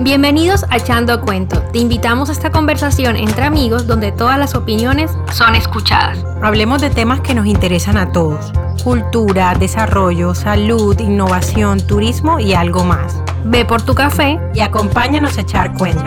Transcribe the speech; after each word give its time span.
Bienvenidos 0.00 0.64
a 0.70 0.78
Echando 0.78 1.20
Cuento. 1.20 1.60
Te 1.70 1.78
invitamos 1.80 2.30
a 2.30 2.32
esta 2.32 2.50
conversación 2.50 3.16
entre 3.16 3.44
amigos 3.44 3.86
donde 3.86 4.10
todas 4.10 4.38
las 4.38 4.54
opiniones 4.54 5.10
son 5.32 5.54
escuchadas. 5.54 6.24
Hablemos 6.42 6.80
de 6.80 6.88
temas 6.88 7.20
que 7.20 7.34
nos 7.34 7.46
interesan 7.46 7.98
a 7.98 8.10
todos. 8.10 8.52
Cultura, 8.82 9.54
desarrollo, 9.54 10.34
salud, 10.34 10.98
innovación, 10.98 11.86
turismo 11.86 12.40
y 12.40 12.54
algo 12.54 12.84
más. 12.84 13.22
Ve 13.44 13.64
por 13.66 13.82
tu 13.82 13.94
café 13.94 14.40
y 14.54 14.60
acompáñanos 14.60 15.36
a 15.36 15.42
echar 15.42 15.74
cuento. 15.74 16.02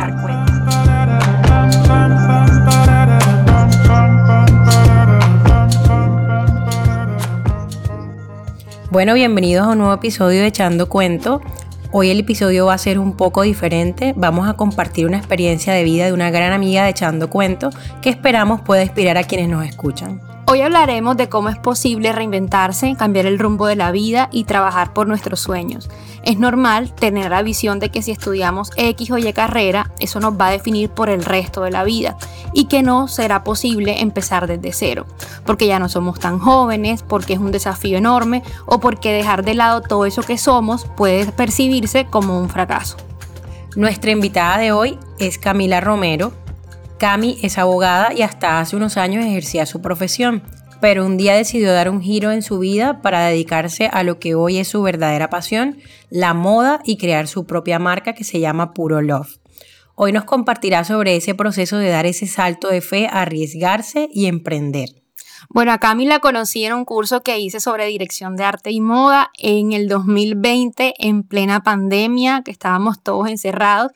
Bueno, 8.91 9.13
bienvenidos 9.13 9.65
a 9.65 9.69
un 9.69 9.77
nuevo 9.77 9.93
episodio 9.93 10.41
de 10.41 10.47
Echando 10.47 10.89
Cuento. 10.89 11.41
Hoy 11.93 12.09
el 12.09 12.19
episodio 12.19 12.65
va 12.65 12.73
a 12.73 12.77
ser 12.77 12.99
un 12.99 13.15
poco 13.15 13.43
diferente. 13.43 14.13
Vamos 14.17 14.49
a 14.49 14.55
compartir 14.55 15.05
una 15.05 15.17
experiencia 15.17 15.71
de 15.71 15.85
vida 15.85 16.07
de 16.07 16.11
una 16.11 16.29
gran 16.29 16.51
amiga 16.51 16.83
de 16.83 16.89
Echando 16.89 17.29
Cuento 17.29 17.69
que 18.01 18.09
esperamos 18.09 18.59
pueda 18.59 18.83
inspirar 18.83 19.15
a 19.15 19.23
quienes 19.23 19.47
nos 19.47 19.65
escuchan. 19.65 20.19
Hoy 20.51 20.59
hablaremos 20.59 21.15
de 21.15 21.29
cómo 21.29 21.47
es 21.47 21.57
posible 21.57 22.11
reinventarse, 22.11 22.97
cambiar 22.97 23.25
el 23.25 23.39
rumbo 23.39 23.67
de 23.67 23.77
la 23.77 23.89
vida 23.89 24.27
y 24.33 24.43
trabajar 24.43 24.91
por 24.91 25.07
nuestros 25.07 25.39
sueños. 25.39 25.89
Es 26.25 26.39
normal 26.39 26.93
tener 26.93 27.31
la 27.31 27.41
visión 27.41 27.79
de 27.79 27.87
que 27.87 28.01
si 28.01 28.11
estudiamos 28.11 28.69
X 28.75 29.11
o 29.11 29.17
Y 29.17 29.31
carrera, 29.31 29.91
eso 30.01 30.19
nos 30.19 30.33
va 30.33 30.47
a 30.47 30.51
definir 30.51 30.89
por 30.89 31.09
el 31.09 31.23
resto 31.23 31.61
de 31.61 31.71
la 31.71 31.85
vida 31.85 32.17
y 32.51 32.65
que 32.65 32.83
no 32.83 33.07
será 33.07 33.45
posible 33.45 34.01
empezar 34.01 34.45
desde 34.45 34.73
cero, 34.73 35.05
porque 35.45 35.67
ya 35.67 35.79
no 35.79 35.87
somos 35.87 36.19
tan 36.19 36.37
jóvenes, 36.37 37.01
porque 37.01 37.31
es 37.31 37.39
un 37.39 37.53
desafío 37.53 37.97
enorme 37.97 38.43
o 38.65 38.81
porque 38.81 39.13
dejar 39.13 39.45
de 39.45 39.53
lado 39.53 39.79
todo 39.79 40.05
eso 40.05 40.21
que 40.21 40.37
somos 40.37 40.83
puede 40.97 41.31
percibirse 41.31 42.07
como 42.07 42.37
un 42.37 42.49
fracaso. 42.49 42.97
Nuestra 43.77 44.11
invitada 44.11 44.57
de 44.57 44.73
hoy 44.73 44.99
es 45.17 45.37
Camila 45.37 45.79
Romero, 45.79 46.33
Cami 47.01 47.39
es 47.41 47.57
abogada 47.57 48.13
y 48.13 48.21
hasta 48.21 48.59
hace 48.59 48.75
unos 48.75 48.95
años 48.95 49.25
ejercía 49.25 49.65
su 49.65 49.81
profesión, 49.81 50.43
pero 50.81 51.03
un 51.03 51.17
día 51.17 51.33
decidió 51.33 51.73
dar 51.73 51.89
un 51.89 51.99
giro 51.99 52.29
en 52.29 52.43
su 52.43 52.59
vida 52.59 53.01
para 53.01 53.25
dedicarse 53.25 53.89
a 53.91 54.03
lo 54.03 54.19
que 54.19 54.35
hoy 54.35 54.59
es 54.59 54.67
su 54.67 54.83
verdadera 54.83 55.27
pasión, 55.27 55.79
la 56.11 56.35
moda 56.35 56.79
y 56.85 56.97
crear 56.97 57.27
su 57.27 57.47
propia 57.47 57.79
marca 57.79 58.13
que 58.13 58.23
se 58.23 58.39
llama 58.39 58.75
Puro 58.75 59.01
Love. 59.01 59.39
Hoy 59.95 60.11
nos 60.11 60.25
compartirá 60.25 60.83
sobre 60.83 61.15
ese 61.15 61.33
proceso 61.33 61.79
de 61.79 61.89
dar 61.89 62.05
ese 62.05 62.27
salto 62.27 62.67
de 62.67 62.81
fe, 62.81 63.09
arriesgarse 63.11 64.07
y 64.13 64.27
emprender. 64.27 64.89
Bueno, 65.49 65.71
a 65.71 65.79
Cami 65.79 66.05
la 66.05 66.19
conocí 66.19 66.65
en 66.65 66.73
un 66.73 66.85
curso 66.85 67.23
que 67.23 67.39
hice 67.39 67.59
sobre 67.59 67.87
dirección 67.87 68.35
de 68.35 68.43
arte 68.43 68.69
y 68.69 68.79
moda 68.79 69.31
en 69.39 69.73
el 69.73 69.87
2020, 69.87 70.93
en 70.99 71.23
plena 71.23 71.63
pandemia, 71.63 72.43
que 72.45 72.51
estábamos 72.51 73.01
todos 73.01 73.27
encerrados 73.27 73.91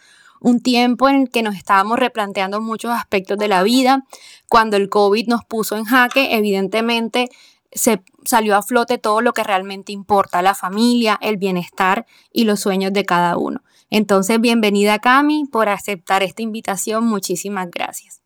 un 0.45 0.61
tiempo 0.61 1.09
en 1.09 1.21
el 1.21 1.29
que 1.31 1.41
nos 1.41 1.55
estábamos 1.55 1.97
replanteando 1.97 2.61
muchos 2.61 2.91
aspectos 2.91 3.35
de 3.39 3.47
la 3.47 3.63
vida. 3.63 4.05
Cuando 4.47 4.77
el 4.77 4.89
COVID 4.89 5.27
nos 5.27 5.43
puso 5.43 5.75
en 5.75 5.85
jaque, 5.85 6.35
evidentemente 6.35 7.29
se 7.71 8.03
salió 8.25 8.55
a 8.55 8.61
flote 8.61 8.99
todo 8.99 9.21
lo 9.21 9.33
que 9.33 9.43
realmente 9.43 9.91
importa, 9.91 10.43
la 10.43 10.53
familia, 10.53 11.17
el 11.19 11.37
bienestar 11.37 12.05
y 12.31 12.43
los 12.43 12.59
sueños 12.59 12.93
de 12.93 13.05
cada 13.05 13.37
uno. 13.37 13.61
Entonces, 13.89 14.39
bienvenida 14.39 14.99
Cami 14.99 15.45
por 15.51 15.67
aceptar 15.67 16.21
esta 16.21 16.43
invitación. 16.43 17.07
Muchísimas 17.07 17.71
gracias. 17.71 18.21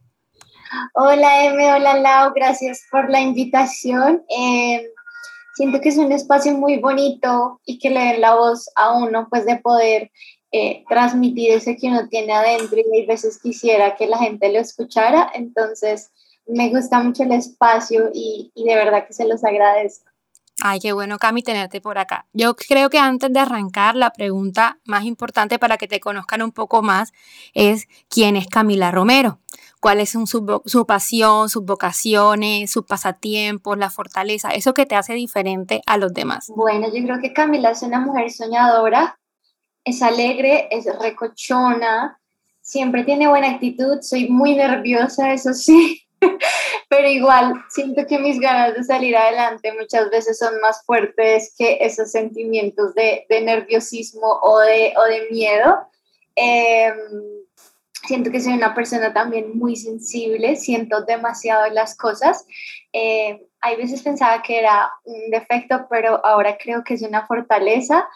Hola 0.95 1.45
M, 1.45 1.73
hola 1.73 1.99
Lau, 1.99 2.33
gracias 2.35 2.85
por 2.91 3.09
la 3.09 3.21
invitación. 3.21 4.23
Em, 4.27 4.81
siento 5.55 5.79
que 5.79 5.87
es 5.87 5.97
un 5.97 6.11
espacio 6.11 6.51
muy 6.53 6.79
bonito 6.79 7.61
y 7.65 7.79
que 7.79 7.89
le 7.89 8.01
den 8.01 8.19
la 8.19 8.35
voz 8.35 8.69
a 8.75 8.91
uno, 8.91 9.27
pues 9.29 9.45
de 9.45 9.55
poder 9.55 10.11
eh, 10.51 10.83
transmitir 10.89 11.51
ese 11.51 11.77
que 11.77 11.87
uno 11.87 12.07
tiene 12.09 12.33
adentro 12.33 12.77
y 12.77 13.03
a 13.03 13.07
veces 13.07 13.39
quisiera 13.41 13.95
que 13.95 14.07
la 14.07 14.17
gente 14.17 14.51
lo 14.51 14.59
escuchara. 14.59 15.31
Entonces, 15.33 16.11
me 16.47 16.69
gusta 16.69 16.99
mucho 17.01 17.23
el 17.23 17.31
espacio 17.31 18.09
y, 18.13 18.51
y 18.55 18.63
de 18.65 18.75
verdad 18.75 19.05
que 19.07 19.13
se 19.13 19.27
los 19.27 19.43
agradezco. 19.43 20.09
Ay, 20.61 20.79
qué 20.79 20.91
bueno, 20.91 21.19
Cami, 21.19 21.41
tenerte 21.41 21.79
por 21.79 21.97
acá. 21.97 22.25
Yo 22.33 22.55
creo 22.55 22.89
que 22.89 22.99
antes 22.99 23.31
de 23.31 23.39
arrancar, 23.39 23.95
la 23.95 24.11
pregunta 24.11 24.79
más 24.85 25.05
importante 25.05 25.57
para 25.57 25.77
que 25.77 25.87
te 25.87 26.01
conozcan 26.01 26.41
un 26.41 26.51
poco 26.51 26.81
más 26.81 27.13
es 27.53 27.87
quién 28.09 28.35
es 28.35 28.47
Camila 28.47 28.91
Romero, 28.91 29.39
cuál 29.79 30.01
es 30.01 30.09
su, 30.09 30.61
su 30.65 30.85
pasión, 30.85 31.47
sus 31.47 31.63
vocaciones, 31.63 32.71
sus 32.71 32.85
pasatiempos, 32.85 33.77
la 33.77 33.89
fortaleza, 33.89 34.49
eso 34.49 34.73
que 34.73 34.85
te 34.85 34.95
hace 34.95 35.13
diferente 35.13 35.81
a 35.85 35.97
los 35.97 36.13
demás. 36.13 36.51
Bueno, 36.53 36.87
yo 36.93 37.03
creo 37.03 37.19
que 37.21 37.31
Camila 37.31 37.71
es 37.71 37.81
una 37.81 38.01
mujer 38.01 38.29
soñadora, 38.29 39.18
es 39.89 40.01
alegre, 40.01 40.67
es 40.71 40.85
recochona, 40.99 42.19
siempre 42.61 43.03
tiene 43.03 43.27
buena 43.27 43.49
actitud, 43.49 44.01
soy 44.01 44.29
muy 44.29 44.55
nerviosa, 44.55 45.33
eso 45.33 45.53
sí, 45.53 46.03
pero 46.89 47.07
igual 47.07 47.53
siento 47.69 48.05
que 48.05 48.19
mis 48.19 48.39
ganas 48.39 48.75
de 48.75 48.83
salir 48.83 49.15
adelante 49.15 49.73
muchas 49.73 50.09
veces 50.09 50.37
son 50.37 50.59
más 50.61 50.83
fuertes 50.85 51.53
que 51.57 51.77
esos 51.81 52.11
sentimientos 52.11 52.93
de, 52.95 53.25
nerviosismo 53.29 54.39
o 54.41 54.59
de, 54.59 54.93
o 54.97 55.03
de 55.03 55.27
miedo. 55.31 55.87
Em, 56.35 56.95
siento 58.07 58.31
que 58.31 58.39
soy 58.39 58.53
una 58.53 58.73
persona 58.73 59.13
también 59.13 59.57
muy 59.57 59.75
sensible, 59.75 60.55
siento 60.55 61.01
demasiado 61.01 61.69
las 61.71 61.95
cosas. 61.95 62.45
Eh, 62.93 63.45
hay 63.61 63.75
veces 63.75 64.01
pensaba 64.01 64.41
que 64.41 64.57
era 64.57 64.91
un 65.03 65.29
defecto, 65.29 65.85
pero 65.89 66.25
ahora 66.25 66.57
creo 66.57 66.83
que 66.83 66.95
es 66.95 67.01
una 67.01 67.25
fortaleza. 67.27 68.07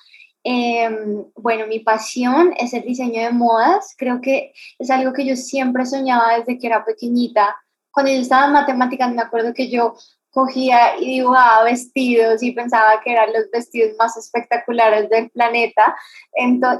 Em, 0.43 1.25
bueno, 1.35 1.67
mi 1.67 1.79
pasión 1.79 2.53
es 2.57 2.73
el 2.73 2.83
diseño 2.83 3.21
de 3.21 3.31
modas. 3.31 3.95
Creo 3.97 4.21
que 4.21 4.53
es 4.77 4.89
algo 4.89 5.13
que 5.13 5.25
yo 5.25 5.35
siempre 5.35 5.85
soñaba 5.85 6.37
desde 6.37 6.57
que 6.57 6.67
era 6.67 6.83
pequeñita. 6.85 7.55
Cuando 7.91 8.11
yo 8.11 8.19
estaba 8.19 8.45
en 8.47 8.53
matemáticas, 8.53 9.13
me 9.13 9.21
acuerdo 9.21 9.53
que 9.53 9.69
yo 9.69 9.95
cogía 10.31 10.97
y 10.97 11.19
dibujaba 11.19 11.63
vestidos 11.63 12.41
y 12.41 12.51
pensaba 12.51 12.99
que 13.03 13.11
eran 13.11 13.31
los 13.31 13.51
vestidos 13.51 13.95
más 13.99 14.17
espectaculares 14.17 15.07
del 15.09 15.29
planeta 15.29 15.95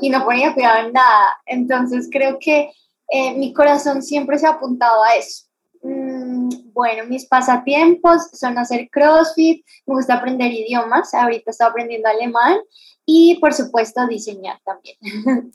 y 0.02 0.10
no 0.10 0.26
ponía 0.26 0.54
cuidado 0.54 0.88
en 0.88 0.94
nada. 0.94 1.40
Entonces 1.46 2.10
creo 2.12 2.40
que 2.40 2.72
eh, 3.10 3.34
mi 3.36 3.54
corazón 3.54 4.02
siempre 4.02 4.40
se 4.40 4.48
ha 4.48 4.52
apuntado 4.52 5.04
a 5.04 5.16
eso. 5.16 5.46
Mm, 5.84 6.72
bueno, 6.74 7.06
mis 7.08 7.26
pasatiempos 7.26 8.30
son 8.32 8.58
hacer 8.58 8.90
CrossFit, 8.90 9.66
me 9.86 9.96
gusta 9.96 10.16
aprender 10.16 10.52
idiomas, 10.52 11.14
ahorita 11.14 11.52
estoy 11.52 11.68
aprendiendo 11.68 12.08
alemán 12.08 12.58
y 13.06 13.38
por 13.40 13.54
supuesto 13.54 14.08
diseñar 14.08 14.60
también. 14.64 14.98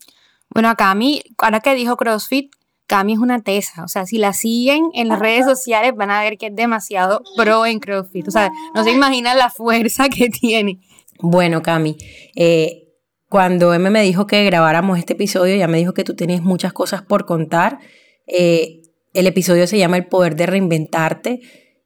Bueno, 0.50 0.74
Cami, 0.76 1.22
ahora 1.36 1.60
que 1.60 1.74
dijo 1.74 1.98
CrossFit, 1.98 2.50
Cami 2.86 3.12
es 3.12 3.18
una 3.18 3.42
tesa, 3.42 3.84
o 3.84 3.88
sea, 3.88 4.06
si 4.06 4.16
la 4.16 4.32
siguen 4.32 4.88
en 4.94 5.08
las 5.08 5.18
redes 5.18 5.44
sociales 5.44 5.92
van 5.94 6.10
a 6.10 6.22
ver 6.22 6.38
que 6.38 6.46
es 6.46 6.56
demasiado 6.56 7.20
pro 7.36 7.66
en 7.66 7.80
CrossFit, 7.80 8.26
o 8.26 8.30
sea, 8.30 8.50
no 8.74 8.82
se 8.82 8.90
imaginan 8.90 9.36
la 9.36 9.50
fuerza 9.50 10.08
que 10.08 10.30
tiene. 10.30 10.80
Bueno, 11.20 11.60
Cami, 11.60 11.98
eh, 12.34 12.88
cuando 13.28 13.74
M 13.74 13.90
me 13.90 14.02
dijo 14.02 14.26
que 14.26 14.42
grabáramos 14.44 14.98
este 14.98 15.12
episodio, 15.12 15.54
ya 15.54 15.68
me 15.68 15.76
dijo 15.76 15.92
que 15.92 16.02
tú 16.02 16.16
tenías 16.16 16.40
muchas 16.40 16.72
cosas 16.72 17.02
por 17.02 17.26
contar. 17.26 17.78
Eh, 18.26 18.77
el 19.18 19.26
episodio 19.26 19.66
se 19.66 19.78
llama 19.78 19.96
El 19.96 20.06
poder 20.06 20.36
de 20.36 20.46
reinventarte 20.46 21.40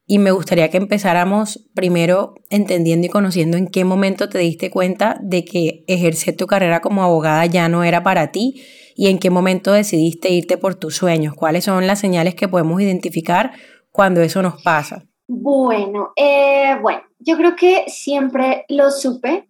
y 0.05 0.19
me 0.19 0.29
gustaría 0.29 0.69
que 0.69 0.77
empezáramos 0.77 1.67
primero 1.73 2.35
entendiendo 2.51 3.07
y 3.07 3.09
conociendo 3.09 3.57
en 3.57 3.67
qué 3.67 3.85
momento 3.85 4.29
te 4.29 4.37
diste 4.37 4.69
cuenta 4.69 5.17
de 5.19 5.43
que 5.43 5.83
ejercer 5.87 6.37
tu 6.37 6.45
carrera 6.45 6.79
como 6.81 7.03
abogada 7.03 7.43
ya 7.47 7.69
no 7.69 7.83
era 7.83 8.03
para 8.03 8.31
ti 8.31 8.61
y 8.95 9.07
en 9.07 9.17
qué 9.17 9.31
momento 9.31 9.71
decidiste 9.71 10.29
irte 10.29 10.57
por 10.57 10.75
tus 10.75 10.95
sueños. 10.95 11.33
¿Cuáles 11.33 11.63
son 11.63 11.87
las 11.87 11.99
señales 11.99 12.35
que 12.35 12.47
podemos 12.47 12.79
identificar 12.79 13.53
cuando 13.91 14.21
eso 14.21 14.43
nos 14.43 14.61
pasa? 14.61 15.05
Bueno, 15.27 16.11
eh, 16.15 16.77
bueno, 16.83 17.01
yo 17.17 17.35
creo 17.35 17.55
que 17.55 17.85
siempre 17.87 18.65
lo 18.69 18.91
supe, 18.91 19.49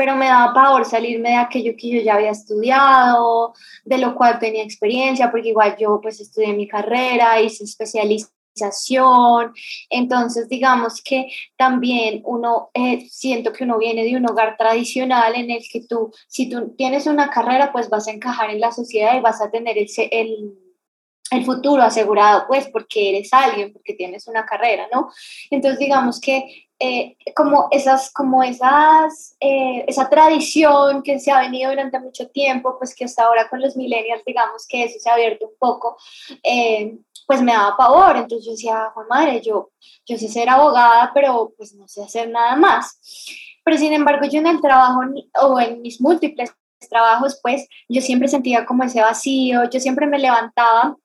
pero 0.00 0.16
me 0.16 0.28
daba 0.28 0.54
pavor 0.54 0.86
salirme 0.86 1.28
de 1.28 1.36
aquello 1.36 1.74
que 1.76 1.90
yo 1.90 2.00
ya 2.00 2.14
había 2.14 2.30
estudiado, 2.30 3.52
de 3.84 3.98
lo 3.98 4.14
cual 4.14 4.38
tenía 4.38 4.62
experiencia, 4.62 5.30
porque 5.30 5.50
igual 5.50 5.76
yo 5.78 6.00
pues 6.00 6.22
estudié 6.22 6.54
mi 6.54 6.66
carrera, 6.66 7.38
hice 7.42 7.64
especialista 7.64 8.32
entonces, 9.90 10.48
digamos 10.48 11.02
que 11.02 11.28
también 11.56 12.22
uno, 12.24 12.70
eh, 12.74 13.06
siento 13.10 13.52
que 13.52 13.64
uno 13.64 13.78
viene 13.78 14.04
de 14.04 14.16
un 14.16 14.28
hogar 14.28 14.56
tradicional 14.56 15.34
en 15.34 15.50
el 15.50 15.62
que 15.70 15.82
tú, 15.86 16.10
si 16.28 16.48
tú 16.48 16.74
tienes 16.76 17.06
una 17.06 17.28
carrera, 17.30 17.70
pues 17.70 17.90
vas 17.90 18.08
a 18.08 18.12
encajar 18.12 18.50
en 18.50 18.60
la 18.60 18.72
sociedad 18.72 19.16
y 19.16 19.20
vas 19.20 19.42
a 19.42 19.50
tener 19.50 19.76
el, 19.78 19.86
el, 20.10 20.54
el 21.30 21.44
futuro 21.44 21.82
asegurado, 21.82 22.44
pues 22.48 22.68
porque 22.68 23.10
eres 23.10 23.32
alguien, 23.32 23.72
porque 23.72 23.94
tienes 23.94 24.26
una 24.26 24.44
carrera, 24.44 24.88
¿no? 24.92 25.10
Entonces, 25.50 25.78
digamos 25.78 26.20
que 26.20 26.69
eh, 26.80 27.16
como 27.36 27.68
esas, 27.70 28.10
como 28.10 28.42
esas, 28.42 29.36
eh, 29.38 29.84
esa 29.86 30.08
tradición 30.08 31.02
que 31.02 31.20
se 31.20 31.30
ha 31.30 31.40
venido 31.40 31.70
durante 31.70 32.00
mucho 32.00 32.28
tiempo, 32.28 32.76
pues 32.78 32.94
que 32.94 33.04
hasta 33.04 33.24
ahora 33.24 33.48
con 33.48 33.60
los 33.60 33.76
millennials, 33.76 34.24
digamos 34.24 34.66
que 34.66 34.84
eso 34.84 34.98
se 34.98 35.10
ha 35.10 35.14
abierto 35.14 35.46
un 35.46 35.54
poco, 35.58 35.96
pues 37.26 37.42
me 37.42 37.52
daba 37.52 37.76
pavor. 37.76 38.16
Entonces 38.16 38.46
yo 38.46 38.52
decía, 38.52 38.90
Juan 38.94 39.06
Madre, 39.08 39.40
yo, 39.40 39.70
yo 40.06 40.16
sé 40.16 40.28
ser 40.28 40.48
abogada, 40.48 41.12
pero 41.14 41.52
pues 41.56 41.74
no 41.74 41.86
sé 41.86 42.02
hacer 42.02 42.30
nada 42.30 42.56
más. 42.56 42.98
pero 43.62 43.76
sin 43.76 43.92
embargo 43.92 44.26
yo 44.26 44.40
en 44.40 44.46
el 44.46 44.60
trabajo 44.60 45.00
o 45.42 45.60
en 45.60 45.82
mis 45.82 46.00
múltiples 46.00 46.50
trabajos, 46.88 47.38
pues 47.42 47.68
yo 47.88 48.00
siempre 48.00 48.28
sentía 48.28 48.64
como 48.64 48.84
ese 48.84 49.00
vacío, 49.00 49.68
yo 49.70 49.80
siempre 49.80 50.06
me 50.06 50.18
levantaba 50.18 50.96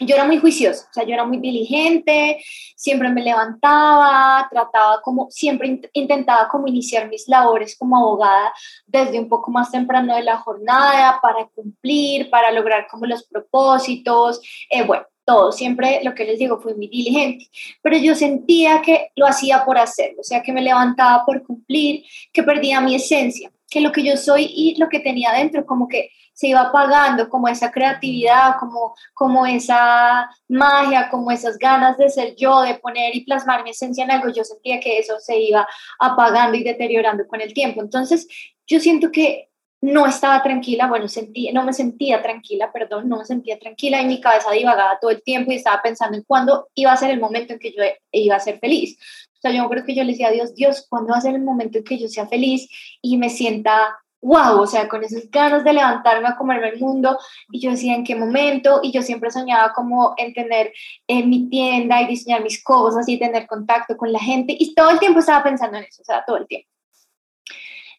yo 0.00 0.14
era 0.14 0.24
muy 0.24 0.38
juiciosa, 0.38 0.86
o 0.90 0.92
sea, 0.92 1.04
yo 1.04 1.14
era 1.14 1.24
muy 1.24 1.38
diligente, 1.38 2.42
siempre 2.76 3.08
me 3.10 3.22
levantaba, 3.22 4.46
trataba 4.50 5.00
como, 5.02 5.28
siempre 5.30 5.80
intentaba 5.92 6.48
como 6.48 6.66
iniciar 6.66 7.08
mis 7.08 7.28
labores 7.28 7.76
como 7.76 7.96
abogada 7.96 8.52
desde 8.86 9.18
un 9.18 9.28
poco 9.28 9.50
más 9.50 9.70
temprano 9.70 10.14
de 10.14 10.22
la 10.22 10.38
jornada 10.38 11.18
para 11.20 11.46
cumplir, 11.54 12.30
para 12.30 12.50
lograr 12.52 12.86
como 12.90 13.06
los 13.06 13.24
propósitos, 13.24 14.40
eh, 14.70 14.84
bueno, 14.84 15.04
todo, 15.24 15.52
siempre 15.52 16.00
lo 16.04 16.14
que 16.14 16.24
les 16.24 16.38
digo 16.38 16.58
fue 16.58 16.74
muy 16.74 16.88
diligente, 16.88 17.48
pero 17.82 17.98
yo 17.98 18.14
sentía 18.14 18.80
que 18.80 19.10
lo 19.14 19.26
hacía 19.26 19.64
por 19.64 19.76
hacerlo, 19.76 20.20
o 20.20 20.24
sea, 20.24 20.42
que 20.42 20.52
me 20.52 20.62
levantaba 20.62 21.24
por 21.26 21.42
cumplir, 21.44 22.04
que 22.32 22.42
perdía 22.42 22.80
mi 22.80 22.94
esencia, 22.94 23.50
que 23.68 23.82
lo 23.82 23.92
que 23.92 24.02
yo 24.02 24.16
soy 24.16 24.44
y 24.44 24.76
lo 24.76 24.88
que 24.88 25.00
tenía 25.00 25.32
dentro 25.32 25.66
como 25.66 25.86
que 25.86 26.10
se 26.38 26.46
iba 26.46 26.60
apagando 26.60 27.28
como 27.28 27.48
esa 27.48 27.72
creatividad, 27.72 28.58
como, 28.60 28.94
como 29.12 29.44
esa 29.44 30.30
magia, 30.46 31.08
como 31.10 31.32
esas 31.32 31.58
ganas 31.58 31.98
de 31.98 32.08
ser 32.08 32.36
yo, 32.36 32.60
de 32.60 32.76
poner 32.76 33.16
y 33.16 33.24
plasmar 33.24 33.64
mi 33.64 33.70
esencia 33.70 34.04
en 34.04 34.12
algo, 34.12 34.28
yo 34.28 34.44
sentía 34.44 34.78
que 34.78 34.98
eso 34.98 35.18
se 35.18 35.36
iba 35.36 35.66
apagando 35.98 36.56
y 36.56 36.62
deteriorando 36.62 37.26
con 37.26 37.40
el 37.40 37.52
tiempo. 37.52 37.80
Entonces, 37.80 38.28
yo 38.68 38.78
siento 38.78 39.10
que 39.10 39.48
no 39.80 40.06
estaba 40.06 40.40
tranquila, 40.40 40.86
bueno, 40.86 41.08
sentí, 41.08 41.50
no 41.52 41.64
me 41.64 41.72
sentía 41.72 42.22
tranquila, 42.22 42.70
perdón, 42.70 43.08
no 43.08 43.18
me 43.18 43.24
sentía 43.24 43.58
tranquila 43.58 44.00
y 44.00 44.06
mi 44.06 44.20
cabeza 44.20 44.52
divagaba 44.52 45.00
todo 45.00 45.10
el 45.10 45.24
tiempo 45.24 45.50
y 45.50 45.56
estaba 45.56 45.82
pensando 45.82 46.16
en 46.16 46.22
cuándo 46.22 46.68
iba 46.76 46.92
a 46.92 46.96
ser 46.96 47.10
el 47.10 47.18
momento 47.18 47.54
en 47.54 47.58
que 47.58 47.72
yo 47.72 47.82
iba 48.12 48.36
a 48.36 48.40
ser 48.40 48.60
feliz. 48.60 48.96
O 49.38 49.40
sea, 49.40 49.50
yo 49.50 49.68
creo 49.68 49.84
que 49.84 49.96
yo 49.96 50.04
le 50.04 50.12
decía 50.12 50.28
a 50.28 50.32
Dios, 50.32 50.54
Dios, 50.54 50.86
¿cuándo 50.88 51.10
va 51.10 51.18
a 51.18 51.20
ser 51.20 51.34
el 51.34 51.42
momento 51.42 51.78
en 51.78 51.84
que 51.84 51.98
yo 51.98 52.06
sea 52.06 52.28
feliz 52.28 52.68
y 53.02 53.16
me 53.16 53.28
sienta 53.28 53.98
wow, 54.20 54.60
o 54.60 54.66
sea, 54.66 54.88
con 54.88 55.04
esas 55.04 55.30
ganas 55.30 55.64
de 55.64 55.72
levantarme 55.72 56.28
a 56.28 56.36
comerme 56.36 56.70
el 56.70 56.80
mundo, 56.80 57.18
y 57.50 57.60
yo 57.60 57.70
decía 57.70 57.94
en 57.94 58.04
qué 58.04 58.16
momento, 58.16 58.80
y 58.82 58.92
yo 58.92 59.02
siempre 59.02 59.30
soñaba 59.30 59.72
como 59.72 60.14
en 60.16 60.34
tener 60.34 60.72
en 61.06 61.24
eh, 61.24 61.26
mi 61.26 61.48
tienda 61.48 62.02
y 62.02 62.06
diseñar 62.06 62.42
mis 62.42 62.62
cosas 62.62 63.08
y 63.08 63.18
tener 63.18 63.46
contacto 63.46 63.96
con 63.96 64.12
la 64.12 64.20
gente, 64.20 64.56
y 64.58 64.74
todo 64.74 64.90
el 64.90 64.98
tiempo 64.98 65.20
estaba 65.20 65.42
pensando 65.42 65.78
en 65.78 65.84
eso, 65.84 66.02
o 66.02 66.04
sea, 66.04 66.24
todo 66.26 66.36
el 66.36 66.46
tiempo. 66.46 66.68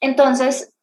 Entonces, 0.01 0.73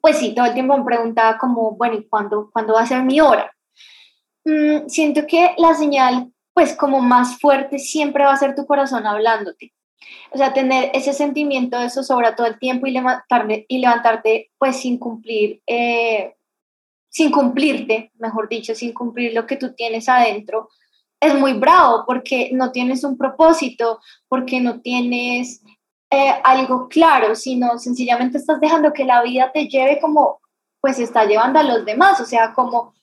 pues 0.00 0.18
sí, 0.18 0.34
todo 0.34 0.46
el 0.46 0.54
tiempo 0.54 0.76
me 0.76 0.84
preguntaba 0.84 1.38
como, 1.38 1.72
bueno, 1.72 1.96
¿y 1.96 2.08
cuándo, 2.08 2.50
¿cuándo 2.52 2.74
va 2.74 2.82
a 2.82 2.86
ser 2.86 3.02
mi 3.02 3.20
hora? 3.20 3.54
Mm, 4.44 4.88
siento 4.88 5.26
que 5.26 5.54
la 5.58 5.74
señal, 5.74 6.32
pues 6.54 6.74
como 6.74 7.00
más 7.00 7.38
fuerte, 7.40 7.78
siempre 7.78 8.24
va 8.24 8.32
a 8.32 8.36
ser 8.36 8.54
tu 8.54 8.66
corazón 8.66 9.06
hablándote. 9.06 9.72
O 10.32 10.38
sea, 10.38 10.52
tener 10.52 10.90
ese 10.94 11.12
sentimiento 11.12 11.78
de 11.78 11.90
zozobra 11.90 12.36
todo 12.36 12.46
el 12.46 12.58
tiempo 12.58 12.86
y, 12.86 12.92
levantarme, 12.92 13.66
y 13.68 13.78
levantarte 13.78 14.50
pues 14.58 14.76
sin 14.76 14.98
cumplir, 14.98 15.60
eh, 15.66 16.34
sin 17.08 17.30
cumplirte, 17.30 18.12
mejor 18.18 18.48
dicho, 18.48 18.74
sin 18.74 18.92
cumplir 18.92 19.34
lo 19.34 19.46
que 19.46 19.56
tú 19.56 19.74
tienes 19.74 20.08
adentro, 20.08 20.68
es 21.20 21.34
muy 21.34 21.52
bravo 21.52 22.04
porque 22.06 22.50
no 22.52 22.72
tienes 22.72 23.04
un 23.04 23.18
propósito, 23.18 24.00
porque 24.28 24.60
no 24.60 24.80
tienes 24.80 25.62
eh, 26.10 26.32
algo 26.44 26.88
claro, 26.88 27.34
sino 27.34 27.78
sencillamente 27.78 28.38
estás 28.38 28.60
dejando 28.60 28.92
que 28.92 29.04
la 29.04 29.22
vida 29.22 29.52
te 29.52 29.68
lleve 29.68 30.00
como 30.00 30.40
pues 30.80 30.98
está 30.98 31.24
llevando 31.26 31.58
a 31.58 31.62
los 31.62 31.84
demás, 31.84 32.20
o 32.20 32.24
sea, 32.24 32.54
como, 32.54 32.94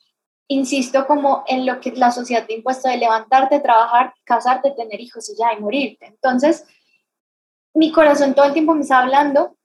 insisto, 0.48 1.06
como 1.06 1.44
en 1.48 1.66
lo 1.66 1.80
que 1.80 1.92
la 1.92 2.12
sociedad 2.12 2.46
te 2.46 2.56
impuesto 2.56 2.90
de 2.90 2.98
levantarte, 2.98 3.60
trabajar, 3.60 4.14
casarte, 4.24 4.72
tener 4.72 5.00
hijos 5.00 5.30
y 5.30 5.38
ya, 5.38 5.54
y 5.54 5.62
morirte. 5.62 6.08
Entonces, 6.08 6.66
mi 7.78 7.92
corazón 7.92 8.34
todo 8.34 8.46
el 8.46 8.54
tiempo 8.54 8.74
me 8.74 8.82
está 8.82 9.00
hablando 9.00 9.56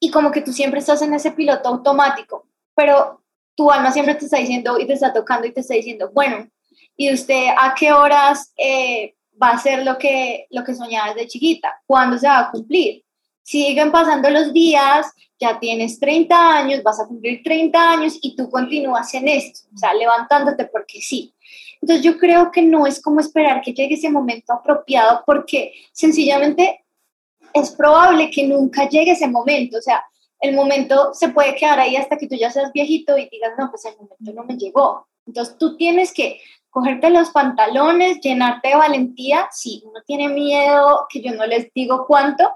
y 0.00 0.10
como 0.10 0.32
que 0.32 0.40
tú 0.40 0.52
siempre 0.52 0.80
estás 0.80 1.00
en 1.02 1.14
ese 1.14 1.30
piloto 1.30 1.68
automático, 1.68 2.48
pero 2.74 3.22
tu 3.54 3.70
alma 3.70 3.92
siempre 3.92 4.16
te 4.16 4.24
está 4.24 4.38
diciendo 4.38 4.80
y 4.80 4.86
te 4.86 4.94
está 4.94 5.12
tocando 5.12 5.46
y 5.46 5.52
te 5.52 5.60
está 5.60 5.74
diciendo, 5.74 6.10
bueno, 6.12 6.48
¿y 6.96 7.12
usted 7.12 7.46
a 7.56 7.72
qué 7.78 7.92
horas 7.92 8.52
eh, 8.56 9.14
va 9.40 9.50
a 9.50 9.54
hacer 9.54 9.84
lo 9.84 9.96
que, 9.96 10.48
lo 10.50 10.64
que 10.64 10.74
soñaba 10.74 11.14
desde 11.14 11.28
chiquita? 11.28 11.80
¿Cuándo 11.86 12.18
se 12.18 12.26
va 12.26 12.40
a 12.40 12.50
cumplir? 12.50 13.04
Siguen 13.44 13.92
pasando 13.92 14.28
los 14.28 14.52
días, 14.52 15.06
ya 15.38 15.60
tienes 15.60 16.00
30 16.00 16.56
años, 16.56 16.82
vas 16.82 16.98
a 16.98 17.06
cumplir 17.06 17.42
30 17.44 17.92
años 17.92 18.18
y 18.20 18.34
tú 18.34 18.50
continúas 18.50 19.14
en 19.14 19.28
esto, 19.28 19.68
o 19.72 19.78
sea, 19.78 19.94
levantándote 19.94 20.64
porque 20.64 21.00
sí. 21.00 21.32
Entonces 21.80 22.04
yo 22.04 22.18
creo 22.18 22.50
que 22.50 22.62
no 22.62 22.88
es 22.88 23.00
como 23.00 23.20
esperar 23.20 23.62
que 23.62 23.72
llegue 23.72 23.94
ese 23.94 24.10
momento 24.10 24.52
apropiado 24.52 25.22
porque 25.24 25.74
sencillamente 25.92 26.84
es 27.54 27.70
probable 27.72 28.30
que 28.30 28.46
nunca 28.46 28.88
llegue 28.88 29.12
ese 29.12 29.28
momento, 29.28 29.78
o 29.78 29.82
sea, 29.82 30.02
el 30.40 30.54
momento 30.54 31.12
se 31.12 31.28
puede 31.28 31.54
quedar 31.54 31.78
ahí 31.80 31.96
hasta 31.96 32.16
que 32.16 32.26
tú 32.26 32.34
ya 32.34 32.50
seas 32.50 32.72
viejito 32.72 33.16
y 33.18 33.28
digas, 33.30 33.52
no, 33.58 33.70
pues 33.70 33.84
el 33.84 33.94
momento 33.96 34.32
no 34.34 34.44
me 34.44 34.56
llegó. 34.56 35.06
Entonces 35.26 35.56
tú 35.58 35.76
tienes 35.76 36.14
que 36.14 36.40
cogerte 36.70 37.10
los 37.10 37.30
pantalones, 37.30 38.20
llenarte 38.20 38.68
de 38.68 38.76
valentía, 38.76 39.48
sí, 39.52 39.82
uno 39.84 40.00
tiene 40.06 40.28
miedo, 40.28 41.06
que 41.10 41.20
yo 41.20 41.32
no 41.32 41.46
les 41.46 41.70
digo 41.74 42.06
cuánto, 42.06 42.50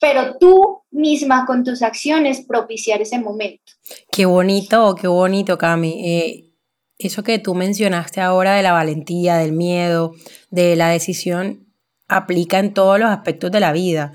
pero 0.00 0.36
tú 0.38 0.82
misma 0.90 1.44
con 1.46 1.62
tus 1.62 1.82
acciones 1.82 2.44
propiciar 2.46 3.00
ese 3.02 3.18
momento. 3.18 3.72
Qué 4.10 4.24
bonito, 4.24 4.94
qué 4.94 5.06
bonito, 5.06 5.58
Cami. 5.58 6.02
Eh, 6.04 6.50
eso 6.98 7.22
que 7.22 7.38
tú 7.38 7.54
mencionaste 7.54 8.20
ahora 8.20 8.54
de 8.54 8.62
la 8.62 8.72
valentía, 8.72 9.36
del 9.36 9.52
miedo, 9.52 10.14
de 10.50 10.74
la 10.74 10.88
decisión, 10.88 11.66
aplica 12.08 12.58
en 12.58 12.74
todos 12.74 12.98
los 12.98 13.10
aspectos 13.10 13.50
de 13.50 13.60
la 13.60 13.72
vida. 13.72 14.12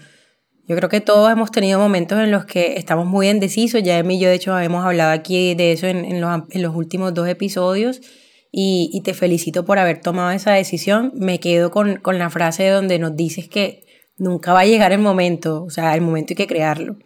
Yo 0.67 0.75
creo 0.75 0.89
que 0.89 1.01
todos 1.01 1.31
hemos 1.31 1.51
tenido 1.51 1.79
momentos 1.79 2.19
en 2.19 2.31
los 2.31 2.45
que 2.45 2.77
estamos 2.77 3.05
muy 3.05 3.29
indecisos. 3.29 3.83
Ya 3.83 3.99
Emi 3.99 4.15
y 4.15 4.19
yo, 4.19 4.29
de 4.29 4.35
hecho, 4.35 4.57
hemos 4.57 4.83
hablado 4.83 5.11
aquí 5.11 5.53
de 5.53 5.71
eso 5.71 5.85
en, 5.85 6.19
los, 6.19 6.75
últimos 6.75 7.13
dos 7.13 7.27
episodios. 7.27 8.01
Y, 8.51 9.01
te 9.03 9.13
felicito 9.13 9.65
por 9.65 9.77
haber 9.77 10.01
tomado 10.01 10.31
esa 10.31 10.53
decisión. 10.53 11.11
Me 11.15 11.39
quedo 11.39 11.69
con, 11.69 12.01
la 12.03 12.29
frase 12.29 12.67
donde 12.69 12.97
nos 12.97 13.15
dices 13.15 13.47
que 13.47 13.83
nunca 14.17 14.53
va 14.53 14.61
a 14.61 14.65
llegar 14.65 14.91
el 14.91 14.99
momento, 14.99 15.63
o 15.63 15.69
sea, 15.69 15.93
el 15.93 16.01
momento 16.01 16.31
hay 16.31 16.37
que 16.37 16.47
crearlo. 16.47 16.97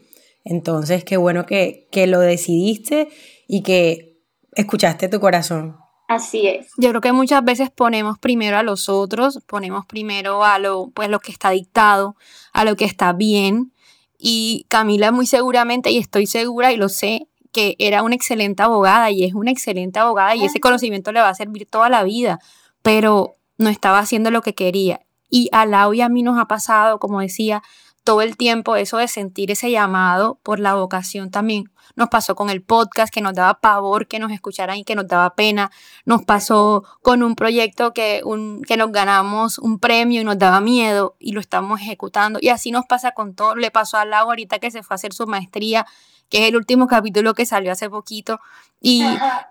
Entonces, 0.45 1.03
qué 1.03 1.17
bueno 1.17 1.45
que, 1.45 1.88
que 1.91 2.07
lo 2.07 2.19
decidiste 2.19 3.09
y 3.47 3.63
que 3.63 4.21
escuchaste 4.56 5.09
tu 5.09 5.19
corazón. 5.19 5.75
Así 6.09 6.47
es. 6.47 6.71
Yo 6.75 6.89
creo 6.89 7.01
que 7.01 7.11
muchas 7.11 7.44
veces 7.44 7.69
ponemos 7.69 8.17
primero 8.17 8.57
a 8.57 8.63
los 8.63 8.89
otros, 8.89 9.44
ponemos 9.45 9.85
primero 9.85 10.44
a 10.44 10.57
lo, 10.57 10.89
pues, 10.89 11.07
lo 11.07 11.19
que 11.19 11.31
está 11.31 11.51
dictado, 11.51 12.15
a 12.51 12.65
lo 12.65 12.75
que 12.75 12.85
está 12.85 13.13
bien. 13.13 13.71
Y 14.17 14.65
Camila 14.69 15.11
muy 15.11 15.27
seguramente, 15.27 15.91
y 15.91 16.00
estoy 16.00 16.25
segura 16.25 16.71
y 16.71 16.78
lo 16.78 16.89
sé, 16.89 17.28
que 17.51 17.75
era 17.78 18.01
una 18.01 18.16
excelente 18.16 18.63
abogada 18.63 19.11
y 19.11 19.23
es 19.23 19.35
una 19.35 19.51
excelente 19.51 19.99
abogada 19.99 20.35
y 20.35 20.45
ese 20.45 20.59
conocimiento 20.59 21.11
le 21.11 21.21
va 21.21 21.30
a 21.30 21.35
servir 21.35 21.68
toda 21.68 21.89
la 21.89 22.04
vida, 22.04 22.39
pero 22.81 23.37
no 23.59 23.69
estaba 23.69 23.99
haciendo 23.99 24.31
lo 24.31 24.42
que 24.42 24.56
quería. 24.56 25.01
Y 25.30 25.49
a 25.51 25.68
Lau 25.68 25.94
y 25.94 26.01
a 26.01 26.09
mí 26.09 26.23
nos 26.23 26.39
ha 26.39 26.45
pasado, 26.45 26.97
como 26.97 27.21
decía, 27.21 27.61
todo 28.04 28.23
el 28.23 28.35
tiempo 28.35 28.75
eso 28.75 28.97
de 28.97 29.07
sentir 29.07 29.51
ese 29.51 29.69
llamado 29.69 30.39
por 30.42 30.59
la 30.59 30.73
vocación 30.73 31.30
también. 31.30 31.66
Nos 31.99 32.07
pasó 32.07 32.33
con 32.33 32.49
el 32.49 32.61
podcast 32.61 33.13
que 33.13 33.19
nos 33.19 33.33
daba 33.33 33.59
pavor 33.59 34.07
que 34.07 34.19
nos 34.19 34.31
escucharan 34.31 34.77
y 34.77 34.85
que 34.85 34.95
nos 34.95 35.06
daba 35.06 35.35
pena. 35.35 35.69
Nos 36.06 36.23
pasó 36.23 36.85
con 37.01 37.23
un 37.23 37.35
proyecto 37.35 37.94
que, 37.94 38.21
un, 38.23 38.61
que 38.63 38.77
nos 38.77 38.94
ganamos 38.94 39.59
un 39.59 39.79
premio 39.79 40.21
y 40.21 40.23
nos 40.23 40.39
daba 40.39 40.61
miedo 40.61 41.18
y 41.19 41.33
lo 41.33 41.41
estamos 41.41 41.81
ejecutando. 41.81 42.39
Y 42.41 42.47
así 42.47 42.71
nos 42.71 42.85
pasa 42.85 43.11
con 43.11 43.35
todo. 43.35 43.57
Le 43.57 43.69
pasó 43.69 43.97
a 43.97 44.06
Lau 44.06 44.29
ahorita 44.29 44.59
que 44.59 44.71
se 44.71 44.81
fue 44.81 44.94
a 44.94 44.95
hacer 44.95 45.11
su 45.11 45.27
maestría, 45.27 45.85
que 46.29 46.44
es 46.44 46.47
el 46.47 46.56
último 46.56 46.87
capítulo 46.87 47.33
que 47.33 47.45
salió 47.45 47.73
hace 47.73 47.89
poquito. 47.89 48.39
Y 48.79 49.03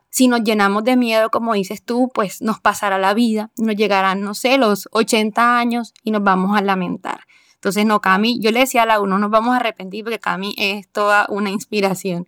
si 0.08 0.26
nos 0.26 0.42
llenamos 0.42 0.84
de 0.84 0.96
miedo, 0.96 1.28
como 1.28 1.52
dices 1.52 1.84
tú, 1.84 2.10
pues 2.14 2.40
nos 2.40 2.60
pasará 2.60 2.96
la 2.96 3.12
vida. 3.12 3.50
Nos 3.58 3.76
llegarán, 3.76 4.22
no 4.22 4.32
sé, 4.32 4.56
los 4.56 4.88
80 4.92 5.58
años 5.58 5.92
y 6.02 6.12
nos 6.12 6.22
vamos 6.22 6.56
a 6.56 6.62
lamentar. 6.62 7.26
Entonces, 7.56 7.84
no, 7.84 8.00
Cami, 8.00 8.40
yo 8.40 8.52
le 8.52 8.60
decía 8.60 8.84
a 8.84 8.86
la 8.86 9.00
uno, 9.00 9.18
nos 9.18 9.30
vamos 9.30 9.52
a 9.52 9.56
arrepentir 9.56 10.02
porque 10.02 10.18
Cami 10.18 10.54
es 10.56 10.88
toda 10.88 11.26
una 11.28 11.50
inspiración. 11.50 12.26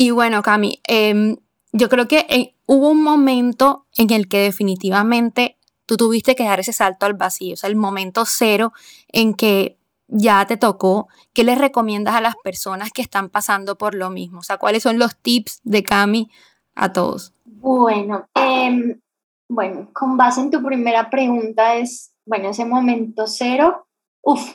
Y 0.00 0.12
bueno, 0.12 0.42
Cami, 0.42 0.80
em, 0.84 1.38
yo 1.72 1.88
creo 1.88 2.06
que 2.06 2.24
eh, 2.28 2.54
hubo 2.66 2.90
un 2.90 3.02
momento 3.02 3.84
en 3.96 4.12
el 4.12 4.28
que 4.28 4.38
definitivamente 4.38 5.58
tú 5.86 5.96
tuviste 5.96 6.36
que 6.36 6.44
dar 6.44 6.60
ese 6.60 6.72
salto 6.72 7.04
al 7.04 7.14
vacío, 7.14 7.54
o 7.54 7.56
sea, 7.56 7.68
el 7.68 7.74
momento 7.74 8.22
cero 8.24 8.72
en 9.08 9.34
que 9.34 9.76
ya 10.06 10.46
te 10.46 10.56
tocó, 10.56 11.08
¿qué 11.32 11.42
les 11.42 11.58
recomiendas 11.58 12.14
a 12.14 12.20
las 12.20 12.36
personas 12.36 12.92
que 12.92 13.02
están 13.02 13.28
pasando 13.28 13.76
por 13.76 13.96
lo 13.96 14.08
mismo? 14.08 14.38
O 14.38 14.42
sea, 14.44 14.56
¿cuáles 14.58 14.84
son 14.84 15.00
los 15.00 15.16
tips 15.16 15.62
de 15.64 15.82
Cami 15.82 16.30
a 16.76 16.92
todos? 16.92 17.34
Bueno, 17.44 18.28
em, 18.36 19.00
bueno, 19.48 19.90
con 19.92 20.16
base 20.16 20.42
en 20.42 20.52
tu 20.52 20.62
primera 20.62 21.10
pregunta 21.10 21.74
es, 21.74 22.12
bueno, 22.24 22.50
ese 22.50 22.64
momento 22.64 23.26
cero, 23.26 23.88
uff, 24.22 24.54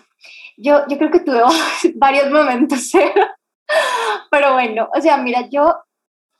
yo, 0.55 0.87
yo 0.87 0.97
creo 0.97 1.11
que 1.11 1.19
tuve 1.19 1.41
varios 1.95 2.31
momentos 2.31 2.93
pero 4.33 4.53
bueno, 4.53 4.89
o 4.91 4.99
sea, 4.99 5.17
mira, 5.17 5.47
yo 5.47 5.75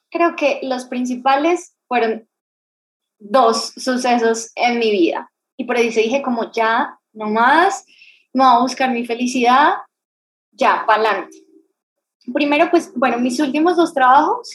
creo 0.10 0.36
que 0.36 0.62
los 0.64 0.86
principales 0.86 1.76
fueron 1.88 2.28
dos 3.20 3.72
sucesos 3.78 4.52
en 4.56 4.80
mi 4.80 4.90
vida. 4.90 5.32
Y 5.58 5.66
por 5.66 5.78
eso 5.78 6.00
dije 6.00 6.24
como 6.24 6.52
ya, 6.52 7.00
no 7.12 7.30
más, 7.30 7.86
me 8.34 8.44
voy 8.44 8.54
a 8.56 8.60
buscar 8.62 8.90
mi 8.90 9.06
felicidad. 9.06 9.74
ya, 10.54 10.84
para 10.88 11.04
adelante. 11.04 11.38
Primero, 12.34 12.72
pues, 12.72 12.92
bueno, 12.96 13.20
mis 13.20 13.40
últimos 13.40 13.76
dos 13.76 13.94
trabajos 13.94 14.50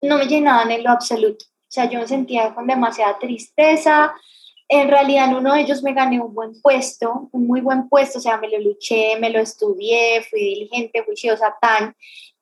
no 0.00 0.16
me 0.16 0.26
llenaban 0.26 0.70
en 0.70 0.84
lo 0.84 0.90
absoluto. 0.90 1.46
O 1.46 1.70
sea, 1.70 1.90
yo 1.90 1.98
me 1.98 2.06
sentía 2.06 2.54
con 2.54 2.68
demasiada 2.68 3.18
tristeza. 3.18 4.14
En 4.68 4.86
realidad, 4.86 5.30
en 5.30 5.34
uno 5.34 5.54
de 5.54 5.62
ellos 5.62 5.82
me 5.82 5.94
gané 5.94 6.20
un 6.20 6.32
buen 6.32 6.62
puesto, 6.62 7.28
un 7.32 7.48
muy 7.48 7.60
buen 7.60 7.88
puesto. 7.88 8.20
O 8.20 8.22
sea, 8.22 8.36
me 8.36 8.48
lo 8.48 8.60
luché, 8.60 9.18
me 9.18 9.30
lo 9.30 9.40
estudié, 9.40 10.22
fui 10.30 10.38
diligente, 10.38 11.02
juiciosa, 11.02 11.56
tan, 11.60 11.96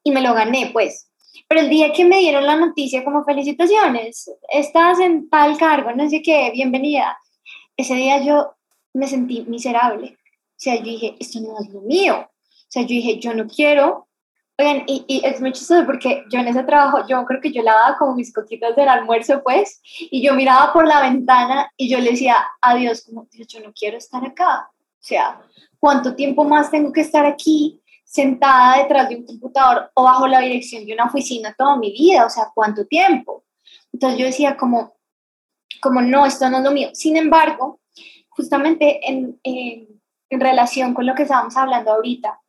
y 0.07 0.13
me 0.13 0.21
lo 0.21 0.35
gané, 0.35 0.71
pues. 0.73 1.11
Pero 1.49 1.63
el 1.63 1.69
día 1.69 1.93
que 1.93 2.05
me 2.05 2.19
dieron 2.19 2.47
la 2.47 2.55
noticia 2.55 3.05
como 3.05 3.25
felicitaciones, 3.25 4.31
estás 4.49 5.01
en 5.01 5.29
tal 5.29 5.59
cargo, 5.59 5.91
no 5.91 6.09
sé 6.09 6.23
qué, 6.23 6.53
bienvenida. 6.53 7.19
Ese 7.77 7.97
día 7.97 8.23
yo 8.23 8.53
me 8.95 9.09
sentí 9.09 9.45
miserable. 9.49 10.17
O 10.17 10.59
sea, 10.59 10.77
yo 10.77 10.85
dije, 10.85 11.17
esto 11.19 11.41
no 11.41 11.59
es 11.59 11.69
lo 11.71 11.81
mío. 11.81 12.19
O 12.21 12.69
sea, 12.69 12.83
yo 12.83 12.89
dije, 12.89 13.19
yo 13.19 13.35
no 13.35 13.49
quiero. 13.49 14.07
Oigan, 14.57 14.85
y, 14.87 15.05
y 15.09 15.27
es 15.27 15.41
muy 15.41 15.51
chistoso 15.51 15.85
porque 15.85 16.23
yo 16.31 16.39
en 16.39 16.47
ese 16.47 16.63
trabajo, 16.63 17.05
yo 17.09 17.25
creo 17.25 17.41
que 17.41 17.51
yo 17.51 17.65
lavaba 17.65 17.99
como 17.99 18.15
mis 18.15 18.33
coquitas 18.33 18.77
del 18.77 18.89
almuerzo, 18.89 19.43
pues, 19.43 19.81
y 19.83 20.25
yo 20.25 20.35
miraba 20.35 20.73
por 20.73 20.87
la 20.87 21.03
ventana 21.03 21.69
y 21.77 21.89
yo 21.89 21.99
le 21.99 22.13
decía 22.13 22.37
a 22.61 22.77
Dios, 22.77 23.03
como, 23.03 23.27
Dios, 23.33 23.49
yo 23.49 23.59
no 23.59 23.73
quiero 23.73 23.99
estar 23.99 24.25
acá. 24.25 24.71
O 24.71 25.05
sea, 25.05 25.41
¿cuánto 25.81 26.15
tiempo 26.15 26.45
más 26.45 26.71
tengo 26.71 26.93
que 26.93 27.01
estar 27.01 27.27
aquí? 27.27 27.83
Sentada 28.07 28.79
detrás 28.79 29.09
de 29.09 29.17
un 29.17 29.27
computador 29.27 29.91
o 29.95 30.05
bajo 30.05 30.29
la 30.29 30.41
dirección 30.41 30.87
de 30.87 30.95
una 30.95 31.05
oficina 31.05 31.55
toda 31.59 31.77
mi 31.77 31.91
vida, 31.91 32.25
o 32.25 32.31
sea, 32.31 32.51
¿cuánto 32.55 32.87
tiempo? 32.87 33.45
Entonces 33.93 34.19
yo 34.19 34.27
decía 34.27 34.57
como, 34.57 34.95
como 35.83 36.01
no, 36.01 36.25
esto 36.25 36.49
no 36.49 36.59
es 36.59 36.65
lo 36.65 36.71
mío. 36.71 36.91
Sin 36.95 37.17
embargo, 37.17 37.81
justamente 38.29 39.01
en, 39.11 39.39
en, 39.43 39.89
relación 40.31 40.93
con 40.95 41.07
lo 41.07 41.15
que 41.15 41.23
estábamos 41.23 41.57
hablando 41.57 41.93
ahorita, 41.93 42.41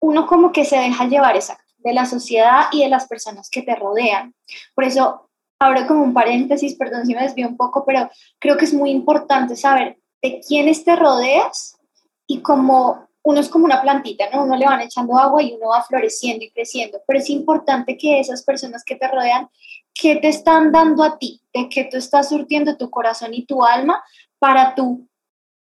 uno 0.00 0.26
como 0.26 0.52
que 0.52 0.64
se 0.64 0.76
deja 0.76 1.06
llevar 1.06 1.36
exacto 1.36 1.72
de 1.78 1.92
la 1.92 2.06
sociedad 2.06 2.66
y 2.72 2.82
de 2.82 2.88
las 2.88 3.06
personas 3.06 3.50
que 3.50 3.62
te 3.62 3.74
rodean. 3.74 4.34
Por 4.74 4.84
eso, 4.84 5.30
abro 5.58 5.86
como 5.86 6.02
un 6.02 6.14
paréntesis, 6.14 6.76
perdón 6.76 7.06
si 7.06 7.14
me 7.14 7.22
desvío 7.22 7.48
un 7.48 7.56
poco, 7.56 7.84
pero 7.84 8.10
creo 8.38 8.56
que 8.56 8.64
es 8.64 8.74
muy 8.74 8.90
importante 8.90 9.54
saber 9.54 9.98
de 10.22 10.40
quiénes 10.46 10.84
te 10.84 10.96
rodeas 10.96 11.78
y 12.26 12.40
cómo 12.40 13.06
uno 13.24 13.40
es 13.40 13.48
como 13.48 13.64
una 13.64 13.80
plantita, 13.80 14.26
¿no? 14.30 14.44
Uno 14.44 14.54
le 14.54 14.66
van 14.66 14.82
echando 14.82 15.18
agua 15.18 15.42
y 15.42 15.54
uno 15.54 15.68
va 15.68 15.82
floreciendo 15.82 16.44
y 16.44 16.50
creciendo, 16.50 17.00
pero 17.06 17.18
es 17.18 17.30
importante 17.30 17.96
que 17.96 18.20
esas 18.20 18.42
personas 18.44 18.84
que 18.84 18.96
te 18.96 19.08
rodean, 19.08 19.48
¿qué 19.94 20.16
te 20.16 20.28
están 20.28 20.70
dando 20.70 21.02
a 21.02 21.18
ti? 21.18 21.40
¿De 21.52 21.68
qué 21.70 21.84
tú 21.84 21.96
estás 21.96 22.28
surtiendo 22.28 22.76
tu 22.76 22.90
corazón 22.90 23.32
y 23.32 23.46
tu 23.46 23.64
alma 23.64 24.04
para 24.38 24.74
tú 24.74 25.08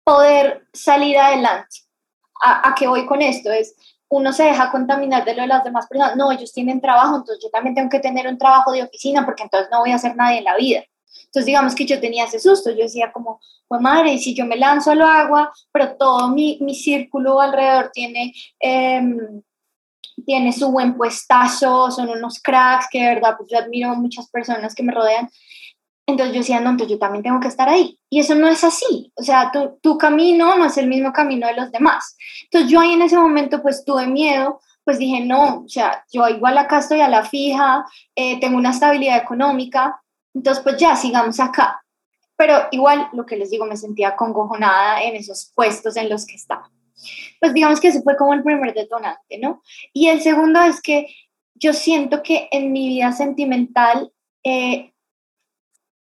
poder 0.03 0.67
salir 0.73 1.17
adelante? 1.17 1.77
¿A, 2.43 2.71
a 2.71 2.75
qué 2.75 2.89
voy 2.89 3.07
con 3.07 3.23
esto? 3.23 3.53
Es, 3.53 3.77
uno 4.09 4.33
se 4.33 4.43
deja 4.43 4.73
contaminar 4.73 5.25
de 5.25 5.35
lo 5.35 5.43
de 5.43 5.49
las 5.49 5.63
demás 5.63 5.87
personas. 5.87 6.17
No, 6.17 6.33
ellos 6.33 6.53
tienen 6.53 6.81
trabajo, 6.81 7.17
entonces 7.17 7.43
yo 7.43 7.51
también 7.51 7.77
tengo 7.77 7.89
que 7.89 8.01
tener 8.01 8.27
un 8.27 8.37
trabajo 8.37 8.73
de 8.73 8.83
oficina 8.83 9.25
porque 9.25 9.45
entonces 9.45 9.69
no 9.71 9.79
voy 9.79 9.93
a 9.93 9.97
hacer 9.97 10.17
nadie 10.17 10.39
en 10.39 10.45
la 10.45 10.57
vida. 10.57 10.83
Entonces, 11.17 11.47
digamos 11.47 11.75
que 11.75 11.87
yo 11.87 12.01
tenía 12.01 12.25
ese 12.25 12.39
susto, 12.39 12.71
yo 12.71 12.85
decía 12.85 13.13
como, 13.13 13.41
pues 13.69 13.81
madre, 13.81 14.19
si 14.19 14.35
yo 14.35 14.47
me 14.47 14.57
lanzo 14.57 14.93
al 14.93 15.03
agua, 15.03 15.53
pero 15.73 15.97
todo 15.97 16.29
mi, 16.29 16.59
mi 16.61 16.75
círculo 16.75 17.41
alrededor 17.41 17.91
tiene, 17.93 18.33
em, 18.61 19.43
tiene 20.25 20.53
su 20.53 20.71
buen 20.71 20.97
puestazo, 20.97 21.91
son 21.91 22.09
unos 22.09 22.41
cracks 22.41 22.87
que 22.91 23.01
de 23.01 23.15
verdad, 23.15 23.35
pues 23.37 23.51
yo 23.51 23.59
admiro 23.59 23.91
a 23.91 23.95
muchas 23.95 24.29
personas 24.31 24.75
que 24.75 24.83
me 24.83 24.93
rodean. 24.93 25.29
Entonces 26.07 26.35
yo 26.35 26.41
decía, 26.41 26.61
no, 26.61 26.71
entonces 26.71 26.93
yo 26.93 26.99
también 26.99 27.23
tengo 27.23 27.41
que 27.41 27.49
estar 27.49 27.69
ahí. 27.69 27.99
Y 28.11 28.21
eso 28.21 28.35
no 28.35 28.49
es 28.49 28.63
así. 28.63 29.11
O 29.15 29.23
sea, 29.23 29.51
tu, 29.51 29.79
tu 29.81 29.97
camino 29.97 30.57
no 30.57 30.67
es 30.67 30.77
el 30.77 30.87
mismo 30.87 31.13
camino 31.13 31.47
de 31.47 31.55
los 31.55 31.73
demás. 31.73 32.17
Entonces 32.45 32.71
yo 32.71 32.81
ahí 32.81 32.93
en 32.93 33.03
ese 33.03 33.17
momento 33.17 33.63
pues 33.63 33.85
tuve 33.85 34.07
miedo, 34.07 34.61
pues 34.85 34.99
dije, 34.99 35.21
no, 35.21 35.63
o 35.65 35.69
sea, 35.69 36.05
yo 36.13 36.29
igual 36.29 36.59
acá 36.59 36.79
estoy 36.79 37.01
a 37.01 37.09
la 37.09 37.25
fija, 37.25 37.87
eh, 38.15 38.39
tengo 38.39 38.59
una 38.59 38.71
estabilidad 38.71 39.17
económica, 39.17 40.01
entonces, 40.35 40.63
pues 40.63 40.77
ya, 40.77 40.97
sigamos 40.97 41.39
acá. 41.41 41.85
Pero 42.37 42.67
igual, 42.73 43.09
lo 43.13 43.25
que 43.25 43.37
les 43.37 43.51
digo, 43.51 43.65
me 43.65 43.77
sentía 43.77 44.17
congojonada 44.17 45.03
en 45.03 45.15
esos 45.15 45.53
puestos 45.55 45.97
en 45.97 46.09
los 46.09 46.27
que 46.27 46.35
estaba. 46.35 46.71
Pues 47.41 47.55
digamos 47.55 47.81
que 47.81 47.89
ese 47.89 48.03
fue 48.03 48.17
como 48.17 48.35
el 48.35 48.43
primer 48.43 48.75
detonante, 48.75 49.39
¿no? 49.39 49.63
Y 49.93 50.09
el 50.09 50.21
segundo 50.21 50.61
es 50.63 50.81
que 50.81 51.15
yo 51.55 51.73
siento 51.73 52.23
que 52.23 52.49
en 52.51 52.73
mi 52.73 52.89
vida 52.89 53.13
sentimental, 53.13 54.13
eh, 54.43 54.93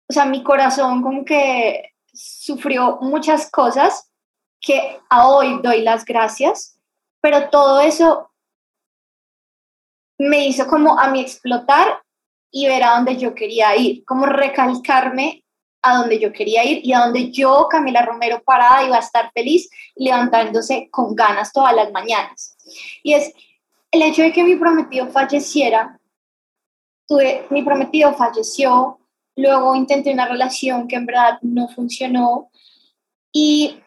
o 0.07 0.13
sea, 0.13 0.25
mi 0.25 0.43
corazón 0.43 1.01
como 1.01 1.25
que 1.25 1.93
sufrió 2.13 2.99
muchas 3.01 3.49
cosas 3.49 4.11
que 4.59 4.99
a 5.09 5.27
hoy 5.27 5.59
doy 5.63 5.81
las 5.81 6.05
gracias, 6.05 6.77
pero 7.21 7.49
todo 7.49 7.81
eso 7.81 8.31
me 10.19 10.45
hizo 10.45 10.67
como 10.67 10.99
a 10.99 11.09
mí 11.09 11.21
explotar 11.21 12.03
y 12.51 12.67
ver 12.67 12.83
a 12.83 12.95
dónde 12.95 13.17
yo 13.17 13.33
quería 13.33 13.75
ir, 13.75 14.03
como 14.05 14.25
recalcarme 14.25 15.43
a 15.81 15.97
dónde 15.97 16.19
yo 16.19 16.31
quería 16.31 16.63
ir 16.63 16.85
y 16.85 16.93
a 16.93 16.99
dónde 16.99 17.31
yo, 17.31 17.67
Camila 17.69 18.03
Romero, 18.03 18.43
parada 18.43 18.83
iba 18.83 18.97
a 18.97 18.99
estar 18.99 19.31
feliz, 19.33 19.69
levantándose 19.95 20.89
con 20.91 21.15
ganas 21.15 21.51
todas 21.51 21.73
las 21.75 21.91
mañanas. 21.91 22.55
Y 23.01 23.13
es 23.13 23.33
el 23.89 24.01
hecho 24.03 24.21
de 24.21 24.31
que 24.31 24.43
mi 24.43 24.55
prometido 24.55 25.07
falleciera, 25.07 25.99
tuve, 27.07 27.47
mi 27.49 27.63
prometido 27.63 28.13
falleció, 28.13 28.99
luego 29.35 29.75
intenté 29.75 30.13
una 30.13 30.27
relación 30.27 30.87
que 30.87 30.97
en 30.97 31.05
verdad 31.05 31.39
no 31.41 31.67
funcionó 31.69 32.51
y 33.33 33.79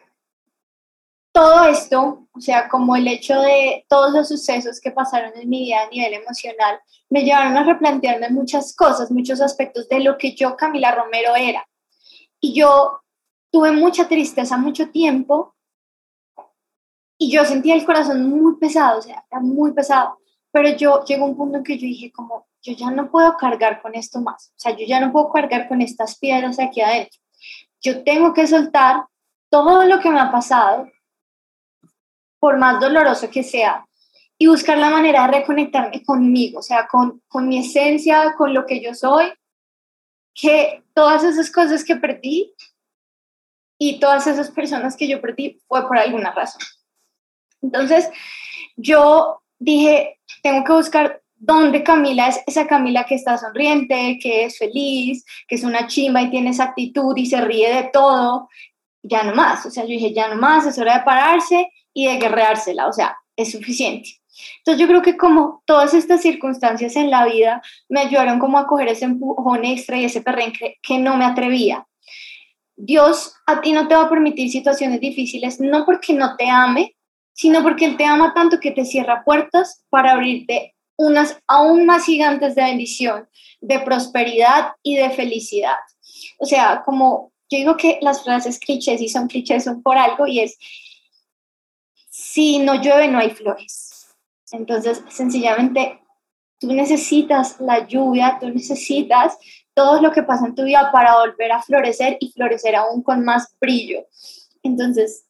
todo 1.35 1.65
esto, 1.65 2.29
o 2.31 2.39
sea, 2.39 2.69
como 2.69 2.95
el 2.95 3.09
hecho 3.09 3.37
de 3.41 3.85
todos 3.89 4.13
los 4.13 4.29
sucesos 4.29 4.79
que 4.79 4.91
pasaron 4.91 5.33
en 5.35 5.49
mi 5.49 5.65
vida 5.65 5.81
a 5.81 5.89
nivel 5.89 6.13
emocional, 6.13 6.79
me 7.09 7.25
llevaron 7.25 7.57
a 7.57 7.65
replantearme 7.65 8.29
muchas 8.29 8.73
cosas, 8.73 9.11
muchos 9.11 9.41
aspectos 9.41 9.89
de 9.89 9.99
lo 9.99 10.17
que 10.17 10.33
yo, 10.33 10.55
Camila 10.55 10.95
Romero, 10.95 11.35
era. 11.35 11.67
Y 12.39 12.53
yo 12.53 13.01
tuve 13.51 13.73
mucha 13.73 14.07
tristeza 14.07 14.55
mucho 14.55 14.91
tiempo 14.91 15.53
y 17.17 17.29
yo 17.29 17.43
sentía 17.43 17.75
el 17.75 17.85
corazón 17.85 18.29
muy 18.29 18.55
pesado, 18.55 18.99
o 18.99 19.01
sea, 19.01 19.25
era 19.29 19.41
muy 19.41 19.73
pesado. 19.73 20.19
Pero 20.53 20.69
yo 20.69 21.03
llegó 21.03 21.25
un 21.25 21.35
punto 21.35 21.57
en 21.57 21.65
que 21.65 21.77
yo 21.77 21.85
dije 21.85 22.13
como, 22.13 22.47
yo 22.61 22.71
ya 22.71 22.91
no 22.91 23.11
puedo 23.11 23.35
cargar 23.35 23.81
con 23.81 23.93
esto 23.93 24.21
más, 24.21 24.53
o 24.55 24.59
sea, 24.59 24.71
yo 24.71 24.85
ya 24.87 25.01
no 25.01 25.11
puedo 25.11 25.29
cargar 25.33 25.67
con 25.67 25.81
estas 25.81 26.17
piedras 26.17 26.59
aquí 26.59 26.79
adentro. 26.79 27.19
Yo 27.81 28.05
tengo 28.05 28.33
que 28.33 28.47
soltar 28.47 29.03
todo 29.49 29.83
lo 29.83 29.99
que 29.99 30.09
me 30.09 30.21
ha 30.21 30.31
pasado, 30.31 30.87
por 32.45 32.59
más 32.59 32.79
doloroso 32.79 33.27
que 33.31 33.41
sea, 33.41 33.87
y 34.37 34.45
buscar 34.45 34.77
la 34.77 34.91
manera 34.91 35.25
de 35.25 35.39
reconectarme 35.39 36.03
conmigo, 36.03 36.59
o 36.59 36.61
sea, 36.61 36.87
con, 36.87 37.23
con 37.27 37.47
mi 37.47 37.57
esencia, 37.57 38.35
con 38.37 38.53
lo 38.53 38.67
que 38.67 38.79
yo 38.83 38.93
soy, 38.93 39.33
que 40.35 40.83
todas 40.93 41.23
esas 41.23 41.49
cosas 41.49 41.83
que 41.83 41.95
perdí 41.95 42.53
y 43.79 43.99
todas 43.99 44.27
esas 44.27 44.51
personas 44.51 44.95
que 44.95 45.07
yo 45.07 45.19
perdí 45.21 45.59
fue 45.67 45.87
por 45.87 45.97
alguna 45.97 46.33
razón. 46.33 46.61
Entonces, 47.63 48.11
yo 48.75 49.41
dije, 49.57 50.19
tengo 50.43 50.63
que 50.63 50.73
buscar 50.73 51.23
dónde 51.33 51.81
Camila 51.81 52.27
es 52.27 52.41
esa 52.45 52.67
Camila 52.67 53.07
que 53.07 53.15
está 53.15 53.39
sonriente, 53.39 54.19
que 54.21 54.45
es 54.45 54.59
feliz, 54.59 55.25
que 55.47 55.55
es 55.55 55.63
una 55.63 55.87
chimba 55.87 56.21
y 56.21 56.29
tiene 56.29 56.51
esa 56.51 56.65
actitud 56.65 57.17
y 57.17 57.25
se 57.25 57.41
ríe 57.41 57.73
de 57.73 57.89
todo. 57.91 58.49
Ya 59.01 59.23
no 59.23 59.33
más, 59.33 59.65
o 59.65 59.71
sea, 59.71 59.81
yo 59.81 59.89
dije, 59.89 60.13
ya 60.13 60.27
no 60.27 60.35
más, 60.35 60.67
es 60.67 60.77
hora 60.77 60.99
de 60.99 61.05
pararse 61.05 61.71
y 61.95 62.07
de 62.07 62.17
guerreársela, 62.17 62.87
o 62.87 62.93
sea, 62.93 63.17
es 63.35 63.53
suficiente. 63.53 64.09
Entonces 64.59 64.81
yo 64.81 64.87
creo 64.87 65.01
que 65.01 65.17
como 65.17 65.63
todas 65.65 65.93
estas 65.93 66.21
circunstancias 66.21 66.95
en 66.97 67.09
la 67.09 67.25
vida 67.25 67.61
me 67.89 68.01
ayudaron 68.01 68.37
como 68.37 68.57
a 68.59 68.67
coger 68.67 68.89
ese 68.89 69.05
empujón 69.05 69.63
extra 69.63 69.97
y 69.97 70.05
ese 70.05 70.21
perrenque 70.21 70.75
que 70.83 70.99
no 70.99 71.15
me 71.17 71.25
atrevía. 71.25 71.87
Dios 72.75 73.33
a 73.47 73.61
ti 73.61 73.71
no 73.71 73.87
te 73.87 73.95
va 73.95 74.03
a 74.03 74.09
permitir 74.09 74.51
situaciones 74.51 74.99
difíciles, 74.99 75.61
no 75.61 75.85
porque 75.85 76.13
no 76.13 76.35
te 76.35 76.49
ame, 76.49 76.95
sino 77.33 77.63
porque 77.63 77.85
Él 77.85 77.95
te 77.95 78.05
ama 78.05 78.33
tanto 78.33 78.59
que 78.59 78.71
te 78.71 78.83
cierra 78.83 79.23
puertas 79.23 79.83
para 79.89 80.11
abrirte 80.11 80.75
unas 80.97 81.39
aún 81.47 81.85
más 81.85 82.05
gigantes 82.05 82.55
de 82.55 82.63
bendición, 82.63 83.29
de 83.61 83.79
prosperidad 83.79 84.73
y 84.83 84.97
de 84.97 85.09
felicidad. 85.11 85.77
O 86.39 86.45
sea, 86.45 86.83
como 86.85 87.31
yo 87.49 87.57
digo 87.57 87.77
que 87.77 87.99
las 88.01 88.23
frases 88.23 88.59
clichés 88.59 89.01
y 89.01 89.07
son 89.07 89.27
clichés 89.27 89.63
son 89.63 89.81
por 89.81 89.97
algo 89.97 90.27
y 90.27 90.41
es 90.41 90.57
si 92.35 92.59
no 92.59 92.75
llueve 92.75 93.07
no 93.07 93.19
hay 93.19 93.29
flores. 93.29 94.13
Entonces, 94.51 95.01
sencillamente, 95.07 96.01
tú 96.59 96.73
necesitas 96.73 97.61
la 97.61 97.87
lluvia, 97.87 98.39
tú 98.41 98.49
necesitas 98.49 99.37
todo 99.73 100.01
lo 100.01 100.11
que 100.11 100.21
pasa 100.21 100.45
en 100.45 100.53
tu 100.53 100.65
vida 100.65 100.89
para 100.91 101.15
volver 101.17 101.53
a 101.53 101.61
florecer 101.61 102.17
y 102.19 102.33
florecer 102.33 102.75
aún 102.75 103.03
con 103.03 103.23
más 103.23 103.55
brillo. 103.61 103.99
Entonces, 104.63 105.27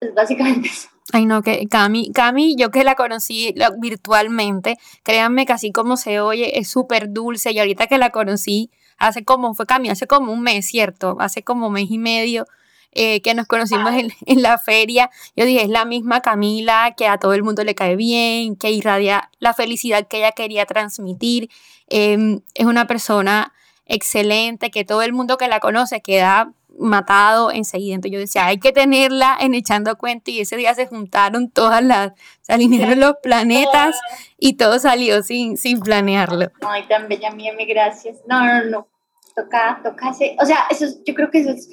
es 0.00 0.14
básicamente 0.14 0.68
eso. 0.68 0.88
Ay, 1.12 1.26
no, 1.26 1.42
que 1.42 1.66
Cami, 1.68 2.10
Cami, 2.10 2.56
yo 2.56 2.70
que 2.70 2.84
la 2.84 2.94
conocí 2.94 3.54
virtualmente, 3.78 4.78
créanme 5.02 5.44
que 5.44 5.52
así 5.52 5.72
como 5.72 5.98
se 5.98 6.20
oye, 6.20 6.58
es 6.58 6.68
súper 6.68 7.12
dulce 7.12 7.52
y 7.52 7.58
ahorita 7.58 7.86
que 7.86 7.98
la 7.98 8.08
conocí, 8.08 8.70
hace 8.96 9.26
como, 9.26 9.52
fue 9.52 9.66
Cami, 9.66 9.90
hace 9.90 10.06
como 10.06 10.32
un 10.32 10.40
mes, 10.40 10.64
¿cierto? 10.64 11.16
Hace 11.20 11.42
como 11.42 11.66
un 11.66 11.74
mes 11.74 11.90
y 11.90 11.98
medio, 11.98 12.46
eh, 12.92 13.20
que 13.22 13.34
nos 13.34 13.46
conocimos 13.46 13.92
en, 13.92 14.10
en, 14.26 14.42
la 14.42 14.58
feria, 14.58 15.10
yo 15.36 15.44
dije, 15.44 15.62
es 15.62 15.68
la 15.68 15.84
misma 15.84 16.20
Camila, 16.20 16.94
que 16.96 17.06
a 17.06 17.18
todo 17.18 17.34
el 17.34 17.42
mundo 17.42 17.62
le 17.64 17.74
cae 17.74 17.96
bien, 17.96 18.56
que 18.56 18.70
irradia 18.70 19.30
la 19.38 19.54
felicidad 19.54 20.08
que 20.08 20.18
ella 20.18 20.32
quería 20.32 20.66
transmitir. 20.66 21.50
Em, 21.88 22.40
es 22.54 22.66
una 22.66 22.86
persona 22.86 23.52
excelente, 23.86 24.70
que 24.70 24.84
todo 24.84 25.02
el 25.02 25.12
mundo 25.12 25.36
que 25.36 25.48
la 25.48 25.60
conoce 25.60 26.00
queda 26.00 26.52
matado 26.78 27.50
enseguida. 27.50 27.94
Entonces 27.96 28.12
yo 28.12 28.20
decía, 28.20 28.46
hay 28.46 28.58
que 28.58 28.72
tenerla 28.72 29.36
en 29.40 29.54
echando 29.54 29.96
cuenta 29.98 30.30
y 30.30 30.40
ese 30.40 30.56
día 30.56 30.74
se 30.74 30.86
juntaron 30.86 31.50
todas 31.50 31.82
las, 31.82 32.12
se 32.40 32.52
alinearon 32.52 33.00
los 33.00 33.14
planetas 33.22 34.00
y 34.38 34.54
todo 34.54 34.78
salió 34.78 35.22
sin, 35.22 35.56
sin 35.56 35.80
planearlo. 35.80 36.50
Ay, 36.62 36.86
tan 36.88 37.08
bella 37.08 37.30
mía, 37.32 37.52
mi 37.56 37.66
gracias. 37.66 38.18
No, 38.26 38.44
no, 38.44 38.64
no, 38.64 38.88
toca, 39.34 39.80
toca 39.82 40.10
o 40.10 40.46
sea, 40.46 40.66
eso 40.70 40.86
yo 41.04 41.14
creo 41.14 41.30
que 41.30 41.40
eso 41.40 41.50
es, 41.50 41.68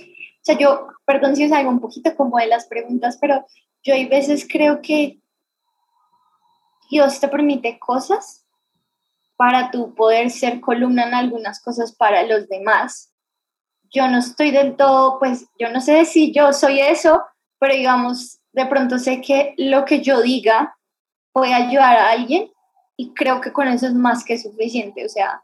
sea, 0.47 0.57
yo, 0.57 0.87
perdón 1.05 1.35
si 1.35 1.45
os 1.45 1.51
hago 1.51 1.69
un 1.69 1.79
poquito 1.79 2.15
como 2.15 2.37
de 2.37 2.47
las 2.47 2.67
preguntas, 2.67 3.17
pero 3.19 3.45
yo 3.83 3.93
hay 3.93 4.05
veces 4.05 4.47
creo 4.49 4.81
que 4.81 5.19
Dios 6.89 7.19
te 7.19 7.27
permite 7.27 7.77
cosas 7.79 8.45
para 9.35 9.71
tú 9.71 9.93
poder 9.93 10.31
ser 10.31 10.61
columna 10.61 11.07
en 11.07 11.13
algunas 11.13 11.61
cosas 11.61 11.95
para 11.95 12.23
los 12.23 12.47
demás. 12.47 13.13
Yo 13.89 14.07
no 14.07 14.19
estoy 14.19 14.51
del 14.51 14.75
todo, 14.75 15.19
pues 15.19 15.45
yo 15.59 15.69
no 15.69 15.81
sé 15.81 16.05
si 16.05 16.33
yo 16.33 16.53
soy 16.53 16.79
eso, 16.79 17.21
pero 17.59 17.73
digamos, 17.73 18.39
de 18.53 18.65
pronto 18.65 18.99
sé 18.99 19.21
que 19.21 19.53
lo 19.57 19.85
que 19.85 20.01
yo 20.01 20.21
diga 20.21 20.77
puede 21.31 21.53
ayudar 21.53 21.97
a 21.97 22.11
alguien 22.11 22.51
y 22.95 23.13
creo 23.13 23.41
que 23.41 23.53
con 23.53 23.67
eso 23.67 23.85
es 23.85 23.93
más 23.93 24.23
que 24.23 24.37
suficiente, 24.37 25.05
o 25.05 25.09
sea, 25.09 25.41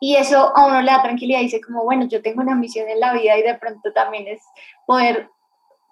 y 0.00 0.16
eso 0.16 0.56
a 0.56 0.66
uno 0.66 0.80
le 0.80 0.90
da 0.90 1.02
tranquilidad 1.02 1.40
y 1.40 1.44
dice 1.44 1.60
como, 1.60 1.84
bueno, 1.84 2.06
yo 2.06 2.22
tengo 2.22 2.40
una 2.40 2.54
misión 2.54 2.88
en 2.88 3.00
la 3.00 3.12
vida 3.12 3.36
y 3.36 3.42
de 3.42 3.54
pronto 3.54 3.92
también 3.92 4.26
es 4.28 4.42
poder 4.86 5.30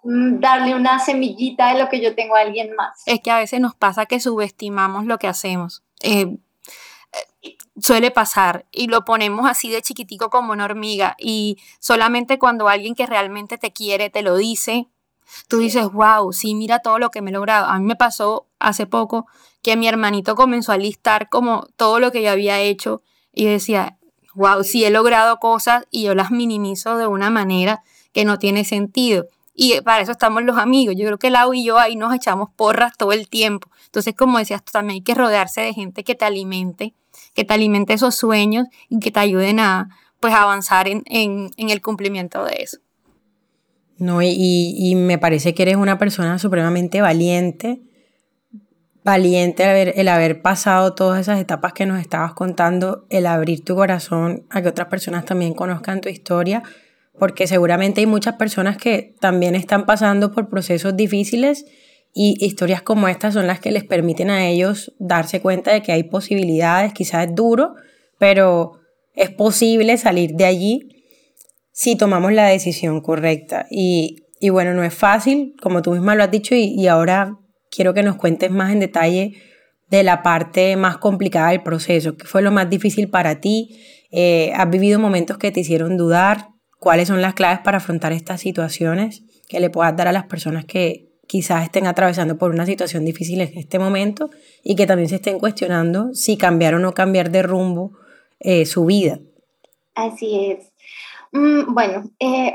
mm, 0.05 0.39
darle 0.39 0.75
una 0.75 0.99
semillita 0.99 1.73
de 1.73 1.81
lo 1.83 1.89
que 1.89 2.01
yo 2.01 2.15
tengo 2.15 2.37
a 2.37 2.41
alguien 2.41 2.75
más. 2.75 3.03
Es 3.07 3.21
que 3.21 3.31
a 3.31 3.39
veces 3.39 3.61
nos 3.61 3.75
pasa 3.75 4.07
que 4.07 4.21
subestimamos 4.21 5.07
lo 5.07 5.19
que 5.19 5.29
hacemos. 5.29 5.83
Eh, 6.03 6.37
suele 7.81 8.11
pasar 8.11 8.67
y 8.73 8.89
lo 8.89 9.05
ponemos 9.05 9.49
así 9.49 9.71
de 9.71 9.83
chiquitico 9.83 10.31
como 10.31 10.53
una 10.53 10.65
hormiga 10.65 11.15
y 11.19 11.59
solamente 11.79 12.39
cuando 12.39 12.69
alguien 12.69 12.95
que 12.95 13.07
realmente 13.07 13.59
te 13.59 13.73
quiere 13.73 14.11
te 14.11 14.23
lo 14.23 14.37
dice, 14.37 14.89
tú 15.49 15.59
dices, 15.59 15.91
wow, 15.93 16.33
sí, 16.33 16.55
mira 16.55 16.79
todo 16.79 16.99
lo 16.99 17.11
que 17.11 17.23
me 17.23 17.31
he 17.31 17.35
logrado. 17.35 17.67
A 17.67 17.79
mí 17.79 17.85
me 17.85 17.97
pasó 17.97 18.47
hace 18.59 18.87
poco 18.87 19.27
que 19.63 19.77
mi 19.77 19.89
hermanito 19.89 20.35
comenzó 20.35 20.73
a 20.73 20.79
listar 20.79 21.29
como 21.29 21.67
todo 21.77 22.01
lo 22.01 22.13
que 22.13 22.23
yo 22.23 22.31
había 22.31 22.61
hecho 22.61 23.03
y 23.37 23.47
decía, 23.47 23.97
wow, 24.35 24.65
sí 24.65 24.85
he 24.85 24.91
logrado 24.91 25.37
cosas 25.37 25.85
y 25.93 26.03
yo 26.03 26.17
las 26.17 26.33
minimizo 26.33 26.97
de 26.97 27.07
una 27.07 27.31
manera 27.31 27.85
que 28.13 28.25
no 28.25 28.41
tiene 28.41 28.65
sentido. 28.65 29.29
Y 29.55 29.81
para 29.83 30.03
eso 30.03 30.11
estamos 30.11 30.43
los 30.43 30.59
amigos. 30.59 30.97
Yo 30.99 31.07
creo 31.07 31.19
que 31.19 31.31
Lau 31.31 31.55
y 31.55 31.65
yo 31.65 31.79
ahí 31.79 31.95
nos 31.95 32.13
echamos 32.13 32.49
porras 32.57 32.93
todo 32.99 33.13
el 33.13 33.29
tiempo. 33.29 33.71
Entonces, 33.85 34.15
como 34.15 34.39
decías 34.39 34.65
tú, 34.65 34.73
también 34.73 34.97
hay 34.97 35.03
que 35.03 35.15
rodearse 35.15 35.61
de 35.61 35.73
gente 35.73 36.03
que 36.03 36.17
te 36.17 36.25
alimente 36.25 36.93
que 37.35 37.45
te 37.45 37.55
alimente 37.55 37.93
esos 37.93 38.15
sueños 38.15 38.67
y 38.89 38.99
que 38.99 39.11
te 39.11 39.21
ayuden 39.21 39.61
a 39.61 39.91
pues 40.21 40.35
avanzar 40.35 40.89
en, 40.89 41.05
el 41.57 41.83
cumplimiento 41.83 42.45
de 42.45 42.57
eso. 42.61 42.79
No, 43.99 44.21
y, 44.23 44.95
me 44.97 45.19
parece 45.19 45.55
que 45.55 45.63
eres 45.63 45.77
una 45.77 45.99
persona 45.99 46.39
supremamente 46.39 47.01
valiente, 47.01 47.81
valiente 49.07 49.63
el 50.01 50.09
haber, 50.09 50.43
pasado 50.43 50.93
todas 50.93 51.21
esas 51.21 51.39
etapas 51.39 51.73
que 51.73 51.87
nos 51.87 52.01
estabas 52.01 52.35
contando, 52.35 53.07
el 53.09 53.27
abrir 53.27 53.65
tu 53.65 53.77
corazón 53.77 54.45
a 54.51 54.63
que 54.63 54.69
otras 54.69 54.89
personas 54.89 55.25
también 55.25 55.55
conozcan 55.55 56.01
tu 56.01 56.09
historia, 56.09 56.65
porque 57.17 57.47
seguramente 57.47 58.01
hay 58.01 58.07
muchas 58.07 58.35
personas 58.35 58.77
que 58.77 59.15
también 59.21 59.55
están 59.55 59.87
pasando 59.87 60.33
por 60.33 60.49
procesos 60.49 60.97
difíciles 60.97 61.67
y 62.13 62.37
historias 62.45 62.83
como 62.83 63.07
estas 63.07 63.35
son 63.35 63.47
las 63.47 63.61
que 63.61 63.71
les 63.71 63.85
permiten 63.85 64.29
a 64.29 64.49
ellos 64.49 64.93
darse 64.99 65.41
cuenta 65.41 65.73
de 65.73 65.83
que 65.83 65.93
hay 65.93 66.03
posibilidades, 66.03 66.93
quizás 66.93 67.29
es 67.29 67.35
duro, 67.35 67.77
pero 68.19 68.81
es 69.15 69.31
posible 69.31 69.99
salir 69.99 70.33
de 70.33 70.47
allí 70.47 71.05
si 71.71 71.95
tomamos 71.95 72.33
la 72.33 72.47
decisión 72.49 73.01
correcta. 73.01 73.67
Y, 73.71 74.25
bueno, 74.51 74.75
no 74.75 74.83
es 74.83 74.95
fácil, 74.95 75.55
como 75.63 75.81
tú 75.81 75.93
misma 75.93 76.17
lo 76.17 76.25
has 76.25 76.31
dicho, 76.33 76.57
y, 76.57 76.89
ahora 76.89 77.39
quiero 77.77 77.95
que 77.95 78.03
nos 78.03 78.17
cuentes 78.17 78.51
más 78.51 78.73
en 78.73 78.81
detalle 78.81 79.35
de 79.89 80.03
la 80.03 80.23
parte 80.23 80.77
más 80.77 80.97
complicada 80.97 81.51
del 81.51 81.63
proceso. 81.63 82.17
¿Qué 82.17 82.25
fue 82.25 82.43
lo 82.43 82.51
más 82.51 82.69
difícil 82.69 83.09
para 83.11 83.41
ti? 83.41 83.79
Eh, 84.11 84.53
¿Has 84.57 84.69
vivido 84.71 84.99
momentos 84.99 85.39
que 85.39 85.53
te 85.53 85.61
hicieron 85.61 85.97
dudar? 85.97 86.49
¿Cuáles 86.81 87.09
son 87.09 87.23
las 87.23 87.35
claves 87.35 87.61
para 87.61 87.77
afrontar 87.77 88.13
estas 88.13 88.41
situaciones 88.41 89.23
que 89.49 89.61
le 89.61 89.71
puedas 89.71 89.95
dar 89.97 90.09
a 90.09 90.13
las 90.13 90.25
personas 90.25 90.65
que, 90.65 91.07
quizás 91.27 91.65
estén 91.65 91.87
atravesando 91.87 92.39
por 92.39 92.51
una 92.51 92.67
situación 92.67 93.05
difícil 93.05 93.41
en 93.41 93.59
este 93.59 93.79
momento 93.79 94.31
y 94.63 94.77
que 94.77 94.87
también 94.87 95.09
se 95.09 95.17
estén 95.17 95.39
cuestionando 95.39 96.15
si 96.15 96.37
cambiar 96.37 96.75
o 96.75 96.79
no 96.79 96.93
cambiar 96.93 97.31
de 97.31 97.43
rumbo 97.43 97.93
eh, 98.41 98.67
su 98.67 98.85
vida. 98.85 99.19
Así 99.95 100.51
es. 100.51 100.73
Mm, 101.33 101.75
bueno, 101.75 102.11
eh, 102.21 102.55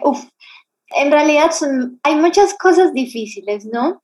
en 0.96 1.12
realidad 1.12 1.52
son, 1.52 2.00
hay 2.04 2.16
muchas 2.16 2.54
cosas 2.56 2.94
difíciles, 2.94 3.66
¿no? 3.66 4.02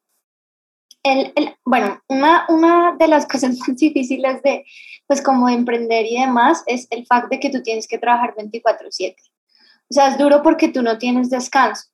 Bueno, 1.65 2.01
una, 2.07 2.45
una 2.49 2.95
de 2.97 3.07
las 3.07 3.27
cosas 3.27 3.57
más 3.67 3.75
difíciles 3.77 4.41
de, 4.43 4.65
pues 5.07 5.21
como 5.21 5.49
emprender 5.49 6.05
y 6.05 6.19
demás, 6.19 6.63
es 6.65 6.87
el 6.89 7.05
fact 7.05 7.29
de 7.29 7.39
que 7.39 7.49
tú 7.49 7.61
tienes 7.61 7.87
que 7.87 7.97
trabajar 7.97 8.35
24/7. 8.35 9.15
O 9.89 9.93
sea, 9.93 10.09
es 10.09 10.17
duro 10.17 10.41
porque 10.41 10.67
tú 10.69 10.81
no 10.81 10.97
tienes 10.97 11.29
descanso. 11.29 11.85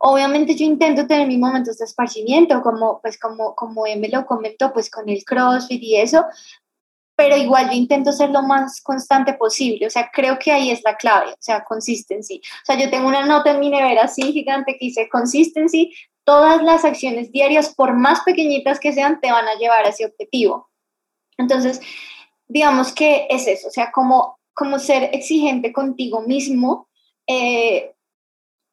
Obviamente 0.00 0.54
yo 0.54 0.64
intento 0.64 1.06
tener 1.06 1.28
mis 1.28 1.38
momentos 1.38 1.78
de 1.78 1.84
esparcimiento, 1.84 2.60
como, 2.62 3.00
pues 3.00 3.18
como, 3.18 3.54
como 3.54 3.82
me 3.82 4.08
lo 4.08 4.26
comentó, 4.26 4.72
pues 4.72 4.90
con 4.90 5.08
el 5.08 5.24
CrossFit 5.24 5.82
y 5.82 5.96
eso, 5.96 6.24
pero 7.20 7.36
igual 7.36 7.66
yo 7.66 7.76
intento 7.76 8.12
ser 8.12 8.30
lo 8.30 8.40
más 8.40 8.80
constante 8.80 9.34
posible, 9.34 9.86
o 9.86 9.90
sea, 9.90 10.10
creo 10.10 10.38
que 10.38 10.50
ahí 10.52 10.70
es 10.70 10.80
la 10.82 10.96
clave, 10.96 11.32
o 11.32 11.38
sea, 11.38 11.62
consistency. 11.64 12.40
O 12.62 12.64
sea, 12.64 12.78
yo 12.78 12.88
tengo 12.88 13.06
una 13.06 13.26
nota 13.26 13.50
en 13.50 13.60
mi 13.60 13.68
nevera 13.68 14.04
así 14.04 14.32
gigante 14.32 14.78
que 14.78 14.86
dice 14.86 15.06
consistency, 15.06 15.92
todas 16.24 16.62
las 16.62 16.84
acciones 16.84 17.32
diarias, 17.32 17.74
por 17.74 17.94
más 17.94 18.20
pequeñitas 18.20 18.80
que 18.80 18.92
sean, 18.92 19.20
te 19.20 19.32
van 19.32 19.46
a 19.46 19.54
llevar 19.54 19.84
a 19.84 19.88
ese 19.88 20.06
objetivo. 20.06 20.70
Entonces, 21.38 21.80
digamos 22.48 22.92
que 22.92 23.26
es 23.30 23.46
eso, 23.46 23.68
o 23.68 23.70
sea, 23.70 23.90
como, 23.92 24.38
como 24.54 24.78
ser 24.78 25.10
exigente 25.14 25.72
contigo 25.72 26.22
mismo, 26.22 26.88
eh, 27.26 27.94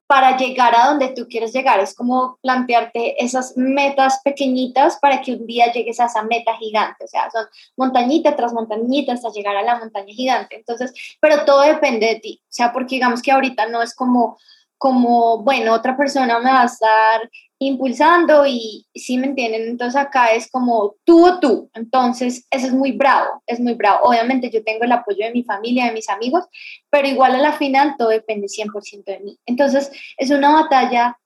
para 0.07 0.37
llegar 0.37 0.73
a 0.73 0.87
donde 0.87 1.09
tú 1.09 1.27
quieres 1.29 1.53
llegar. 1.53 1.79
Es 1.81 1.93
como 1.93 2.39
plantearte 2.41 3.21
esas 3.23 3.55
metas 3.57 4.21
pequeñitas 4.23 4.97
para 5.01 5.21
que 5.21 5.33
un 5.33 5.45
día 5.45 5.71
llegues 5.71 5.99
a 5.99 6.05
esa 6.05 6.23
meta 6.23 6.55
gigante. 6.55 7.03
O 7.03 7.07
sea, 7.07 7.29
son 7.29 7.45
montañita 7.75 8.35
tras 8.35 8.53
montañita 8.53 9.13
hasta 9.13 9.29
llegar 9.29 9.57
a 9.57 9.63
la 9.63 9.77
montaña 9.77 10.13
gigante. 10.13 10.55
Entonces, 10.55 10.93
pero 11.19 11.43
todo 11.43 11.61
depende 11.61 12.07
de 12.07 12.15
ti. 12.15 12.41
O 12.41 12.53
sea, 12.53 12.71
porque 12.71 12.95
digamos 12.95 13.21
que 13.21 13.33
ahorita 13.33 13.67
no 13.67 13.81
es 13.81 13.93
como, 13.93 14.39
como, 14.77 15.43
bueno, 15.43 15.73
otra 15.73 15.97
persona 15.97 16.39
me 16.39 16.51
va 16.51 16.61
a 16.61 16.65
estar 16.65 17.29
impulsando 17.59 18.45
y 18.45 18.85
si 18.93 19.17
me 19.17 19.27
entienden, 19.27 19.63
entonces 19.63 19.99
acá 19.99 20.31
es 20.33 20.49
como 20.51 20.95
tú 21.03 21.25
o 21.25 21.39
tú, 21.39 21.71
entonces 21.73 22.45
eso 22.51 22.67
es 22.67 22.73
muy 22.73 22.91
bravo, 22.91 23.41
es 23.47 23.59
muy 23.59 23.73
bravo. 23.73 24.01
Obviamente 24.03 24.51
yo 24.51 24.63
tengo 24.63 24.83
el 24.83 24.91
apoyo 24.91 25.25
de 25.25 25.31
mi 25.31 25.43
familia, 25.43 25.85
de 25.85 25.93
mis 25.93 26.09
amigos, 26.09 26.45
pero 26.89 27.07
igual 27.07 27.35
a 27.35 27.39
la 27.39 27.53
final 27.53 27.95
todo 27.97 28.09
depende 28.09 28.47
100% 28.47 29.05
de 29.05 29.19
mí. 29.19 29.39
Entonces 29.45 29.91
es 30.17 30.29
una 30.29 30.51
batalla 30.51 31.17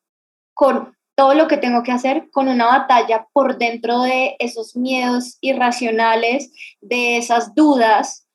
con 0.53 0.95
todo 1.15 1.33
lo 1.33 1.47
que 1.47 1.57
tengo 1.57 1.83
que 1.83 1.91
hacer, 1.91 2.29
con 2.31 2.47
una 2.47 2.65
batalla 2.65 3.27
por 3.33 3.57
dentro 3.57 4.01
de 4.01 4.35
esos 4.39 4.77
miedos 4.77 5.37
irracionales, 5.41 6.51
de 6.79 7.17
esas 7.17 7.53
dudas 7.53 8.25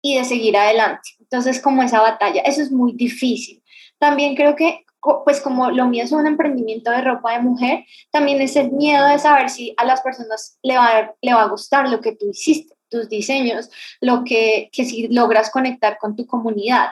y 0.00 0.16
de 0.16 0.24
seguir 0.24 0.56
adelante. 0.56 1.10
Entonces 1.20 1.60
como 1.60 1.82
esa 1.82 2.00
batalla, 2.00 2.40
eso 2.42 2.62
es 2.62 2.72
muy 2.72 2.92
difícil. 2.92 3.61
También 4.02 4.34
creo 4.34 4.56
que 4.56 4.84
pues 5.24 5.40
como 5.40 5.70
lo 5.70 5.86
mío 5.86 6.02
es 6.02 6.10
un 6.10 6.26
emprendimiento 6.26 6.90
de 6.90 7.02
ropa 7.02 7.34
de 7.34 7.38
mujer, 7.38 7.84
también 8.10 8.40
es 8.40 8.56
el 8.56 8.72
miedo 8.72 9.06
de 9.06 9.20
saber 9.20 9.48
si 9.48 9.74
a 9.76 9.84
las 9.84 10.00
personas 10.00 10.58
le 10.60 10.76
va, 10.76 11.14
le 11.22 11.32
va 11.32 11.42
a 11.42 11.48
gustar 11.48 11.88
lo 11.88 12.00
que 12.00 12.10
tú 12.10 12.30
hiciste, 12.30 12.74
tus 12.88 13.08
diseños, 13.08 13.70
lo 14.00 14.24
que, 14.24 14.70
que 14.72 14.84
si 14.84 15.06
logras 15.06 15.50
conectar 15.50 15.98
con 15.98 16.16
tu 16.16 16.26
comunidad. 16.26 16.88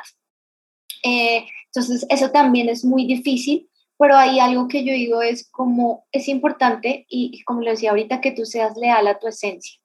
Eh, 1.03 1.47
entonces, 1.67 2.07
eso 2.09 2.31
también 2.31 2.69
es 2.69 2.85
muy 2.85 3.07
difícil, 3.07 3.69
pero 3.99 4.17
hay 4.17 4.39
algo 4.39 4.69
que 4.69 4.85
yo 4.85 4.93
digo 4.93 5.21
es 5.21 5.51
como 5.51 6.07
es 6.13 6.29
importante 6.29 7.07
y 7.09 7.43
como 7.43 7.63
lo 7.63 7.73
decía 7.73 7.91
ahorita, 7.91 8.21
que 8.21 8.31
tú 8.31 8.47
seas 8.47 8.77
leal 8.77 9.09
a 9.09 9.19
tu 9.19 9.27
esencia. 9.27 9.81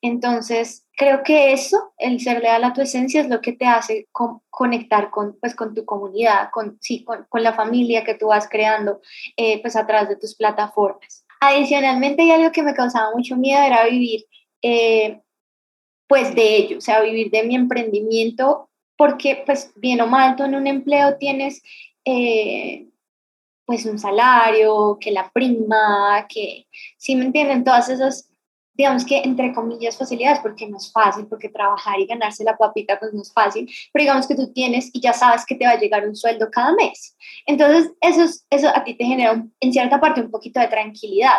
Entonces, 0.00 0.85
creo 0.96 1.22
que 1.22 1.52
eso, 1.52 1.92
el 1.98 2.20
ser 2.20 2.42
leal 2.42 2.64
a 2.64 2.72
tu 2.72 2.80
esencia, 2.80 3.20
es 3.20 3.28
lo 3.28 3.40
que 3.40 3.52
te 3.52 3.66
hace 3.66 4.08
conectar 4.50 5.10
con, 5.10 5.38
pues, 5.38 5.54
con 5.54 5.74
tu 5.74 5.84
comunidad, 5.84 6.48
con, 6.50 6.78
sí, 6.80 7.04
con, 7.04 7.26
con 7.28 7.42
la 7.42 7.52
familia 7.52 8.02
que 8.02 8.14
tú 8.14 8.28
vas 8.28 8.48
creando 8.48 9.00
eh, 9.36 9.60
pues, 9.60 9.76
a 9.76 9.86
través 9.86 10.08
de 10.08 10.16
tus 10.16 10.34
plataformas. 10.34 11.24
Adicionalmente, 11.40 12.22
hay 12.22 12.30
algo 12.30 12.50
que 12.50 12.62
me 12.62 12.74
causaba 12.74 13.14
mucho 13.14 13.36
miedo, 13.36 13.62
era 13.62 13.84
vivir 13.84 14.24
eh, 14.62 15.20
pues 16.08 16.34
de 16.34 16.56
ello, 16.56 16.78
o 16.78 16.80
sea, 16.80 17.02
vivir 17.02 17.30
de 17.30 17.42
mi 17.42 17.54
emprendimiento, 17.54 18.70
porque 18.96 19.42
pues 19.44 19.72
bien 19.76 20.00
o 20.00 20.06
mal, 20.06 20.34
tú 20.34 20.44
en 20.44 20.54
un 20.54 20.66
empleo 20.66 21.18
tienes... 21.18 21.62
Eh, 22.04 22.88
pues 23.66 23.84
un 23.84 23.98
salario, 23.98 24.96
que 25.00 25.10
la 25.10 25.28
prima, 25.32 26.24
que, 26.28 26.68
¿sí 26.96 27.16
me 27.16 27.24
entienden? 27.24 27.64
Todas 27.64 27.88
esas, 27.88 28.30
digamos 28.76 29.04
que 29.04 29.18
entre 29.18 29.52
comillas 29.54 29.96
facilidades, 29.96 30.40
porque 30.40 30.68
no 30.68 30.76
es 30.76 30.92
fácil, 30.92 31.26
porque 31.26 31.48
trabajar 31.48 31.98
y 31.98 32.06
ganarse 32.06 32.44
la 32.44 32.56
papita 32.56 32.98
pues 32.98 33.12
no 33.14 33.22
es 33.22 33.32
fácil, 33.32 33.68
pero 33.92 34.02
digamos 34.02 34.26
que 34.26 34.34
tú 34.34 34.52
tienes 34.52 34.90
y 34.92 35.00
ya 35.00 35.12
sabes 35.12 35.44
que 35.46 35.54
te 35.54 35.64
va 35.64 35.72
a 35.72 35.78
llegar 35.78 36.06
un 36.06 36.16
sueldo 36.16 36.50
cada 36.50 36.72
mes. 36.74 37.16
Entonces, 37.46 37.92
eso, 38.00 38.24
eso 38.50 38.68
a 38.68 38.84
ti 38.84 38.94
te 38.94 39.04
genera 39.04 39.44
en 39.60 39.72
cierta 39.72 40.00
parte 40.00 40.20
un 40.20 40.30
poquito 40.30 40.60
de 40.60 40.68
tranquilidad, 40.68 41.38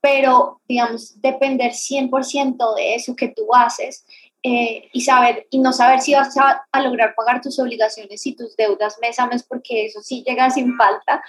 pero 0.00 0.60
digamos, 0.68 1.20
depender 1.20 1.72
100% 1.72 2.74
de 2.76 2.94
eso 2.94 3.16
que 3.16 3.28
tú 3.28 3.48
haces 3.54 4.04
eh, 4.42 4.88
y 4.92 5.00
saber 5.00 5.46
y 5.50 5.58
no 5.58 5.72
saber 5.72 6.00
si 6.00 6.14
vas 6.14 6.36
a, 6.36 6.80
lograr 6.80 7.14
pagar 7.16 7.40
tus 7.40 7.58
obligaciones 7.58 8.24
y 8.26 8.36
tus 8.36 8.54
deudas 8.54 8.98
mes 9.00 9.18
a 9.18 9.26
mes 9.26 9.42
porque 9.42 9.86
eso 9.86 10.00
sí 10.02 10.22
llega 10.26 10.50
sin 10.50 10.76
falta, 10.76 11.22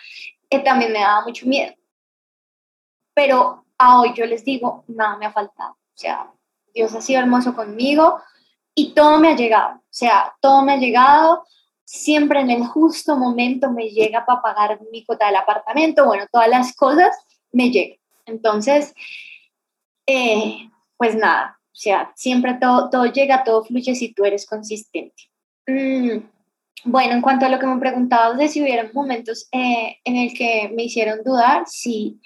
eh, 0.50 0.60
también 0.60 0.92
me 0.92 1.00
daba 1.00 1.26
mucho 1.26 1.48
miedo. 1.48 1.74
Pero 3.16 3.66
a 3.78 4.00
hoy 4.00 4.14
yo 4.16 4.26
les 4.26 4.44
digo, 4.44 4.84
nada 4.88 5.18
me 5.18 5.26
ha 5.26 5.32
faltado. 5.32 5.72
O 5.72 5.98
sea, 5.98 6.32
Dios 6.74 6.94
ha 6.94 7.02
sido 7.02 7.20
hermoso 7.20 7.56
conmigo 7.56 8.20
y 8.76 8.94
todo 8.94 9.20
me 9.20 9.30
ha 9.30 9.36
llegado. 9.36 9.78
O 9.78 9.82
sea, 9.90 10.34
todo 10.42 10.62
me 10.64 10.74
ha 10.74 10.78
llegado. 10.78 11.46
Siempre 11.84 12.42
en 12.42 12.52
el 12.52 12.66
justo 12.66 13.18
momento 13.18 13.72
me 13.72 13.90
llega 13.90 14.26
para 14.26 14.42
pagar 14.42 14.80
mi 14.92 15.06
cuota 15.06 15.28
del 15.28 15.38
apartamento. 15.38 16.06
Bueno, 16.06 16.26
todas 16.32 16.50
las 16.50 16.76
cosas 16.76 17.16
me 17.52 17.72
llegan. 17.72 17.98
Entonces, 18.26 18.94
eh, 20.06 20.70
pues 20.98 21.16
nada, 21.16 21.58
o 21.78 21.80
sea, 21.80 22.12
siempre 22.16 22.56
todo, 22.60 22.90
todo 22.90 23.06
llega, 23.06 23.44
todo 23.44 23.64
fluye 23.64 23.94
si 23.94 24.14
tú 24.14 24.26
eres 24.26 24.46
consistente. 24.46 25.24
Mm, 25.68 26.26
bueno, 26.86 27.14
en 27.14 27.22
cuanto 27.22 27.46
a 27.46 27.50
lo 27.50 27.60
que 27.60 27.68
me 27.68 27.80
preguntabas 27.80 28.38
de 28.38 28.48
si 28.48 28.62
hubieron 28.62 28.90
momentos 28.94 29.48
eh, 29.52 29.98
en 30.04 30.16
el 30.16 30.34
que 30.34 30.72
me 30.76 30.84
hicieron 30.84 31.24
dudar, 31.24 31.64
sí, 31.68 32.20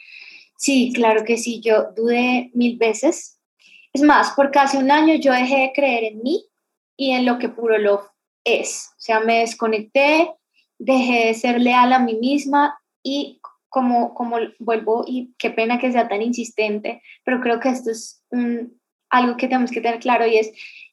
sí, 0.62 0.93
claro 0.93 1.24
que 1.26 1.38
sí, 1.38 1.60
yo 1.60 1.91
dudé 1.95 2.52
mil 2.54 2.78
veces. 2.78 3.39
Es 3.93 4.04
más, 4.04 4.32
por 4.32 4.52
casi 4.52 4.78
un 4.78 4.91
año 4.91 5.15
yo 5.15 5.34
dejé 5.34 5.58
de 5.58 5.74
creer 5.74 6.04
en 6.04 6.21
mí 6.21 6.45
y 6.95 7.12
en 7.12 7.26
lo 7.26 7.39
que 7.39 7.50
Puro 7.50 7.80
Love 7.80 8.08
es. 8.43 8.91
O 8.91 9.02
sea, 9.02 9.19
me 9.21 9.39
desconecté, 9.39 10.32
dejé 10.78 11.28
de 11.28 11.34
ser 11.34 11.60
leal 11.60 11.91
a 11.93 12.00
mí 12.00 12.13
misma 12.13 12.80
y 13.04 13.39
como, 13.69 14.13
como 14.13 14.38
vuelvo, 14.60 15.04
y 15.08 15.34
qué 15.39 15.50
pena 15.50 15.80
que 15.80 15.91
sea 15.91 16.08
tan 16.08 16.21
insistente, 16.21 17.02
pero 17.24 17.39
creo 17.41 17.60
que 17.60 17.69
esto 17.69 17.89
es 17.89 18.24
algo 19.10 19.38
que 19.38 19.47
tenemos 19.47 19.71
que 19.71 19.82
tener 19.82 20.00
claro 20.00 20.28
y 20.28 20.38
es, 20.38 20.52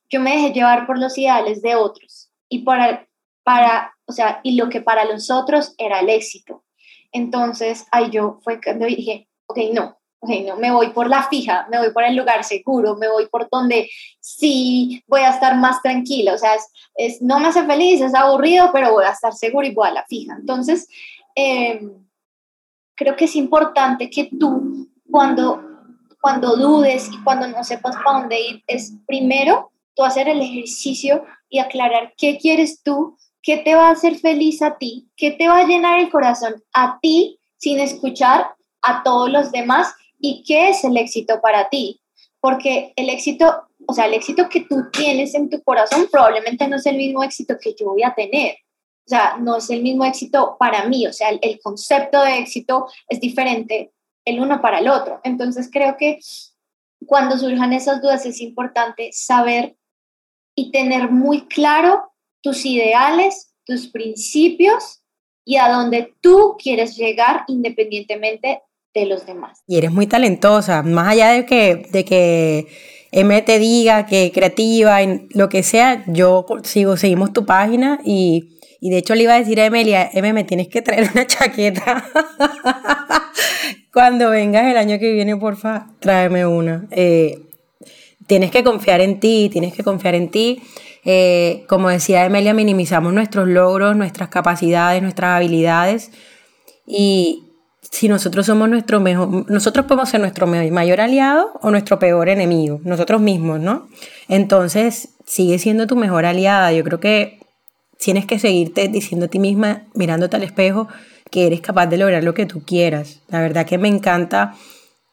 yo 0.08 0.20
me 0.20 0.30
dejé 0.30 0.52
llevar 0.52 0.86
por 0.86 0.98
los 0.98 1.18
ideales 1.18 1.60
de 1.60 1.74
otros 1.74 2.30
y 2.48 2.60
para, 2.60 3.06
para, 3.42 3.94
o 4.06 4.12
sea, 4.12 4.40
y 4.44 4.56
lo 4.56 4.70
que 4.70 4.80
para 4.80 5.04
los 5.04 5.30
otros 5.30 5.74
era 5.76 6.00
el 6.00 6.08
éxito. 6.08 6.64
Entonces, 7.12 7.86
ahí 7.90 8.10
yo 8.10 8.38
fue 8.42 8.60
cuando 8.62 8.86
dije, 8.86 9.28
ok, 9.48 9.58
no, 9.72 9.98
ok, 10.20 10.30
no, 10.46 10.56
me 10.56 10.70
voy 10.70 10.90
por 10.90 11.08
la 11.08 11.24
fija, 11.24 11.66
me 11.70 11.78
voy 11.78 11.90
por 11.92 12.04
el 12.04 12.16
lugar 12.16 12.44
seguro, 12.44 12.96
me 12.96 13.08
voy 13.08 13.26
por 13.26 13.48
donde 13.50 13.90
sí 14.20 15.02
voy 15.06 15.22
a 15.22 15.30
estar 15.30 15.56
más 15.56 15.82
tranquila, 15.82 16.34
o 16.34 16.38
sea, 16.38 16.54
es, 16.94 17.20
no 17.20 17.40
me 17.40 17.48
hace 17.48 17.64
feliz, 17.64 18.00
es 18.00 18.14
aburrido, 18.14 18.70
pero 18.72 18.92
voy 18.92 19.04
a 19.04 19.10
estar 19.10 19.34
seguro 19.34 19.66
y 19.66 19.74
voy 19.74 19.88
a 19.88 19.92
la 19.92 20.04
fija. 20.06 20.36
Entonces, 20.38 20.88
em, 21.34 21.92
creo 22.94 23.16
que 23.16 23.26
es 23.26 23.36
importante 23.36 24.08
que 24.08 24.30
tú, 24.38 24.88
cuando 25.10 25.68
cuando 26.20 26.56
dudes 26.56 27.08
y 27.12 27.22
cuando 27.22 27.46
no 27.48 27.64
sepas 27.64 27.96
para 27.96 28.20
dónde 28.20 28.40
ir, 28.40 28.64
es 28.66 28.94
primero 29.06 29.70
tú 29.94 30.04
hacer 30.04 30.28
el 30.28 30.40
ejercicio 30.40 31.24
y 31.48 31.58
aclarar 31.58 32.14
qué 32.16 32.38
quieres 32.38 32.82
tú, 32.82 33.16
qué 33.42 33.58
te 33.58 33.74
va 33.74 33.88
a 33.88 33.92
hacer 33.92 34.16
feliz 34.16 34.62
a 34.62 34.76
ti, 34.78 35.08
qué 35.16 35.30
te 35.30 35.48
va 35.48 35.58
a 35.58 35.66
llenar 35.66 35.98
el 36.00 36.10
corazón 36.10 36.62
a 36.72 36.98
ti 37.00 37.38
sin 37.56 37.80
escuchar 37.80 38.48
a 38.82 39.02
todos 39.02 39.30
los 39.30 39.52
demás 39.52 39.94
y 40.18 40.42
qué 40.46 40.70
es 40.70 40.84
el 40.84 40.96
éxito 40.96 41.40
para 41.40 41.68
ti. 41.68 42.00
Porque 42.40 42.92
el 42.96 43.10
éxito, 43.10 43.64
o 43.86 43.92
sea, 43.92 44.06
el 44.06 44.14
éxito 44.14 44.48
que 44.48 44.60
tú 44.60 44.90
tienes 44.92 45.34
en 45.34 45.50
tu 45.50 45.62
corazón 45.62 46.08
probablemente 46.10 46.68
no 46.68 46.76
es 46.76 46.86
el 46.86 46.96
mismo 46.96 47.22
éxito 47.24 47.56
que 47.60 47.74
yo 47.74 47.86
voy 47.86 48.02
a 48.02 48.14
tener. 48.14 48.56
O 49.06 49.08
sea, 49.08 49.38
no 49.38 49.56
es 49.56 49.70
el 49.70 49.82
mismo 49.82 50.04
éxito 50.04 50.56
para 50.58 50.84
mí. 50.84 51.06
O 51.06 51.12
sea, 51.12 51.30
el, 51.30 51.38
el 51.42 51.60
concepto 51.60 52.22
de 52.22 52.38
éxito 52.38 52.86
es 53.08 53.20
diferente 53.20 53.92
el 54.24 54.40
uno 54.40 54.60
para 54.60 54.78
el 54.78 54.88
otro. 54.88 55.20
Entonces 55.24 55.68
creo 55.72 55.96
que 55.96 56.20
cuando 57.06 57.38
surjan 57.38 57.72
esas 57.72 58.02
dudas 58.02 58.26
es 58.26 58.40
importante 58.40 59.10
saber 59.12 59.76
y 60.54 60.70
tener 60.70 61.10
muy 61.10 61.46
claro 61.46 62.12
tus 62.42 62.64
ideales, 62.66 63.54
tus 63.64 63.88
principios 63.88 65.02
y 65.44 65.56
a 65.56 65.70
dónde 65.70 66.14
tú 66.20 66.56
quieres 66.58 66.96
llegar 66.96 67.44
independientemente 67.48 68.62
de 68.94 69.06
los 69.06 69.26
demás. 69.26 69.62
Y 69.66 69.78
eres 69.78 69.92
muy 69.92 70.06
talentosa, 70.06 70.82
más 70.82 71.08
allá 71.08 71.30
de 71.30 71.46
que, 71.46 71.86
de 71.90 72.04
que 72.04 72.66
M 73.12 73.42
te 73.42 73.58
diga 73.58 74.06
que 74.06 74.32
creativa, 74.32 75.02
y 75.02 75.28
lo 75.30 75.48
que 75.48 75.62
sea, 75.62 76.04
yo 76.06 76.44
sigo, 76.64 76.96
seguimos 76.96 77.32
tu 77.32 77.46
página 77.46 78.00
y, 78.04 78.58
y 78.80 78.90
de 78.90 78.98
hecho 78.98 79.14
le 79.14 79.24
iba 79.24 79.34
a 79.34 79.38
decir 79.38 79.60
a 79.60 79.66
Emilia, 79.66 80.08
M, 80.12 80.32
me 80.32 80.44
tienes 80.44 80.68
que 80.68 80.82
traer 80.82 81.10
una 81.14 81.26
chaqueta. 81.26 82.04
Cuando 83.92 84.30
vengas 84.30 84.66
el 84.66 84.76
año 84.76 84.98
que 84.98 85.12
viene, 85.12 85.36
porfa, 85.36 85.88
tráeme 86.00 86.46
una. 86.46 86.86
Eh, 86.90 87.42
tienes 88.26 88.50
que 88.50 88.62
confiar 88.62 89.00
en 89.00 89.18
ti, 89.18 89.48
tienes 89.50 89.74
que 89.74 89.82
confiar 89.82 90.14
en 90.14 90.30
ti. 90.30 90.62
Eh, 91.04 91.64
como 91.68 91.88
decía 91.88 92.26
Emilia, 92.26 92.52
minimizamos 92.52 93.12
nuestros 93.12 93.48
logros, 93.48 93.96
nuestras 93.96 94.28
capacidades, 94.28 95.02
nuestras 95.02 95.36
habilidades. 95.36 96.10
Y 96.86 97.47
si 97.90 98.08
nosotros 98.08 98.46
somos 98.46 98.68
nuestro 98.68 99.00
mejor, 99.00 99.50
nosotros 99.50 99.86
podemos 99.86 100.08
ser 100.08 100.20
nuestro 100.20 100.46
mayor 100.46 101.00
aliado 101.00 101.52
o 101.62 101.70
nuestro 101.70 101.98
peor 101.98 102.28
enemigo, 102.28 102.80
nosotros 102.84 103.20
mismos, 103.20 103.60
¿no? 103.60 103.88
Entonces, 104.28 105.10
sigue 105.26 105.58
siendo 105.58 105.86
tu 105.86 105.96
mejor 105.96 106.24
aliada. 106.24 106.72
Yo 106.72 106.84
creo 106.84 107.00
que 107.00 107.40
tienes 107.98 108.26
que 108.26 108.38
seguirte 108.38 108.88
diciendo 108.88 109.26
a 109.26 109.28
ti 109.28 109.38
misma, 109.38 109.82
mirándote 109.94 110.36
al 110.36 110.42
espejo, 110.42 110.88
que 111.30 111.46
eres 111.46 111.60
capaz 111.60 111.86
de 111.86 111.98
lograr 111.98 112.24
lo 112.24 112.34
que 112.34 112.46
tú 112.46 112.62
quieras. 112.64 113.20
La 113.28 113.40
verdad 113.40 113.66
que 113.66 113.78
me 113.78 113.88
encanta 113.88 114.54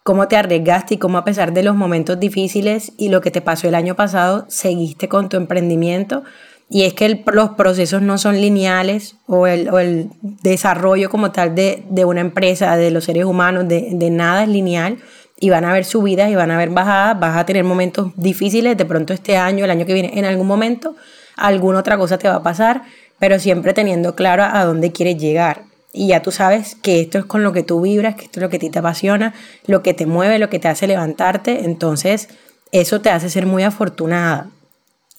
cómo 0.03 0.27
te 0.27 0.37
arriesgaste 0.37 0.93
y 0.93 0.97
cómo 0.97 1.17
a 1.17 1.25
pesar 1.25 1.51
de 1.53 1.63
los 1.63 1.75
momentos 1.75 2.19
difíciles 2.19 2.91
y 2.97 3.09
lo 3.09 3.21
que 3.21 3.31
te 3.31 3.41
pasó 3.41 3.67
el 3.67 3.75
año 3.75 3.95
pasado, 3.95 4.45
seguiste 4.49 5.09
con 5.09 5.29
tu 5.29 5.37
emprendimiento. 5.37 6.23
Y 6.69 6.83
es 6.83 6.93
que 6.93 7.23
los 7.31 7.49
procesos 7.51 8.01
no 8.01 8.17
son 8.17 8.41
lineales 8.41 9.15
o 9.27 9.45
el, 9.45 9.69
o 9.69 9.79
el 9.79 10.09
desarrollo 10.21 11.09
como 11.09 11.31
tal 11.31 11.53
de, 11.53 11.83
de, 11.89 12.05
una 12.05 12.21
empresa, 12.21 12.75
de 12.75 12.89
los 12.89 13.03
seres 13.03 13.25
humanos, 13.25 13.67
de, 13.67 13.89
de 13.91 14.09
nada 14.09 14.43
es 14.43 14.49
lineal. 14.49 14.97
Y 15.37 15.49
van 15.49 15.65
a 15.65 15.71
haber 15.71 15.85
subidas 15.85 16.31
y 16.31 16.35
van 16.35 16.49
a 16.49 16.55
haber 16.55 16.69
bajadas, 16.69 17.19
vas 17.19 17.37
a 17.37 17.45
tener 17.45 17.63
momentos 17.63 18.11
difíciles, 18.15 18.77
de 18.77 18.85
pronto 18.85 19.13
este 19.13 19.37
año, 19.37 19.65
el 19.65 19.71
año 19.71 19.85
que 19.85 19.93
viene, 19.93 20.17
en 20.17 20.25
algún 20.25 20.47
momento, 20.47 20.95
alguna 21.35 21.79
otra 21.79 21.97
cosa 21.97 22.17
te 22.17 22.29
va 22.29 22.35
a 22.35 22.43
pasar, 22.43 22.83
pero 23.19 23.37
siempre 23.37 23.73
teniendo 23.73 24.15
claro 24.15 24.43
a 24.43 24.63
dónde 24.63 24.91
quieres 24.93 25.17
llegar. 25.17 25.63
Y 25.91 26.07
ya 26.07 26.21
tú 26.21 26.31
sabes 26.31 26.75
que 26.75 26.99
esto 27.01 27.17
es 27.17 27.25
con 27.25 27.43
lo 27.43 27.53
que 27.53 27.63
tú 27.63 27.81
vibras, 27.81 28.15
que 28.15 28.25
esto 28.25 28.39
es 28.39 28.43
lo 28.43 28.49
que 28.49 28.57
a 28.57 28.59
ti 28.59 28.69
te 28.69 28.79
apasiona, 28.79 29.33
lo 29.65 29.83
que 29.83 29.93
te 29.93 30.05
mueve, 30.05 30.39
lo 30.39 30.49
que 30.49 30.59
te 30.59 30.67
hace 30.67 30.87
levantarte, 30.87 31.63
entonces 31.63 32.29
eso 32.71 32.99
te 32.99 33.09
hace 33.09 33.29
ser 33.29 33.45
muy 33.45 33.63
afortunada. 33.63 34.49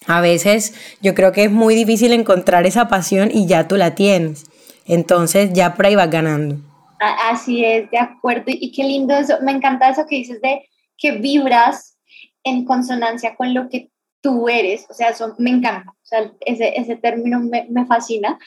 A 0.07 0.21
veces 0.21 0.73
yo 1.01 1.13
creo 1.13 1.31
que 1.31 1.43
es 1.43 1.51
muy 1.51 1.75
difícil 1.75 2.13
encontrar 2.13 2.65
esa 2.65 2.87
pasión 2.87 3.29
y 3.31 3.45
ya 3.45 3.67
tú 3.67 3.75
la 3.75 3.95
tienes, 3.95 4.45
entonces 4.85 5.51
ya 5.53 5.75
por 5.75 5.85
ahí 5.85 5.95
vas 5.95 6.09
ganando. 6.09 6.57
Así 6.99 7.63
es, 7.63 7.91
de 7.91 7.99
acuerdo, 7.99 8.45
y 8.47 8.71
qué 8.71 8.83
lindo 8.83 9.15
eso, 9.15 9.35
me 9.41 9.51
encanta 9.51 9.89
eso 9.89 10.05
que 10.09 10.15
dices 10.15 10.41
de 10.41 10.67
que 10.97 11.11
vibras 11.11 11.97
en 12.43 12.65
consonancia 12.65 13.35
con 13.35 13.53
lo 13.53 13.69
que 13.69 13.91
tú 14.21 14.49
eres, 14.49 14.87
o 14.89 14.93
sea, 14.93 15.09
eso 15.09 15.35
me 15.37 15.51
encanta, 15.51 15.91
o 15.91 16.05
sea, 16.05 16.31
ese, 16.39 16.73
ese 16.75 16.95
término 16.95 17.39
me, 17.39 17.67
me 17.69 17.85
fascina, 17.85 18.39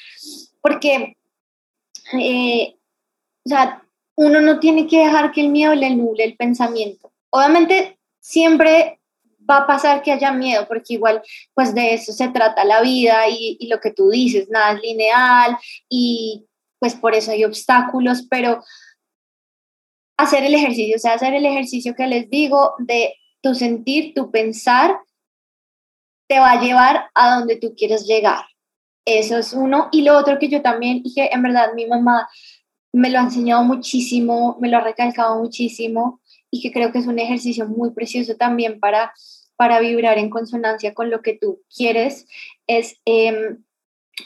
porque 0.61 1.17
eh, 2.13 2.75
o 3.45 3.49
sea, 3.49 3.83
uno 4.17 4.41
no 4.41 4.59
tiene 4.61 4.87
que 4.87 4.99
dejar 4.99 5.33
que 5.33 5.41
el 5.41 5.49
miedo 5.49 5.75
le 5.75 5.95
nuble 5.95 6.25
el 6.25 6.37
pensamiento. 6.37 7.13
Obviamente 7.31 7.99
siempre 8.21 9.00
va 9.51 9.59
a 9.59 9.67
pasar 9.67 10.03
que 10.03 10.13
haya 10.13 10.33
miedo, 10.33 10.67
porque 10.69 10.95
igual 10.95 11.23
pues 11.55 11.75
de 11.75 11.95
eso 11.95 12.13
se 12.13 12.29
trata 12.29 12.65
la 12.65 12.81
vida 12.81 13.29
y, 13.29 13.67
lo 13.69 13.81
que 13.81 13.91
tú 13.91 14.11
dices, 14.11 14.49
nada 14.51 14.73
es 14.73 14.83
lineal 14.83 15.59
y 15.89 16.47
pues 16.79 16.95
por 16.95 17.15
eso 17.15 17.33
hay 17.33 17.45
obstáculos, 17.45 18.27
pero 18.31 18.63
hacer 20.17 20.45
el 20.45 20.55
ejercicio, 20.55 20.97
o 20.97 20.99
sea, 20.99 21.15
hacer 21.15 21.35
el 21.35 21.45
ejercicio 21.45 21.95
que 21.95 22.07
les 22.07 22.31
digo 22.31 22.75
de 22.79 23.15
tu 23.43 23.55
sentir, 23.55 24.15
tu 24.15 24.31
pensar, 24.31 24.99
te 26.29 26.39
va 26.39 26.53
a 26.53 26.61
llevar 26.61 27.11
a 27.15 27.37
donde 27.37 27.57
tú 27.57 27.75
quieres 27.77 28.07
llegar. 28.07 28.45
Eso 29.05 29.39
es 29.39 29.53
uno. 29.53 29.89
Y 29.93 30.03
lo 30.03 30.17
otro 30.17 30.39
que 30.39 30.49
yo 30.49 30.63
también, 30.63 31.03
y 31.05 31.13
en 31.17 31.43
verdad 31.43 31.73
mi 31.75 31.87
mamá 31.87 32.29
me 32.93 33.11
lo 33.11 33.19
ha 33.19 33.23
enseñado 33.23 33.65
muchísimo, 33.65 34.57
me 34.61 34.69
lo 34.69 34.79
ha 34.79 34.81
recalcado 34.81 35.39
muchísimo 35.39 36.21
y 36.51 36.61
que 36.61 36.73
creo 36.73 36.93
que 36.93 36.99
es 36.99 37.07
un 37.07 37.19
ejercicio 37.19 37.67
muy 37.67 37.91
precioso 37.93 38.37
también 38.37 38.81
para, 38.81 39.13
para 39.61 39.79
vibrar 39.79 40.17
en 40.17 40.31
consonancia 40.31 40.95
con 40.95 41.11
lo 41.11 41.21
que 41.21 41.35
tú 41.35 41.61
quieres, 41.77 42.27
es 42.67 42.99
em, 43.05 43.63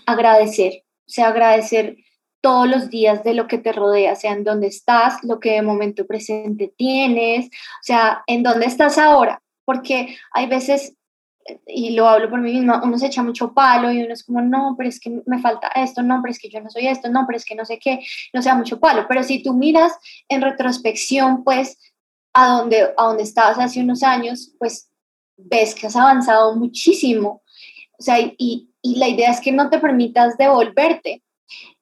agradecer, 0.06 0.84
o 1.08 1.10
sea, 1.10 1.26
agradecer 1.26 1.96
todos 2.40 2.68
los 2.68 2.88
días 2.88 3.24
de 3.24 3.34
lo 3.34 3.48
que 3.48 3.58
te 3.58 3.72
rodea, 3.72 4.14
sea 4.14 4.30
en 4.30 4.44
dónde 4.44 4.68
estás, 4.68 5.24
lo 5.24 5.40
que 5.40 5.54
de 5.54 5.62
momento 5.62 6.06
presente 6.06 6.72
tienes, 6.76 7.46
o 7.46 7.82
sea, 7.82 8.22
en 8.28 8.44
dónde 8.44 8.66
estás 8.66 8.96
ahora, 8.96 9.42
porque 9.64 10.16
hay 10.30 10.46
veces, 10.46 10.94
y 11.66 11.96
lo 11.96 12.06
hablo 12.08 12.30
por 12.30 12.40
mí 12.40 12.52
misma, 12.52 12.80
uno 12.84 12.96
se 12.96 13.06
echa 13.06 13.24
mucho 13.24 13.52
palo 13.52 13.90
y 13.90 14.04
uno 14.04 14.14
es 14.14 14.22
como, 14.22 14.40
no, 14.40 14.76
pero 14.78 14.88
es 14.88 15.00
que 15.00 15.20
me 15.26 15.40
falta 15.40 15.66
esto, 15.74 16.04
no, 16.04 16.20
pero 16.22 16.30
es 16.30 16.38
que 16.38 16.48
yo 16.48 16.60
no 16.60 16.70
soy 16.70 16.86
esto, 16.86 17.10
no, 17.10 17.24
pero 17.26 17.38
es 17.38 17.44
que 17.44 17.56
no 17.56 17.64
sé 17.64 17.80
qué, 17.80 17.98
no 18.32 18.40
sea 18.40 18.54
mucho 18.54 18.78
palo, 18.78 19.06
pero 19.08 19.24
si 19.24 19.42
tú 19.42 19.52
miras 19.52 19.94
en 20.28 20.42
retrospección, 20.42 21.42
pues, 21.42 21.76
a 22.34 22.50
dónde, 22.50 22.94
a 22.96 23.02
dónde 23.04 23.24
estabas 23.24 23.58
hace 23.58 23.80
unos 23.80 24.04
años, 24.04 24.54
pues 24.60 24.90
ves 25.36 25.74
que 25.74 25.86
has 25.86 25.96
avanzado 25.96 26.54
muchísimo. 26.56 27.42
O 27.98 28.02
sea, 28.02 28.18
y, 28.20 28.70
y 28.82 28.96
la 28.96 29.08
idea 29.08 29.30
es 29.30 29.40
que 29.40 29.52
no 29.52 29.70
te 29.70 29.78
permitas 29.78 30.36
devolverte, 30.36 31.23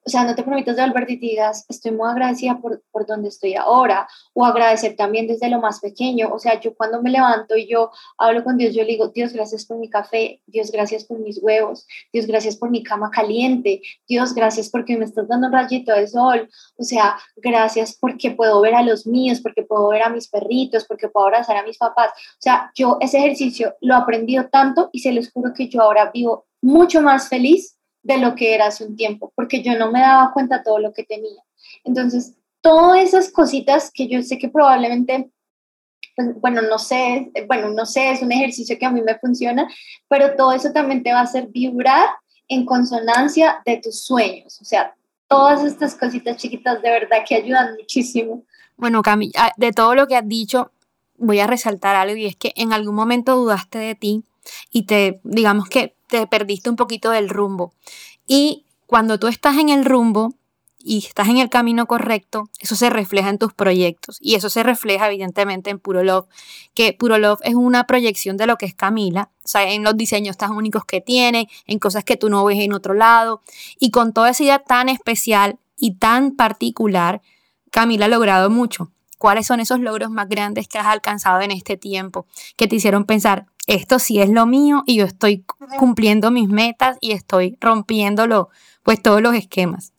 o 0.04 0.10
sea, 0.10 0.24
no 0.24 0.34
te 0.34 0.42
permitas 0.42 0.76
devolverte 0.76 1.12
y 1.12 1.16
digas, 1.16 1.64
estoy 1.68 1.92
muy 1.92 2.08
agradecida 2.08 2.58
por, 2.60 2.82
por 2.90 3.06
donde 3.06 3.28
estoy 3.28 3.54
ahora, 3.54 4.08
o 4.34 4.44
agradecer 4.44 4.96
también 4.96 5.28
desde 5.28 5.48
lo 5.48 5.60
más 5.60 5.78
pequeño. 5.80 6.30
O 6.32 6.38
sea, 6.38 6.58
yo 6.60 6.74
cuando 6.74 7.00
me 7.00 7.10
levanto 7.10 7.56
y 7.56 7.68
yo 7.68 7.90
hablo 8.18 8.42
con 8.42 8.56
Dios, 8.56 8.74
yo 8.74 8.82
le 8.82 8.92
digo, 8.92 9.08
Dios, 9.08 9.32
gracias 9.32 9.64
por 9.64 9.78
mi 9.78 9.88
café, 9.88 10.42
Dios, 10.46 10.72
gracias 10.72 11.04
por 11.04 11.20
mis 11.20 11.40
huevos, 11.40 11.86
Dios, 12.12 12.26
gracias 12.26 12.56
por 12.56 12.70
mi 12.70 12.82
cama 12.82 13.10
caliente, 13.10 13.80
Dios, 14.08 14.34
gracias 14.34 14.70
porque 14.70 14.96
me 14.96 15.04
estás 15.04 15.28
dando 15.28 15.46
un 15.46 15.52
rayito 15.52 15.92
de 15.92 16.08
sol, 16.08 16.48
o 16.76 16.82
sea, 16.82 17.16
gracias 17.36 17.96
porque 17.98 18.32
puedo 18.32 18.60
ver 18.60 18.74
a 18.74 18.82
los 18.82 19.06
míos, 19.06 19.40
porque 19.40 19.62
puedo 19.62 19.88
ver 19.88 20.02
a 20.02 20.10
mis 20.10 20.28
perritos, 20.28 20.84
porque 20.84 21.08
puedo 21.08 21.26
abrazar 21.26 21.56
a 21.56 21.62
mis 21.62 21.78
papás. 21.78 22.10
O 22.10 22.40
sea, 22.40 22.72
yo 22.74 22.98
ese 23.00 23.18
ejercicio 23.18 23.76
lo 23.80 23.94
he 23.94 23.98
aprendido 23.98 24.48
tanto 24.48 24.90
y 24.92 24.98
se 24.98 25.12
les 25.12 25.30
juro 25.30 25.52
que 25.54 25.68
yo 25.68 25.80
ahora 25.80 26.10
vivo 26.12 26.46
mucho 26.60 27.02
más 27.02 27.28
feliz 27.28 27.76
de 28.02 28.18
lo 28.18 28.34
que 28.34 28.54
era 28.54 28.66
hace 28.66 28.84
un 28.84 28.96
tiempo, 28.96 29.32
porque 29.34 29.62
yo 29.62 29.78
no 29.78 29.90
me 29.90 30.00
daba 30.00 30.32
cuenta 30.32 30.62
todo 30.62 30.78
lo 30.78 30.92
que 30.92 31.04
tenía. 31.04 31.42
Entonces, 31.84 32.34
todas 32.60 33.02
esas 33.02 33.30
cositas 33.30 33.90
que 33.92 34.08
yo 34.08 34.22
sé 34.22 34.38
que 34.38 34.48
probablemente, 34.48 35.30
pues, 36.16 36.40
bueno, 36.40 36.62
no 36.62 36.78
sé, 36.78 37.32
bueno, 37.46 37.68
no 37.70 37.86
sé, 37.86 38.10
es 38.10 38.22
un 38.22 38.32
ejercicio 38.32 38.78
que 38.78 38.86
a 38.86 38.90
mí 38.90 39.02
me 39.02 39.18
funciona, 39.18 39.68
pero 40.08 40.34
todo 40.36 40.52
eso 40.52 40.72
también 40.72 41.02
te 41.02 41.12
va 41.12 41.20
a 41.20 41.24
hacer 41.24 41.48
vibrar 41.48 42.08
en 42.48 42.64
consonancia 42.64 43.62
de 43.64 43.78
tus 43.78 44.04
sueños. 44.04 44.60
O 44.60 44.64
sea, 44.64 44.94
todas 45.28 45.64
estas 45.64 45.94
cositas 45.94 46.36
chiquitas 46.36 46.82
de 46.82 46.90
verdad 46.90 47.18
que 47.26 47.36
ayudan 47.36 47.74
muchísimo. 47.74 48.44
Bueno, 48.76 49.02
Cami, 49.02 49.32
ah, 49.36 49.52
de 49.56 49.72
todo 49.72 49.94
lo 49.94 50.06
que 50.06 50.16
has 50.16 50.28
dicho, 50.28 50.72
voy 51.16 51.38
a 51.40 51.46
resaltar 51.46 51.96
algo 51.96 52.16
y 52.16 52.26
es 52.26 52.36
que 52.36 52.52
en 52.56 52.72
algún 52.72 52.94
momento 52.94 53.36
dudaste 53.36 53.78
de 53.78 53.94
ti 53.94 54.24
y 54.70 54.84
te, 54.86 55.20
digamos 55.22 55.68
que 55.68 55.94
te 56.12 56.26
perdiste 56.26 56.68
un 56.68 56.76
poquito 56.76 57.10
del 57.10 57.30
rumbo. 57.30 57.72
Y 58.26 58.66
cuando 58.86 59.18
tú 59.18 59.28
estás 59.28 59.56
en 59.56 59.70
el 59.70 59.86
rumbo 59.86 60.34
y 60.78 60.98
estás 60.98 61.28
en 61.28 61.38
el 61.38 61.48
camino 61.48 61.86
correcto, 61.86 62.50
eso 62.60 62.76
se 62.76 62.90
refleja 62.90 63.30
en 63.30 63.38
tus 63.38 63.54
proyectos 63.54 64.18
y 64.20 64.34
eso 64.34 64.50
se 64.50 64.62
refleja 64.62 65.06
evidentemente 65.06 65.70
en 65.70 65.78
Puro 65.78 66.02
Love, 66.02 66.26
que 66.74 66.92
Puro 66.92 67.16
Love 67.16 67.40
es 67.44 67.54
una 67.54 67.86
proyección 67.86 68.36
de 68.36 68.46
lo 68.46 68.58
que 68.58 68.66
es 68.66 68.74
Camila, 68.74 69.30
o 69.54 69.58
en 69.58 69.84
los 69.84 69.96
diseños 69.96 70.36
tan 70.36 70.52
únicos 70.52 70.84
que 70.84 71.00
tiene, 71.00 71.48
en 71.66 71.78
cosas 71.78 72.04
que 72.04 72.18
tú 72.18 72.28
no 72.28 72.44
ves 72.44 72.58
en 72.58 72.74
otro 72.74 72.92
lado 72.92 73.40
y 73.80 73.90
con 73.90 74.12
toda 74.12 74.30
esa 74.30 74.42
idea 74.42 74.58
tan 74.58 74.90
especial 74.90 75.58
y 75.78 75.94
tan 75.94 76.32
particular, 76.32 77.22
Camila 77.70 78.04
ha 78.04 78.08
logrado 78.08 78.50
mucho. 78.50 78.90
¿Cuáles 79.16 79.46
son 79.46 79.60
esos 79.60 79.78
logros 79.78 80.10
más 80.10 80.28
grandes 80.28 80.66
que 80.66 80.78
has 80.78 80.86
alcanzado 80.86 81.40
en 81.42 81.52
este 81.52 81.76
tiempo 81.76 82.26
que 82.56 82.66
te 82.66 82.74
hicieron 82.74 83.04
pensar, 83.04 83.46
esto 83.66 83.98
sí 83.98 84.20
es 84.20 84.28
lo 84.28 84.46
mío 84.46 84.82
y 84.86 84.96
yo 84.96 85.04
estoy 85.04 85.44
cumpliendo 85.78 86.30
mis 86.30 86.48
metas 86.48 86.98
y 87.00 87.12
estoy 87.12 87.56
rompiéndolo, 87.60 88.48
pues 88.82 89.00
todos 89.02 89.22
los 89.22 89.34
esquemas. 89.34 89.92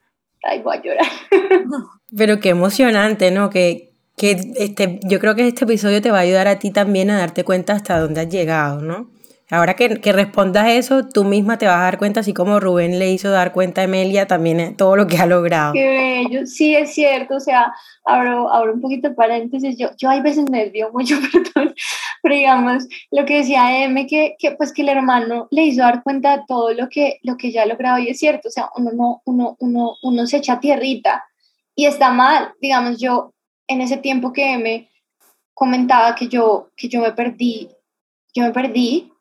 Ay, 0.44 0.62
voy 0.62 0.78
a 0.78 0.82
llorar. 0.82 1.08
Pero 2.18 2.40
qué 2.40 2.50
emocionante, 2.50 3.32
¿no? 3.32 3.50
Que, 3.50 3.94
que 4.18 4.54
este, 4.58 5.00
yo 5.04 5.20
creo 5.20 5.36
que 5.36 5.48
este 5.48 5.64
episodio 5.64 6.02
te 6.02 6.12
va 6.12 6.20
a 6.20 6.22
ayudar 6.22 6.48
a 6.48 6.60
ti 6.60 6.72
también 6.72 7.10
a 7.10 7.18
darte 7.18 7.44
cuenta 7.44 7.74
hasta 7.74 8.00
dónde 8.00 8.22
has 8.22 8.30
llegado, 8.30 8.82
¿no? 8.82 9.10
Ahora 9.54 9.76
que, 9.76 10.02
que, 10.02 10.12
respondas 10.12 10.68
eso, 10.68 11.08
tú 11.08 11.24
misma 11.26 11.60
te 11.60 11.68
vas 11.68 11.78
a 11.78 11.84
dar 11.84 12.00
cuenta, 12.00 12.22
así 12.22 12.34
como 12.34 12.60
Rubén 12.60 12.98
le 12.98 13.12
hizo 13.12 13.30
dar 13.30 13.52
cuenta 13.52 13.82
a 13.82 13.84
Emilia, 13.84 14.26
también 14.26 14.76
todo 14.76 14.96
lo 14.96 15.06
que 15.06 15.18
ha 15.18 15.28
logrado. 15.28 15.74
Qué 15.74 15.88
bello, 15.88 16.48
sí 16.48 16.76
es 16.76 16.92
cierto, 16.96 17.36
o 17.36 17.40
sea, 17.40 17.72
abro, 18.04 18.52
abro 18.52 18.74
un 18.74 18.82
poquito 18.82 19.10
de 19.10 19.14
paréntesis, 19.14 19.78
yo, 19.78 19.90
yo 19.96 20.10
hay 20.10 20.22
veces 20.22 20.50
me 20.50 20.64
desvío 20.64 20.92
mucho, 20.92 21.18
perdón, 21.32 21.76
pero 22.24 22.34
digamos, 22.34 22.88
lo 23.12 23.26
que 23.26 23.38
decía 23.38 23.84
M, 23.84 24.08
que, 24.08 24.36
que, 24.40 24.54
pues 24.54 24.74
que 24.74 24.82
el 24.82 24.90
hermano 24.90 25.48
le 25.52 25.66
hizo 25.66 25.84
dar 25.84 26.02
cuenta 26.02 26.38
de 26.38 26.44
todo 26.48 26.74
lo 26.74 26.90
que, 26.90 27.20
lo 27.22 27.38
que 27.38 27.52
ya 27.52 27.62
ha 27.62 27.68
logrado 27.68 28.00
y 28.00 28.10
es 28.10 28.18
cierto, 28.18 28.48
o 28.48 28.52
sea, 28.52 28.72
uno, 28.76 28.90
no, 28.92 29.22
uno, 29.26 29.56
uno, 29.60 29.98
uno 30.02 30.26
se 30.26 30.38
echa 30.38 30.60
tierrita 30.60 31.26
y 31.76 31.86
está 31.86 32.12
mal, 32.12 32.54
digamos, 32.60 33.00
yo 33.00 33.36
en 33.68 33.82
ese 33.82 33.98
tiempo 33.98 34.34
que 34.34 34.54
M 34.54 34.90
comentaba 35.54 36.16
que 36.16 36.28
yo, 36.28 36.72
que 36.76 36.90
yo 36.90 37.02
me 37.02 37.12
perdí, 37.12 37.70
yo 38.34 38.46
me 38.46 38.52
perdí 38.52 39.13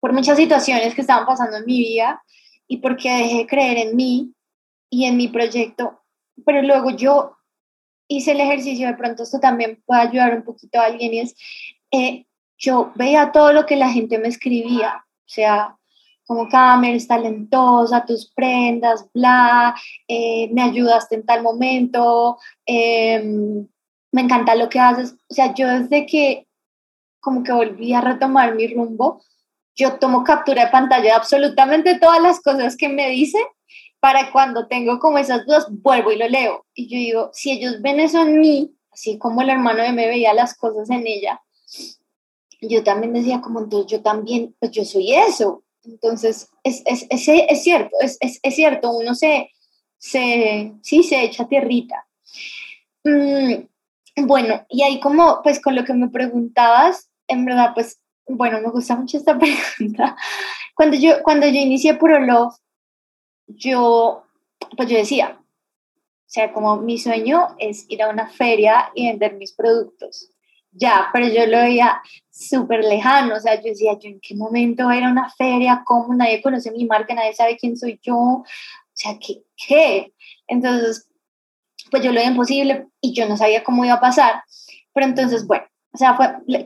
por 0.00 0.12
muchas 0.12 0.36
situaciones 0.36 0.94
que 0.94 1.02
estaban 1.02 1.26
pasando 1.26 1.58
en 1.58 1.66
mi 1.66 1.78
vida 1.78 2.22
y 2.66 2.78
porque 2.78 3.10
dejé 3.10 3.36
de 3.38 3.46
creer 3.46 3.78
en 3.78 3.96
mí 3.96 4.32
y 4.90 5.04
en 5.04 5.16
mi 5.16 5.28
proyecto, 5.28 6.00
pero 6.44 6.62
luego 6.62 6.90
yo 6.90 7.36
hice 8.08 8.32
el 8.32 8.40
ejercicio, 8.40 8.88
de 8.88 8.94
pronto 8.94 9.22
esto 9.22 9.38
también 9.38 9.82
puede 9.86 10.00
ayudar 10.02 10.34
un 10.34 10.42
poquito 10.42 10.80
a 10.80 10.86
alguien, 10.86 11.14
y 11.14 11.20
es, 11.20 11.36
eh, 11.92 12.26
yo 12.58 12.92
veía 12.96 13.30
todo 13.30 13.52
lo 13.52 13.66
que 13.66 13.76
la 13.76 13.90
gente 13.90 14.18
me 14.18 14.28
escribía, 14.28 15.04
o 15.06 15.28
sea, 15.28 15.76
como 16.26 16.48
Camer, 16.48 16.94
es 16.94 17.08
talentosa, 17.08 18.04
tus 18.04 18.30
prendas, 18.32 19.06
bla, 19.12 19.74
eh, 20.06 20.48
me 20.52 20.62
ayudaste 20.62 21.16
en 21.16 21.26
tal 21.26 21.42
momento, 21.42 22.38
em, 22.66 23.66
me 24.12 24.22
encanta 24.22 24.54
lo 24.54 24.68
que 24.68 24.80
haces, 24.80 25.16
o 25.28 25.34
sea, 25.34 25.54
yo 25.54 25.68
desde 25.68 26.06
que 26.06 26.46
como 27.20 27.42
que 27.42 27.52
volví 27.52 27.92
a 27.92 28.00
retomar 28.00 28.54
mi 28.54 28.66
rumbo, 28.72 29.22
yo 29.74 29.98
tomo 29.98 30.24
captura 30.24 30.66
de 30.66 30.70
pantalla 30.70 31.02
de 31.02 31.12
absolutamente 31.12 31.98
todas 31.98 32.20
las 32.20 32.40
cosas 32.40 32.76
que 32.76 32.88
me 32.88 33.08
dicen 33.10 33.42
para 34.00 34.32
cuando 34.32 34.66
tengo 34.66 34.98
como 34.98 35.18
esas 35.18 35.44
dudas, 35.44 35.66
vuelvo 35.68 36.10
y 36.10 36.16
lo 36.16 36.28
leo. 36.28 36.66
Y 36.74 36.88
yo 36.88 36.96
digo, 36.96 37.30
si 37.32 37.52
ellos 37.52 37.82
ven 37.82 38.00
eso 38.00 38.22
en 38.22 38.38
mí, 38.38 38.74
así 38.90 39.18
como 39.18 39.42
el 39.42 39.50
hermano 39.50 39.82
de 39.82 39.92
me 39.92 40.06
veía 40.06 40.32
las 40.32 40.56
cosas 40.56 40.88
en 40.90 41.06
ella, 41.06 41.40
yo 42.62 42.82
también 42.82 43.12
decía 43.12 43.40
como, 43.40 43.60
entonces 43.60 43.90
yo 43.90 44.02
también, 44.02 44.54
pues 44.58 44.72
yo 44.72 44.84
soy 44.84 45.14
eso. 45.14 45.64
Entonces, 45.84 46.50
es, 46.62 46.82
es, 46.84 47.06
es, 47.08 47.26
es 47.26 47.62
cierto, 47.62 47.96
es, 48.00 48.18
es, 48.20 48.54
cierto, 48.54 48.90
uno 48.90 49.14
se, 49.14 49.50
se, 49.96 50.74
sí, 50.82 51.02
se 51.02 51.22
echa 51.22 51.48
tierrita. 51.48 52.06
Mm, 53.04 54.26
bueno, 54.26 54.66
y 54.68 54.82
ahí 54.82 55.00
como, 55.00 55.40
pues 55.42 55.60
con 55.60 55.74
lo 55.74 55.84
que 55.84 55.94
me 55.94 56.08
preguntabas, 56.08 57.10
en 57.28 57.44
verdad, 57.46 57.72
pues 57.74 58.00
bueno, 58.36 58.60
me 58.60 58.70
gusta 58.70 58.96
mucho 58.96 59.16
esta 59.16 59.38
pregunta. 59.76 60.16
Cuando 60.74 60.96
yo, 60.96 61.22
cuando 61.22 61.46
yo 61.46 61.58
inicié 61.58 61.94
Puro 61.94 62.18
Love, 62.20 62.54
yo, 63.46 64.24
pues 64.76 64.88
yo 64.88 64.96
decía, 64.96 65.38
o 65.38 66.32
sea, 66.32 66.52
como 66.52 66.76
mi 66.76 66.98
sueño 66.98 67.56
es 67.58 67.86
ir 67.88 68.02
a 68.02 68.08
una 68.08 68.28
feria 68.28 68.90
y 68.94 69.08
vender 69.08 69.34
mis 69.34 69.52
productos. 69.52 70.30
Ya, 70.72 71.08
pero 71.12 71.26
yo 71.26 71.44
lo 71.46 71.58
veía 71.58 72.00
súper 72.30 72.84
lejano, 72.84 73.34
o 73.34 73.40
sea, 73.40 73.56
yo 73.56 73.62
decía, 73.62 73.98
yo 73.98 74.08
en 74.08 74.20
qué 74.20 74.36
momento 74.36 74.88
era 74.92 75.10
una 75.10 75.28
feria, 75.30 75.82
cómo 75.84 76.14
nadie 76.14 76.40
conoce 76.40 76.70
mi 76.70 76.84
marca, 76.84 77.12
nadie 77.14 77.34
sabe 77.34 77.56
quién 77.56 77.76
soy 77.76 77.98
yo, 78.00 78.14
o 78.14 78.44
sea, 78.92 79.18
¿qué? 79.18 79.42
qué? 79.56 80.14
Entonces, 80.46 81.08
pues 81.90 82.04
yo 82.04 82.12
lo 82.12 82.18
veía 82.18 82.30
imposible 82.30 82.86
y 83.00 83.12
yo 83.12 83.28
no 83.28 83.36
sabía 83.36 83.64
cómo 83.64 83.84
iba 83.84 83.94
a 83.94 84.00
pasar, 84.00 84.44
pero 84.94 85.06
entonces, 85.06 85.44
bueno, 85.46 85.64
o 85.92 85.98
sea, 85.98 86.16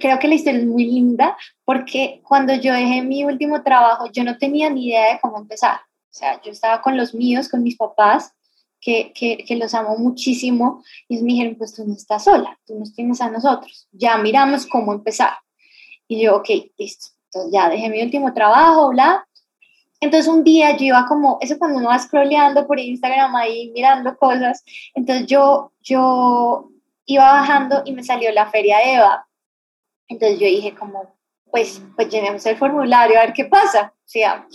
creo 0.00 0.18
que 0.18 0.28
la 0.28 0.34
historia 0.34 0.60
es 0.60 0.66
muy 0.66 0.84
linda 0.84 1.36
porque 1.64 2.20
cuando 2.26 2.54
yo 2.54 2.74
dejé 2.74 3.02
mi 3.02 3.24
último 3.24 3.62
trabajo, 3.62 4.06
yo 4.12 4.22
no 4.22 4.36
tenía 4.36 4.68
ni 4.68 4.88
idea 4.88 5.14
de 5.14 5.20
cómo 5.20 5.38
empezar. 5.38 5.76
O 5.76 6.16
sea, 6.16 6.40
yo 6.42 6.52
estaba 6.52 6.82
con 6.82 6.96
los 6.96 7.14
míos, 7.14 7.48
con 7.48 7.62
mis 7.62 7.76
papás, 7.76 8.32
que, 8.80 9.12
que, 9.14 9.38
que 9.38 9.56
los 9.56 9.72
amo 9.74 9.96
muchísimo, 9.96 10.84
y 11.08 11.16
me 11.22 11.32
dijeron, 11.32 11.56
pues 11.56 11.74
tú 11.74 11.86
no 11.86 11.94
estás 11.94 12.24
sola, 12.24 12.58
tú 12.66 12.78
nos 12.78 12.94
tienes 12.94 13.20
a 13.22 13.30
nosotros, 13.30 13.88
ya 13.92 14.18
miramos 14.18 14.66
cómo 14.66 14.92
empezar. 14.92 15.32
Y 16.06 16.22
yo, 16.22 16.36
ok, 16.36 16.48
listo. 16.76 17.06
Entonces 17.26 17.52
ya 17.52 17.70
dejé 17.70 17.88
mi 17.88 18.02
último 18.02 18.34
trabajo, 18.34 18.90
bla. 18.90 19.26
Entonces 20.00 20.30
un 20.30 20.44
día 20.44 20.76
yo 20.76 20.84
iba 20.84 21.06
como, 21.06 21.38
eso 21.40 21.58
cuando 21.58 21.78
uno 21.78 21.88
va 21.88 21.98
scrolleando 21.98 22.66
por 22.66 22.78
Instagram 22.78 23.34
ahí 23.36 23.70
mirando 23.70 24.16
cosas, 24.18 24.62
entonces 24.94 25.26
yo, 25.26 25.72
yo 25.80 26.70
iba 27.06 27.24
bajando 27.24 27.82
y 27.84 27.92
me 27.92 28.02
salió 28.02 28.30
la 28.32 28.50
feria 28.50 28.82
Eva. 28.82 29.26
Entonces 30.08 30.38
yo 30.38 30.46
dije 30.46 30.74
como, 30.74 31.14
pues, 31.50 31.80
pues 31.96 32.08
llenemos 32.08 32.44
el 32.46 32.56
formulario 32.56 33.18
a 33.18 33.22
ver 33.22 33.32
qué 33.32 33.44
pasa. 33.44 33.94
O 33.96 34.08
sea, 34.08 34.46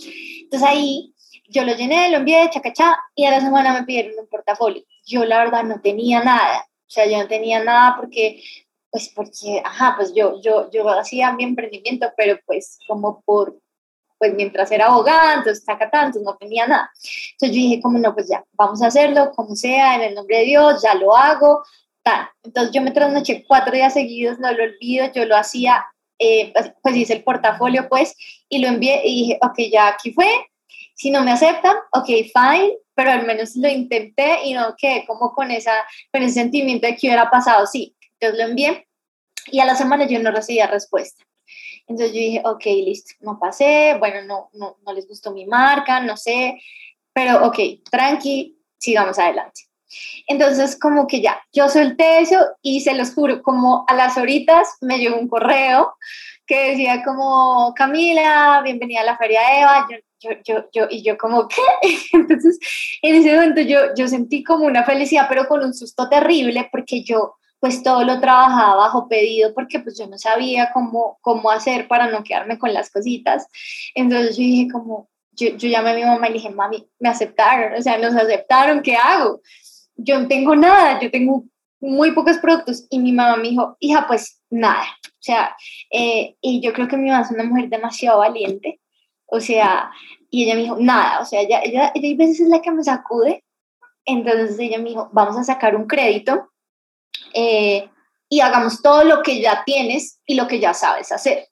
entonces 0.42 0.68
ahí 0.68 1.14
yo 1.48 1.64
lo 1.64 1.74
llené, 1.74 2.10
lo 2.10 2.18
envié, 2.18 2.48
chacachá, 2.50 2.96
y 3.14 3.24
a 3.24 3.30
la 3.32 3.40
semana 3.40 3.72
me 3.72 3.84
pidieron 3.84 4.18
un 4.18 4.28
portafolio. 4.28 4.82
Yo 5.06 5.24
la 5.24 5.38
verdad 5.38 5.64
no 5.64 5.80
tenía 5.80 6.22
nada. 6.22 6.66
O 6.86 6.90
sea, 6.90 7.06
yo 7.06 7.18
no 7.18 7.28
tenía 7.28 7.62
nada 7.62 7.96
porque, 7.98 8.42
pues 8.90 9.10
porque, 9.14 9.62
ajá, 9.64 9.94
pues 9.96 10.12
yo, 10.14 10.40
yo, 10.40 10.70
yo 10.70 10.88
hacía 10.90 11.32
mi 11.32 11.44
emprendimiento, 11.44 12.12
pero 12.16 12.38
pues 12.46 12.78
como 12.86 13.20
por 13.22 13.56
pues 14.20 14.34
mientras 14.34 14.70
era 14.70 14.88
abogada, 14.88 15.36
entonces 15.36 15.64
saca 15.64 15.90
tanto, 15.90 16.20
no 16.20 16.36
tenía 16.36 16.66
nada. 16.66 16.90
Entonces 17.32 17.56
yo 17.56 17.62
dije, 17.62 17.80
como 17.80 17.98
no, 17.98 18.12
pues 18.12 18.28
ya, 18.28 18.44
vamos 18.52 18.82
a 18.82 18.88
hacerlo, 18.88 19.32
como 19.34 19.56
sea, 19.56 19.94
en 19.94 20.02
el 20.02 20.14
nombre 20.14 20.40
de 20.40 20.44
Dios, 20.44 20.82
ya 20.82 20.92
lo 20.94 21.16
hago, 21.16 21.64
tal. 22.02 22.28
Entonces 22.42 22.72
yo 22.72 22.82
me 22.82 22.90
trasnoché 22.90 23.44
cuatro 23.46 23.72
días 23.74 23.94
seguidos, 23.94 24.38
no 24.38 24.52
lo 24.52 24.64
olvido, 24.64 25.10
yo 25.12 25.24
lo 25.24 25.36
hacía, 25.36 25.84
eh, 26.18 26.52
pues, 26.52 26.72
pues 26.82 26.96
hice 26.96 27.14
el 27.14 27.24
portafolio, 27.24 27.88
pues, 27.88 28.16
y 28.48 28.58
lo 28.58 28.68
envié 28.68 29.02
y 29.04 29.22
dije, 29.22 29.38
ok, 29.42 29.58
ya 29.70 29.88
aquí 29.88 30.12
fue, 30.12 30.28
si 30.94 31.10
no 31.10 31.22
me 31.22 31.32
aceptan, 31.32 31.76
ok, 31.92 32.06
fine, 32.06 32.74
pero 32.94 33.10
al 33.12 33.26
menos 33.26 33.56
lo 33.56 33.68
intenté 33.68 34.44
y 34.44 34.52
no 34.52 34.74
quedé 34.76 35.06
como 35.06 35.32
con, 35.32 35.50
esa, 35.50 35.72
con 36.12 36.22
ese 36.22 36.34
sentimiento 36.34 36.86
de 36.86 36.96
que 36.96 37.06
hubiera 37.06 37.30
pasado, 37.30 37.66
sí, 37.66 37.96
entonces 38.18 38.38
lo 38.38 38.50
envié 38.50 38.86
y 39.46 39.60
a 39.60 39.64
la 39.64 39.74
semana 39.74 40.06
yo 40.06 40.18
no 40.20 40.30
recibía 40.30 40.66
respuesta. 40.66 41.24
Entonces 41.86 42.14
yo 42.14 42.20
dije, 42.20 42.42
ok, 42.44 42.64
listo, 42.66 43.14
no 43.20 43.38
pasé, 43.38 43.96
bueno, 43.98 44.22
no, 44.22 44.50
no, 44.52 44.76
no 44.84 44.92
les 44.92 45.08
gustó 45.08 45.32
mi 45.32 45.46
marca, 45.46 46.00
no 46.00 46.16
sé, 46.16 46.60
pero 47.12 47.46
ok, 47.46 47.58
tranqui, 47.90 48.58
sigamos 48.78 49.18
adelante. 49.18 49.69
Entonces, 50.26 50.78
como 50.78 51.06
que 51.06 51.20
ya, 51.20 51.40
yo 51.52 51.68
solté 51.68 52.20
eso 52.20 52.38
y 52.62 52.80
se 52.80 52.94
los 52.94 53.14
juro, 53.14 53.42
como 53.42 53.84
a 53.88 53.94
las 53.94 54.16
horitas 54.16 54.76
me 54.80 54.98
llegó 54.98 55.16
un 55.16 55.28
correo 55.28 55.94
que 56.46 56.70
decía 56.70 57.02
como, 57.04 57.72
Camila, 57.76 58.60
bienvenida 58.64 59.02
a 59.02 59.04
la 59.04 59.16
Feria 59.16 59.60
Eva, 59.60 59.86
yo, 60.20 60.30
yo, 60.44 60.64
yo, 60.72 60.86
y 60.90 61.02
yo 61.02 61.16
como, 61.16 61.48
¿qué? 61.48 61.62
Entonces, 62.12 62.58
en 63.02 63.14
ese 63.14 63.34
momento 63.34 63.60
yo, 63.60 63.94
yo 63.96 64.08
sentí 64.08 64.42
como 64.42 64.66
una 64.66 64.84
felicidad, 64.84 65.26
pero 65.28 65.46
con 65.46 65.64
un 65.64 65.74
susto 65.74 66.08
terrible, 66.08 66.68
porque 66.72 67.02
yo 67.02 67.36
pues 67.60 67.82
todo 67.82 68.04
lo 68.04 68.18
trabajaba 68.20 68.74
bajo 68.74 69.06
pedido 69.06 69.52
porque 69.54 69.80
pues 69.80 69.98
yo 69.98 70.06
no 70.06 70.18
sabía 70.18 70.70
cómo, 70.72 71.18
cómo 71.20 71.50
hacer 71.50 71.86
para 71.88 72.10
no 72.10 72.24
quedarme 72.24 72.58
con 72.58 72.72
las 72.72 72.90
cositas. 72.90 73.46
Entonces 73.94 74.36
yo 74.36 74.42
dije 74.42 74.68
como, 74.72 75.10
yo, 75.32 75.48
yo 75.56 75.68
llamé 75.68 75.90
a 75.90 75.94
mi 75.94 76.04
mamá 76.04 76.26
y 76.26 76.30
le 76.30 76.38
dije, 76.38 76.50
mami, 76.50 76.88
me 76.98 77.10
aceptaron, 77.10 77.78
o 77.78 77.82
sea, 77.82 77.98
nos 77.98 78.14
aceptaron, 78.16 78.82
¿qué 78.82 78.96
hago? 78.96 79.42
Yo 80.02 80.18
no 80.18 80.28
tengo 80.28 80.56
nada, 80.56 81.00
yo 81.00 81.10
tengo 81.10 81.44
muy 81.80 82.12
pocos 82.12 82.38
productos 82.38 82.86
y 82.90 82.98
mi 82.98 83.12
mamá 83.12 83.36
me 83.36 83.48
dijo, 83.48 83.76
hija, 83.80 84.06
pues 84.06 84.40
nada, 84.50 84.84
o 85.04 85.22
sea, 85.22 85.56
eh, 85.90 86.36
y 86.40 86.60
yo 86.60 86.72
creo 86.72 86.88
que 86.88 86.96
mi 86.96 87.08
mamá 87.08 87.22
es 87.22 87.30
una 87.30 87.44
mujer 87.44 87.68
demasiado 87.68 88.18
valiente, 88.18 88.80
o 89.26 89.40
sea, 89.40 89.90
y 90.30 90.44
ella 90.44 90.54
me 90.54 90.62
dijo, 90.62 90.76
nada, 90.78 91.20
o 91.20 91.24
sea, 91.24 91.40
ella, 91.40 91.60
ella, 91.62 91.92
ella 91.94 92.14
a 92.14 92.16
veces 92.16 92.40
es 92.40 92.48
la 92.48 92.60
que 92.60 92.70
me 92.70 92.84
sacude, 92.84 93.44
entonces 94.04 94.58
ella 94.58 94.78
me 94.78 94.90
dijo, 94.90 95.08
vamos 95.12 95.36
a 95.36 95.44
sacar 95.44 95.74
un 95.74 95.86
crédito 95.86 96.50
eh, 97.32 97.88
y 98.28 98.40
hagamos 98.40 98.82
todo 98.82 99.04
lo 99.04 99.22
que 99.22 99.40
ya 99.40 99.62
tienes 99.64 100.20
y 100.26 100.34
lo 100.34 100.46
que 100.46 100.60
ya 100.60 100.74
sabes 100.74 101.12
hacer. 101.12 101.48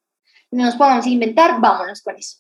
No 0.50 0.64
nos 0.64 0.76
podemos 0.76 1.06
inventar, 1.06 1.61
vámonos 1.61 2.02
con 2.02 2.16
eso. 2.16 2.38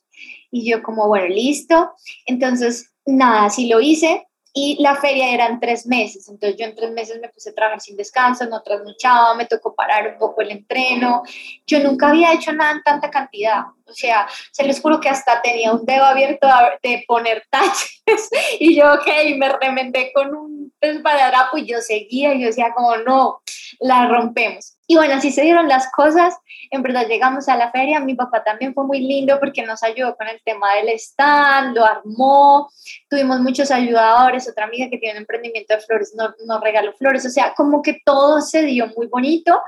Y 0.50 0.68
yo 0.68 0.82
como, 0.82 1.08
bueno, 1.08 1.26
listo. 1.26 1.92
Entonces, 2.24 2.92
nada, 3.04 3.50
sí 3.50 3.68
lo 3.68 3.80
hice 3.80 4.28
y 4.52 4.82
la 4.82 4.96
feria 4.96 5.32
eran 5.32 5.60
tres 5.60 5.86
meses, 5.86 6.28
entonces 6.28 6.58
yo 6.58 6.66
en 6.66 6.74
tres 6.74 6.90
meses 6.92 7.20
me 7.20 7.28
puse 7.28 7.50
a 7.50 7.54
trabajar 7.54 7.80
sin 7.80 7.96
descanso, 7.96 8.46
no 8.46 8.62
trasnochaba, 8.62 9.34
me 9.34 9.46
tocó 9.46 9.74
parar 9.74 10.12
un 10.12 10.18
poco 10.18 10.40
el 10.40 10.50
entreno, 10.50 11.22
yo 11.66 11.80
nunca 11.80 12.08
había 12.08 12.32
hecho 12.32 12.52
nada 12.52 12.72
en 12.72 12.82
tanta 12.82 13.10
cantidad, 13.10 13.64
o 13.88 13.94
sea, 13.94 14.28
se 14.52 14.64
les 14.64 14.80
juro 14.80 15.00
que 15.00 15.08
hasta 15.08 15.40
tenía 15.42 15.72
un 15.72 15.84
dedo 15.84 16.04
abierto 16.04 16.46
de 16.82 17.04
poner 17.06 17.44
taches. 17.50 18.02
Y 18.58 18.76
yo, 18.76 18.94
ok, 18.94 19.06
me 19.36 19.48
remendé 19.50 20.12
con 20.14 20.34
un 20.34 20.72
esparadrapo 20.80 21.58
y 21.58 21.66
yo 21.66 21.80
seguía 21.80 22.34
y 22.34 22.40
yo 22.40 22.46
decía 22.46 22.72
como, 22.74 22.96
no, 22.98 23.42
la 23.80 24.08
rompemos. 24.08 24.77
Y 24.90 24.96
bueno, 24.96 25.16
así 25.16 25.30
se 25.30 25.42
dieron 25.42 25.68
las 25.68 25.92
cosas. 25.92 26.34
En 26.70 26.82
verdad 26.82 27.06
llegamos 27.06 27.46
a 27.50 27.58
la 27.58 27.70
feria. 27.70 28.00
Mi 28.00 28.14
papá 28.14 28.42
también 28.42 28.72
fue 28.72 28.86
muy 28.86 29.00
lindo 29.00 29.38
porque 29.38 29.62
nos 29.62 29.82
ayudó 29.82 30.16
con 30.16 30.28
el 30.28 30.40
tema 30.42 30.74
del 30.76 30.88
stand, 30.98 31.76
lo 31.76 31.84
armó. 31.84 32.70
Tuvimos 33.10 33.38
muchos 33.40 33.70
ayudadores. 33.70 34.48
Otra 34.48 34.64
amiga 34.64 34.88
que 34.88 34.96
tiene 34.96 35.16
un 35.16 35.18
emprendimiento 35.18 35.74
de 35.74 35.80
flores 35.80 36.14
nos, 36.16 36.30
nos 36.46 36.60
regaló 36.62 36.94
flores. 36.94 37.26
O 37.26 37.28
sea, 37.28 37.52
como 37.54 37.82
que 37.82 38.00
todo 38.02 38.40
se 38.40 38.62
dio 38.62 38.86
muy 38.96 39.08
bonito. 39.08 39.60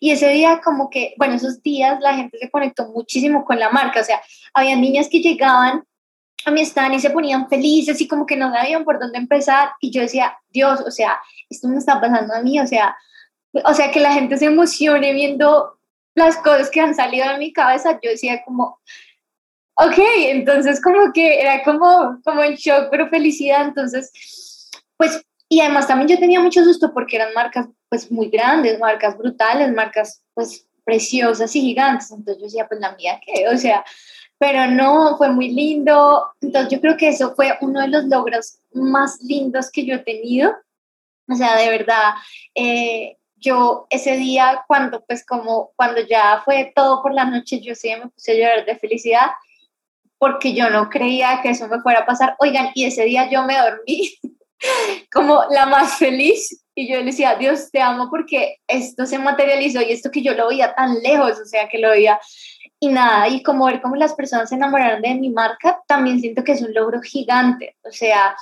Y 0.00 0.10
ese 0.10 0.28
día, 0.30 0.60
como 0.60 0.90
que, 0.90 1.14
bueno, 1.18 1.34
esos 1.34 1.62
días 1.62 2.00
la 2.00 2.14
gente 2.14 2.36
se 2.36 2.50
conectó 2.50 2.88
muchísimo 2.88 3.44
con 3.44 3.60
la 3.60 3.70
marca. 3.70 4.00
O 4.00 4.04
sea, 4.04 4.20
había 4.54 4.74
niñas 4.74 5.08
que 5.08 5.20
llegaban 5.20 5.84
a 6.46 6.50
mi 6.50 6.62
stand 6.62 6.94
y 6.94 7.00
se 7.00 7.10
ponían 7.10 7.48
felices 7.48 8.00
y 8.00 8.08
como 8.08 8.26
que 8.26 8.36
no 8.36 8.52
sabían 8.52 8.82
por 8.82 8.98
dónde 8.98 9.18
empezar. 9.18 9.70
Y 9.80 9.92
yo 9.92 10.00
decía, 10.00 10.36
Dios, 10.50 10.80
o 10.80 10.90
sea, 10.90 11.20
esto 11.48 11.68
me 11.68 11.78
está 11.78 12.00
pasando 12.00 12.34
a 12.34 12.42
mí. 12.42 12.58
O 12.58 12.66
sea, 12.66 12.96
o 13.64 13.74
sea, 13.74 13.90
que 13.90 14.00
la 14.00 14.12
gente 14.12 14.36
se 14.36 14.46
emocione 14.46 15.12
viendo 15.12 15.78
las 16.14 16.36
cosas 16.36 16.70
que 16.70 16.80
han 16.80 16.94
salido 16.94 17.28
de 17.28 17.38
mi 17.38 17.52
cabeza, 17.52 17.98
yo 18.02 18.10
decía 18.10 18.42
como, 18.44 18.78
ok, 19.76 19.98
entonces 20.28 20.80
como 20.80 21.12
que 21.12 21.40
era 21.40 21.62
como, 21.62 22.20
como 22.24 22.42
en 22.42 22.54
shock, 22.54 22.88
pero 22.90 23.08
felicidad, 23.08 23.66
entonces, 23.66 24.70
pues, 24.96 25.24
y 25.48 25.60
además 25.60 25.86
también 25.86 26.08
yo 26.08 26.18
tenía 26.18 26.40
mucho 26.40 26.64
susto 26.64 26.92
porque 26.92 27.16
eran 27.16 27.34
marcas 27.34 27.68
pues 27.88 28.10
muy 28.10 28.28
grandes, 28.28 28.78
marcas 28.78 29.16
brutales, 29.16 29.72
marcas 29.72 30.22
pues 30.34 30.66
preciosas 30.84 31.54
y 31.54 31.60
gigantes, 31.60 32.10
entonces 32.10 32.38
yo 32.38 32.44
decía, 32.44 32.66
pues 32.68 32.80
la 32.80 32.94
mía 32.96 33.20
qué, 33.24 33.48
o 33.48 33.56
sea, 33.56 33.84
pero 34.38 34.66
no, 34.66 35.16
fue 35.16 35.30
muy 35.30 35.50
lindo, 35.50 36.26
entonces 36.40 36.72
yo 36.72 36.80
creo 36.80 36.96
que 36.96 37.08
eso 37.08 37.34
fue 37.34 37.56
uno 37.60 37.80
de 37.80 37.88
los 37.88 38.04
logros 38.04 38.58
más 38.72 39.20
lindos 39.22 39.70
que 39.70 39.84
yo 39.84 39.94
he 39.94 39.98
tenido, 40.00 40.52
o 41.28 41.34
sea, 41.34 41.56
de 41.56 41.70
verdad, 41.70 42.14
eh, 42.54 43.16
yo 43.44 43.86
ese 43.90 44.16
día, 44.16 44.64
cuando 44.66 45.04
pues 45.04 45.24
como 45.24 45.72
cuando 45.76 46.00
ya 46.00 46.42
fue 46.44 46.72
todo 46.74 47.02
por 47.02 47.12
la 47.12 47.26
noche, 47.26 47.60
yo 47.60 47.74
sí 47.74 47.90
me 47.90 48.08
puse 48.08 48.32
a 48.32 48.34
llorar 48.34 48.64
de 48.64 48.78
felicidad 48.78 49.30
porque 50.18 50.54
yo 50.54 50.70
no 50.70 50.88
creía 50.88 51.40
que 51.42 51.50
eso 51.50 51.68
me 51.68 51.80
fuera 51.80 52.00
a 52.00 52.06
pasar. 52.06 52.34
Oigan, 52.38 52.70
y 52.74 52.86
ese 52.86 53.04
día 53.04 53.28
yo 53.30 53.42
me 53.44 53.58
dormí 53.58 54.14
como 55.12 55.44
la 55.50 55.66
más 55.66 55.98
feliz 55.98 56.64
y 56.74 56.88
yo 56.88 56.98
le 56.98 57.04
decía, 57.04 57.36
Dios, 57.36 57.70
te 57.70 57.80
amo 57.80 58.08
porque 58.10 58.56
esto 58.66 59.06
se 59.06 59.18
materializó 59.18 59.82
y 59.82 59.92
esto 59.92 60.10
que 60.10 60.22
yo 60.22 60.32
lo 60.32 60.48
veía 60.48 60.74
tan 60.74 61.02
lejos, 61.02 61.38
o 61.38 61.44
sea, 61.44 61.68
que 61.68 61.78
lo 61.78 61.90
veía 61.90 62.18
y 62.80 62.88
nada, 62.88 63.28
y 63.28 63.42
como 63.42 63.66
ver 63.66 63.80
cómo 63.80 63.96
las 63.96 64.14
personas 64.14 64.48
se 64.48 64.56
enamoraron 64.56 65.00
de 65.00 65.14
mi 65.14 65.30
marca, 65.30 65.80
también 65.86 66.20
siento 66.20 66.42
que 66.42 66.52
es 66.52 66.62
un 66.62 66.74
logro 66.74 67.00
gigante, 67.00 67.76
o 67.82 67.90
sea, 67.90 68.36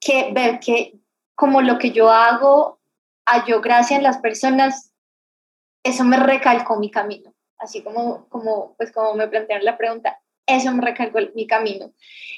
que 0.00 0.30
ver 0.32 0.60
que 0.60 0.94
como 1.34 1.60
lo 1.60 1.78
que 1.78 1.90
yo 1.90 2.10
hago 2.10 2.77
yo 3.46 3.60
gracia 3.60 3.96
en 3.96 4.02
las 4.02 4.18
personas, 4.18 4.92
eso 5.82 6.04
me 6.04 6.16
recalcó 6.16 6.78
mi 6.78 6.90
camino. 6.90 7.34
Así 7.58 7.82
como, 7.82 8.28
como, 8.28 8.74
pues 8.76 8.92
como 8.92 9.14
me 9.14 9.28
plantearon 9.28 9.64
la 9.64 9.76
pregunta, 9.76 10.20
eso 10.46 10.72
me 10.72 10.82
recalcó 10.82 11.18
mi 11.34 11.46
camino. 11.46 11.92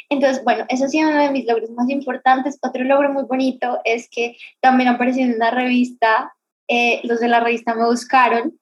Entonces, 0.09 0.43
bueno, 0.45 0.65
eso 0.69 0.85
ha 0.85 0.89
sido 0.89 1.11
uno 1.11 1.23
de 1.23 1.31
mis 1.31 1.47
logros 1.47 1.71
más 1.71 1.89
importantes. 1.89 2.59
Otro 2.63 2.85
logro 2.85 3.13
muy 3.13 3.25
bonito 3.25 3.81
es 3.85 4.09
que 4.11 4.37
también 4.61 4.89
apareció 4.89 5.25
en 5.25 5.35
una 5.35 5.51
revista, 5.51 6.35
eh, 6.69 7.01
los 7.05 7.21
de 7.21 7.29
la 7.29 7.41
revista 7.41 7.75
me 7.75 7.85
buscaron 7.85 8.60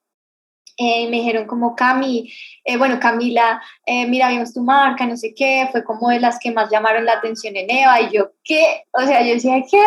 eh, 0.80 1.08
me 1.10 1.16
dijeron 1.16 1.48
como 1.48 1.74
Cami, 1.74 2.32
eh, 2.64 2.76
bueno 2.76 3.00
Camila, 3.00 3.60
eh, 3.84 4.06
mira, 4.06 4.28
vimos 4.28 4.54
tu 4.54 4.62
marca, 4.62 5.04
no 5.06 5.16
sé 5.16 5.34
qué, 5.34 5.68
fue 5.72 5.82
como 5.82 6.08
de 6.08 6.20
las 6.20 6.38
que 6.38 6.52
más 6.52 6.70
llamaron 6.70 7.04
la 7.04 7.14
atención 7.14 7.56
en 7.56 7.68
Eva 7.68 8.00
y 8.00 8.12
yo, 8.12 8.30
¿qué? 8.44 8.84
O 8.92 9.02
sea, 9.04 9.20
yo 9.22 9.34
decía, 9.34 9.60
¿qué? 9.68 9.82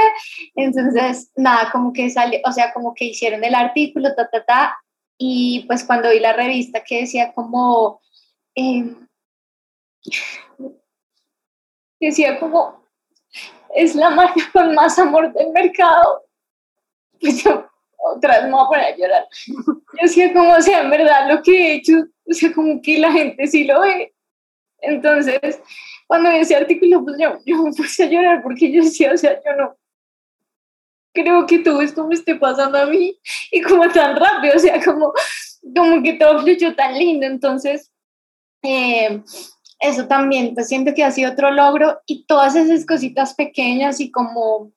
Entonces, 0.55 1.31
nada, 1.37 1.71
como 1.71 1.93
que 1.93 2.09
salió, 2.09 2.39
o 2.45 2.51
sea, 2.51 2.73
como 2.73 2.93
que 2.93 3.05
hicieron 3.05 3.41
el 3.45 3.55
artículo, 3.55 4.13
ta, 4.15 4.29
ta, 4.29 4.43
ta, 4.43 4.77
y 5.17 5.63
pues 5.65 5.85
cuando 5.85 6.09
vi 6.09 6.19
la 6.19 6.33
revista 6.33 6.83
que 6.83 7.01
decía 7.01 7.31
como, 7.33 8.01
em, 8.53 9.07
decía 12.01 12.37
como, 12.37 12.85
es 13.73 13.95
la 13.95 14.09
marca 14.09 14.41
con 14.51 14.75
más 14.75 14.99
amor 14.99 15.31
del 15.31 15.51
mercado, 15.51 16.25
pues 17.21 17.43
yo 17.45 17.70
otra 18.01 18.37
vez 18.37 18.43
me 18.45 18.51
voy 18.51 18.63
a 18.63 18.67
poner 18.67 18.85
a 18.85 18.97
llorar. 18.97 19.27
Yo 19.47 19.73
decía 20.01 20.33
como, 20.33 20.53
o 20.53 20.61
sea, 20.61 20.81
en 20.81 20.89
verdad 20.89 21.29
lo 21.29 21.41
que 21.41 21.51
he 21.51 21.73
hecho, 21.75 21.93
o 22.25 22.33
sea, 22.33 22.53
como 22.53 22.81
que 22.81 22.99
la 22.99 23.11
gente 23.11 23.47
sí 23.47 23.63
lo 23.63 23.81
ve. 23.81 24.13
Entonces, 24.79 25.61
cuando 26.07 26.31
vi 26.31 26.37
ese 26.37 26.55
artículo, 26.55 27.03
pues 27.03 27.17
yo, 27.19 27.37
yo 27.45 27.61
me 27.61 27.71
puse 27.71 28.03
a 28.03 28.07
llorar 28.07 28.41
porque 28.41 28.71
yo 28.71 28.83
decía, 28.83 29.13
o 29.13 29.17
sea, 29.17 29.39
yo 29.45 29.55
no 29.55 29.77
creo 31.13 31.45
que 31.45 31.59
todo 31.59 31.81
esto 31.81 32.07
me 32.07 32.15
esté 32.15 32.35
pasando 32.35 32.77
a 32.77 32.85
mí 32.85 33.17
y 33.51 33.61
como 33.61 33.87
tan 33.89 34.15
rápido, 34.15 34.55
o 34.55 34.59
sea, 34.59 34.83
como, 34.83 35.13
como 35.75 36.01
que 36.01 36.13
todo 36.13 36.41
fluyó 36.41 36.75
tan 36.75 36.97
lindo. 36.97 37.25
Entonces, 37.25 37.91
eh, 38.63 39.21
eso 39.79 40.07
también, 40.07 40.53
pues 40.53 40.67
siento 40.67 40.93
que 40.93 41.03
ha 41.03 41.11
sido 41.11 41.31
otro 41.31 41.51
logro 41.51 41.99
y 42.05 42.25
todas 42.25 42.55
esas 42.55 42.85
cositas 42.85 43.33
pequeñas 43.33 43.99
y 43.99 44.11
como, 44.11 44.71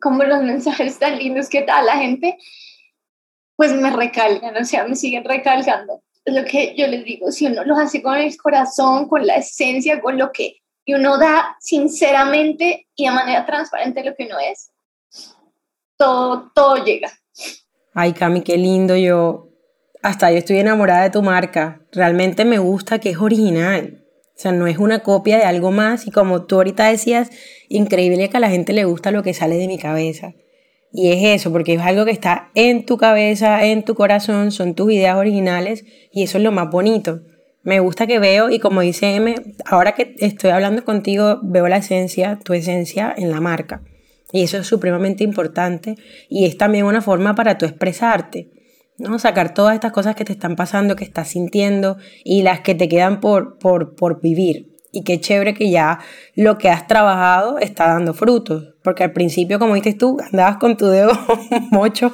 como 0.00 0.24
los 0.24 0.42
mensajes 0.42 0.98
tan 0.98 1.18
lindos 1.18 1.48
que 1.48 1.64
da 1.64 1.82
la 1.82 1.96
gente, 1.96 2.38
pues 3.56 3.72
me 3.72 3.90
recalcan, 3.90 4.56
o 4.56 4.64
sea, 4.64 4.84
me 4.86 4.96
siguen 4.96 5.24
recalcando. 5.24 6.02
Es 6.24 6.34
lo 6.34 6.44
que 6.44 6.74
yo 6.76 6.86
les 6.86 7.04
digo, 7.04 7.30
si 7.30 7.46
uno 7.46 7.64
lo 7.64 7.76
hace 7.76 8.02
con 8.02 8.16
el 8.16 8.36
corazón, 8.36 9.08
con 9.08 9.26
la 9.26 9.36
esencia, 9.36 10.00
con 10.00 10.18
lo 10.18 10.32
que 10.32 10.56
y 10.86 10.94
uno 10.94 11.16
da 11.18 11.56
sinceramente 11.60 12.88
y 12.94 13.06
de 13.06 13.10
manera 13.10 13.46
transparente 13.46 14.04
lo 14.04 14.14
que 14.14 14.26
uno 14.26 14.36
es, 14.38 14.70
todo, 15.96 16.50
todo 16.54 16.84
llega. 16.84 17.10
Ay, 17.94 18.12
Cami, 18.12 18.42
qué 18.42 18.58
lindo. 18.58 18.96
Yo 18.96 19.48
hasta 20.02 20.30
yo 20.30 20.38
estoy 20.38 20.58
enamorada 20.58 21.04
de 21.04 21.10
tu 21.10 21.22
marca. 21.22 21.80
Realmente 21.92 22.44
me 22.44 22.58
gusta 22.58 22.98
que 22.98 23.10
es 23.10 23.18
original. 23.18 24.03
O 24.36 24.40
sea, 24.40 24.52
no 24.52 24.66
es 24.66 24.78
una 24.78 25.00
copia 25.00 25.38
de 25.38 25.44
algo 25.44 25.70
más 25.70 26.06
y 26.06 26.10
como 26.10 26.42
tú 26.42 26.56
ahorita 26.56 26.88
decías, 26.88 27.30
increíble 27.68 28.28
que 28.28 28.36
a 28.36 28.40
la 28.40 28.50
gente 28.50 28.72
le 28.72 28.84
gusta 28.84 29.12
lo 29.12 29.22
que 29.22 29.32
sale 29.32 29.56
de 29.56 29.68
mi 29.68 29.78
cabeza. 29.78 30.34
Y 30.92 31.10
es 31.10 31.40
eso, 31.40 31.52
porque 31.52 31.74
es 31.74 31.80
algo 31.80 32.04
que 32.04 32.10
está 32.12 32.50
en 32.54 32.86
tu 32.86 32.96
cabeza, 32.96 33.64
en 33.64 33.84
tu 33.84 33.94
corazón, 33.94 34.52
son 34.52 34.74
tus 34.74 34.92
ideas 34.92 35.16
originales 35.16 35.84
y 36.12 36.22
eso 36.22 36.38
es 36.38 36.44
lo 36.44 36.52
más 36.52 36.70
bonito. 36.70 37.22
Me 37.62 37.80
gusta 37.80 38.06
que 38.06 38.18
veo 38.18 38.50
y 38.50 38.58
como 38.58 38.80
dice 38.80 39.14
M, 39.14 39.34
ahora 39.64 39.92
que 39.92 40.14
estoy 40.18 40.50
hablando 40.50 40.84
contigo, 40.84 41.40
veo 41.42 41.66
la 41.66 41.78
esencia, 41.78 42.38
tu 42.44 42.54
esencia 42.54 43.12
en 43.16 43.30
la 43.30 43.40
marca. 43.40 43.82
Y 44.32 44.42
eso 44.42 44.58
es 44.58 44.66
supremamente 44.66 45.24
importante 45.24 45.96
y 46.28 46.44
es 46.44 46.58
también 46.58 46.86
una 46.86 47.00
forma 47.00 47.34
para 47.34 47.56
tú 47.56 47.66
expresarte. 47.66 48.50
¿No? 48.98 49.18
Sacar 49.18 49.54
todas 49.54 49.74
estas 49.74 49.92
cosas 49.92 50.14
que 50.14 50.24
te 50.24 50.32
están 50.32 50.56
pasando, 50.56 50.96
que 50.96 51.04
estás 51.04 51.28
sintiendo 51.28 51.96
y 52.24 52.42
las 52.42 52.60
que 52.60 52.74
te 52.74 52.88
quedan 52.88 53.20
por, 53.20 53.58
por, 53.58 53.94
por 53.94 54.20
vivir. 54.20 54.74
Y 54.92 55.02
qué 55.02 55.20
chévere 55.20 55.54
que 55.54 55.70
ya 55.70 55.98
lo 56.36 56.56
que 56.56 56.70
has 56.70 56.86
trabajado 56.86 57.58
está 57.58 57.88
dando 57.88 58.14
frutos. 58.14 58.74
Porque 58.84 59.02
al 59.02 59.12
principio, 59.12 59.58
como 59.58 59.74
dices 59.74 59.98
tú, 59.98 60.18
andabas 60.30 60.58
con 60.58 60.76
tu 60.76 60.86
dedo 60.86 61.12
mocho 61.70 62.12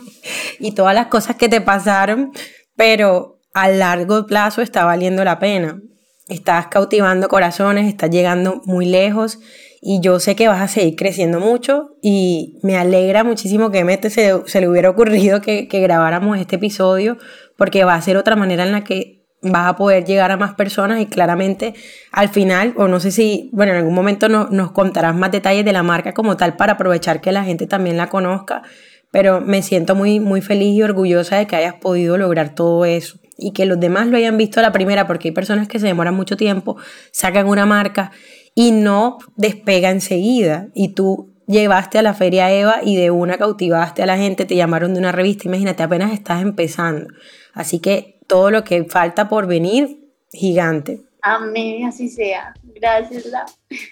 y 0.58 0.72
todas 0.72 0.94
las 0.94 1.08
cosas 1.08 1.36
que 1.36 1.48
te 1.48 1.60
pasaron, 1.60 2.32
pero 2.76 3.38
a 3.52 3.68
largo 3.68 4.26
plazo 4.26 4.62
está 4.62 4.84
valiendo 4.84 5.24
la 5.24 5.38
pena. 5.38 5.80
Estás 6.28 6.68
cautivando 6.68 7.28
corazones, 7.28 7.86
estás 7.86 8.08
llegando 8.10 8.62
muy 8.64 8.86
lejos 8.86 9.40
y 9.80 10.00
yo 10.00 10.20
sé 10.20 10.36
que 10.36 10.48
vas 10.48 10.60
a 10.60 10.68
seguir 10.68 10.96
creciendo 10.96 11.40
mucho 11.40 11.96
y 12.02 12.58
me 12.62 12.76
alegra 12.76 13.24
muchísimo 13.24 13.70
que 13.70 13.84
Mete 13.84 14.10
se, 14.10 14.32
se 14.46 14.60
le 14.60 14.68
hubiera 14.68 14.90
ocurrido 14.90 15.40
que, 15.40 15.68
que, 15.68 15.80
grabáramos 15.80 16.38
este 16.38 16.56
episodio 16.56 17.16
porque 17.56 17.84
va 17.84 17.94
a 17.94 18.02
ser 18.02 18.16
otra 18.16 18.36
manera 18.36 18.64
en 18.64 18.72
la 18.72 18.84
que 18.84 19.20
vas 19.42 19.68
a 19.68 19.76
poder 19.76 20.04
llegar 20.04 20.30
a 20.30 20.36
más 20.36 20.54
personas 20.54 21.00
y 21.00 21.06
claramente 21.06 21.74
al 22.12 22.28
final, 22.28 22.74
o 22.76 22.88
no 22.88 23.00
sé 23.00 23.10
si, 23.10 23.48
bueno, 23.52 23.72
en 23.72 23.78
algún 23.78 23.94
momento 23.94 24.28
no, 24.28 24.48
nos 24.50 24.72
contarás 24.72 25.14
más 25.14 25.32
detalles 25.32 25.64
de 25.64 25.72
la 25.72 25.82
marca 25.82 26.12
como 26.12 26.36
tal 26.36 26.56
para 26.56 26.74
aprovechar 26.74 27.22
que 27.22 27.32
la 27.32 27.44
gente 27.44 27.66
también 27.66 27.96
la 27.96 28.08
conozca, 28.08 28.62
pero 29.10 29.40
me 29.40 29.62
siento 29.62 29.94
muy, 29.94 30.20
muy 30.20 30.42
feliz 30.42 30.76
y 30.76 30.82
orgullosa 30.82 31.36
de 31.36 31.46
que 31.46 31.56
hayas 31.56 31.74
podido 31.74 32.18
lograr 32.18 32.54
todo 32.54 32.84
eso 32.84 33.18
y 33.38 33.52
que 33.52 33.64
los 33.64 33.80
demás 33.80 34.08
lo 34.08 34.18
hayan 34.18 34.36
visto 34.36 34.60
a 34.60 34.62
la 34.62 34.72
primera, 34.72 35.06
porque 35.06 35.28
hay 35.28 35.32
personas 35.32 35.66
que 35.66 35.78
se 35.78 35.86
demoran 35.86 36.14
mucho 36.14 36.36
tiempo, 36.36 36.76
sacan 37.10 37.46
una 37.46 37.64
marca 37.64 38.12
y 38.54 38.72
no 38.72 39.18
despega 39.36 39.90
enseguida. 39.90 40.68
Y 40.74 40.94
tú 40.94 41.30
llevaste 41.46 41.98
a 41.98 42.02
la 42.02 42.14
Feria 42.14 42.52
Eva 42.52 42.80
y 42.82 42.96
de 42.96 43.10
una 43.10 43.36
cautivaste 43.36 44.02
a 44.02 44.06
la 44.06 44.16
gente, 44.16 44.44
te 44.44 44.56
llamaron 44.56 44.94
de 44.94 45.00
una 45.00 45.12
revista, 45.12 45.48
imagínate, 45.48 45.82
apenas 45.82 46.12
estás 46.12 46.42
empezando. 46.42 47.08
Así 47.52 47.80
que 47.80 48.20
todo 48.26 48.50
lo 48.50 48.62
que 48.64 48.84
falta 48.84 49.28
por 49.28 49.46
venir, 49.46 50.12
gigante. 50.32 51.00
Amén, 51.22 51.86
así 51.86 52.08
sea. 52.08 52.54
Gracias. 52.62 53.26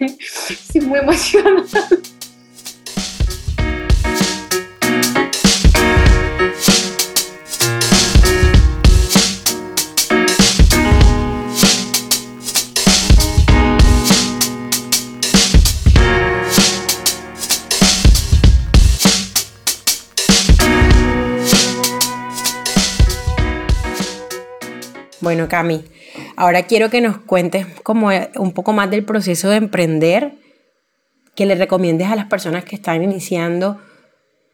Estoy 0.49 0.81
muy 0.81 0.99
emocionada. 0.99 1.87
Bueno, 25.29 25.47
Cami, 25.47 25.83
ahora 26.37 26.63
quiero 26.63 26.89
que 26.89 27.01
nos 27.01 27.19
cuentes 27.19 27.67
como 27.83 28.09
un 28.37 28.51
poco 28.51 28.73
más 28.73 28.89
del 28.89 29.05
proceso 29.05 29.51
de 29.51 29.57
emprender, 29.57 30.33
que 31.35 31.45
le 31.45 31.53
recomiendes 31.53 32.07
a 32.07 32.15
las 32.15 32.25
personas 32.25 32.65
que 32.65 32.75
están 32.75 33.03
iniciando 33.03 33.79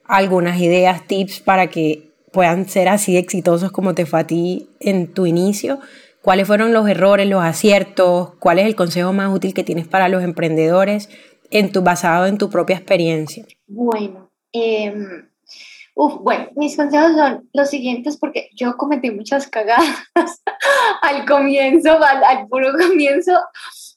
algunas 0.03 0.59
ideas, 0.59 1.07
tips 1.07 1.39
para 1.39 1.67
que 1.67 2.11
puedan 2.33 2.67
ser 2.67 2.89
así 2.89 3.15
exitosos 3.15 3.71
como 3.71 3.95
te 3.95 4.05
fue 4.05 4.19
a 4.19 4.27
ti 4.27 4.67
en 4.81 5.07
tu 5.13 5.25
inicio. 5.25 5.79
¿Cuáles 6.21 6.45
fueron 6.45 6.73
los 6.73 6.89
errores, 6.89 7.25
los 7.25 7.41
aciertos? 7.41 8.33
¿Cuál 8.39 8.59
es 8.59 8.65
el 8.65 8.75
consejo 8.75 9.13
más 9.13 9.33
útil 9.33 9.53
que 9.53 9.63
tienes 9.63 9.87
para 9.87 10.09
los 10.09 10.25
emprendedores 10.25 11.07
en 11.51 11.71
tu, 11.71 11.83
basado 11.83 12.25
en 12.25 12.37
tu 12.37 12.49
propia 12.49 12.75
experiencia? 12.75 13.45
Bueno, 13.65 14.29
eh, 14.51 14.93
Uf, 15.97 16.15
bueno, 16.21 16.49
mis 16.55 16.75
consejos 16.75 17.13
son 17.15 17.49
los 17.53 17.69
siguientes 17.69 18.17
porque 18.17 18.49
yo 18.53 18.75
cometí 18.75 19.11
muchas 19.11 19.47
cagadas 19.47 20.03
al 21.01 21.25
comienzo, 21.25 21.97
al, 22.03 22.47
puro 22.47 22.73
comienzo, 22.73 23.31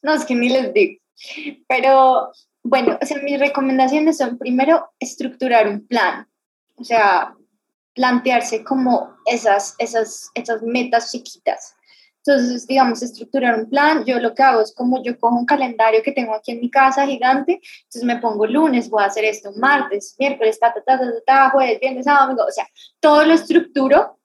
no 0.02 0.14
es 0.14 0.24
que 0.24 0.36
ni 0.36 0.48
les 0.48 0.72
digo, 0.72 1.00
pero 1.66 2.30
bueno, 2.62 2.96
o 3.02 3.04
sea, 3.04 3.20
mis 3.22 3.40
recomendaciones 3.40 4.18
son 4.18 4.38
primero 4.38 4.92
estructurar 5.00 5.66
un 5.66 5.88
plan, 5.88 6.28
o 6.76 6.84
sea, 6.84 7.34
plantearse 7.94 8.62
como 8.62 9.16
esas, 9.26 9.74
esas, 9.78 10.30
esas 10.34 10.62
metas 10.62 11.10
chiquitas. 11.10 11.74
Entonces, 12.28 12.66
digamos, 12.66 13.02
estructurar 13.02 13.58
un 13.58 13.70
plan, 13.70 14.04
yo 14.04 14.20
lo 14.20 14.34
que 14.34 14.42
hago 14.42 14.60
es 14.60 14.74
como 14.74 15.02
yo 15.02 15.18
cojo 15.18 15.34
un 15.34 15.46
calendario 15.46 16.02
que 16.02 16.12
tengo 16.12 16.34
aquí 16.34 16.52
en 16.52 16.60
mi 16.60 16.70
casa 16.70 17.06
gigante, 17.06 17.58
entonces 17.84 18.04
me 18.04 18.18
pongo 18.18 18.46
lunes, 18.46 18.90
voy 18.90 19.02
a 19.02 19.06
hacer 19.06 19.24
esto, 19.24 19.50
martes, 19.56 20.14
miércoles, 20.18 20.60
ta, 20.60 20.74
ta, 20.74 20.82
ta, 20.82 20.98
ta, 20.98 21.06
ta, 21.24 21.50
jueves, 21.50 21.80
viernes, 21.80 22.04
sábado, 22.04 22.26
domingo, 22.26 22.44
o 22.46 22.52
sea, 22.52 22.68
todo 23.00 23.24
lo 23.24 23.32
estructuro. 23.32 24.18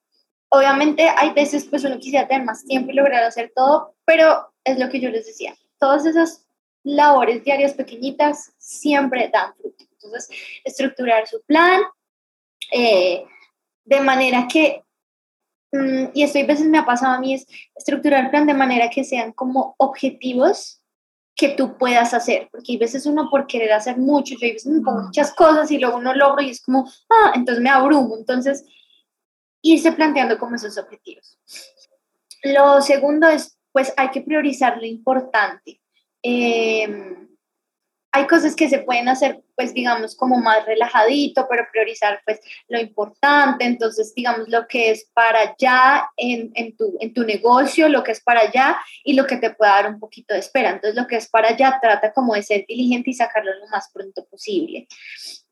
Obviamente 0.50 1.08
hay 1.08 1.32
veces 1.32 1.64
pues 1.64 1.86
uno 1.86 1.98
quisiera 1.98 2.28
tener 2.28 2.44
más 2.44 2.66
tiempo 2.66 2.92
y 2.92 2.96
lograr 2.96 3.24
hacer 3.24 3.54
todo, 3.56 3.96
pero 4.04 4.54
es 4.66 4.78
lo 4.78 4.90
que 4.90 5.00
yo 5.00 5.10
les 5.10 5.26
decía, 5.26 5.56
todas 5.80 6.06
esas 6.06 6.46
labores 6.84 7.42
diarias 7.46 7.74
pequeñitas 7.74 8.52
siempre 8.58 9.30
dan 9.32 9.56
fruto. 9.56 9.86
Entonces, 9.94 10.28
estructurar 10.66 11.26
su 11.26 11.42
plan 11.44 11.82
eh, 12.70 13.24
de 13.86 14.02
manera 14.02 14.46
que 14.52 14.84
y 16.14 16.24
esto 16.24 16.40
a 16.40 16.46
veces 16.46 16.68
me 16.68 16.78
ha 16.78 16.86
pasado 16.86 17.14
a 17.14 17.20
mí, 17.20 17.34
es 17.34 17.48
estructurar 17.76 18.26
el 18.26 18.30
plan 18.30 18.46
de 18.46 18.54
manera 18.54 18.90
que 18.90 19.04
sean 19.04 19.32
como 19.32 19.76
objetivos 19.78 20.82
que 21.36 21.50
tú 21.50 21.78
puedas 21.78 22.14
hacer, 22.14 22.48
porque 22.52 22.74
hay 22.74 22.78
veces 22.78 23.06
uno 23.06 23.30
por 23.30 23.48
querer 23.48 23.74
hacer 23.74 23.98
mucho, 23.98 24.36
yo 24.40 24.48
a 24.48 24.54
veces 24.54 24.72
me 24.72 24.82
pongo 24.82 25.02
muchas 25.02 25.34
cosas 25.34 25.72
y 25.72 25.80
luego 25.80 26.00
no 26.00 26.14
logro 26.14 26.44
y 26.44 26.52
es 26.52 26.62
como, 26.62 26.88
ah, 27.10 27.32
entonces 27.34 27.64
me 27.64 27.72
abrumo, 27.72 28.16
entonces 28.18 28.64
irse 29.64 29.92
planteando 29.94 30.38
como 30.38 30.56
esos 30.56 30.78
objetivos. 30.78 31.40
Lo 32.44 32.82
segundo 32.82 33.28
es, 33.28 33.58
pues 33.72 33.94
hay 33.98 34.10
que 34.10 34.22
priorizar 34.22 34.78
lo 34.78 34.86
importante. 34.86 35.82
Eh, 36.22 36.88
hay 38.12 38.28
cosas 38.28 38.56
que 38.56 38.70
se 38.70 38.80
pueden 38.80 39.10
hacer, 39.10 39.43
pues 39.56 39.74
digamos, 39.74 40.16
como 40.16 40.38
más 40.38 40.66
relajadito, 40.66 41.48
pero 41.50 41.68
priorizar 41.72 42.22
pues 42.26 42.40
lo 42.68 42.80
importante, 42.80 43.66
entonces 43.66 44.14
digamos 44.16 44.50
lo 44.50 44.68
que 44.68 44.92
es 44.92 45.10
para 45.14 45.40
allá 45.42 46.10
en, 46.18 46.52
en, 46.56 46.76
tu, 46.76 46.98
en 47.00 47.14
tu 47.14 47.24
negocio, 47.24 47.90
lo 47.90 48.04
que 48.04 48.12
es 48.12 48.22
para 48.22 48.42
allá 48.42 48.78
y 49.04 49.14
lo 49.14 49.26
que 49.26 49.38
te 49.38 49.52
pueda 49.52 49.74
dar 49.74 49.94
un 49.94 50.00
poquito 50.00 50.34
de 50.34 50.40
espera. 50.40 50.72
Entonces 50.72 51.00
lo 51.00 51.08
que 51.08 51.18
es 51.18 51.30
para 51.30 51.50
allá 51.50 51.80
trata 51.82 52.14
como 52.14 52.34
de 52.36 52.44
ser 52.44 52.66
diligente 52.68 53.12
y 53.12 53.14
sacarlo 53.14 53.54
lo 53.60 53.68
más 53.68 53.90
pronto 53.94 54.26
posible. 54.26 54.88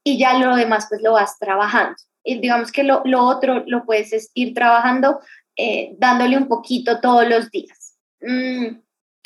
Y 0.04 0.18
ya 0.18 0.38
lo 0.38 0.56
demás 0.56 0.88
pues 0.90 1.02
lo 1.02 1.14
vas 1.14 1.38
trabajando. 1.38 1.96
Y 2.24 2.40
digamos 2.40 2.72
que 2.72 2.84
lo, 2.84 3.02
lo 3.06 3.24
otro 3.24 3.64
lo 3.66 3.86
puedes 3.86 4.32
ir 4.34 4.54
trabajando 4.54 5.20
eh, 5.58 5.96
dándole 5.98 6.38
un 6.38 6.48
poquito 6.48 7.00
todos 7.00 7.28
los 7.28 7.52
días. 7.52 7.98
Mm, 8.22 8.80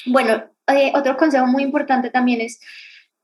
bueno, 0.07 0.43
eh, 0.67 0.91
otro 0.95 1.15
consejo 1.17 1.45
muy 1.45 1.63
importante 1.63 2.09
también 2.09 2.41
es 2.41 2.59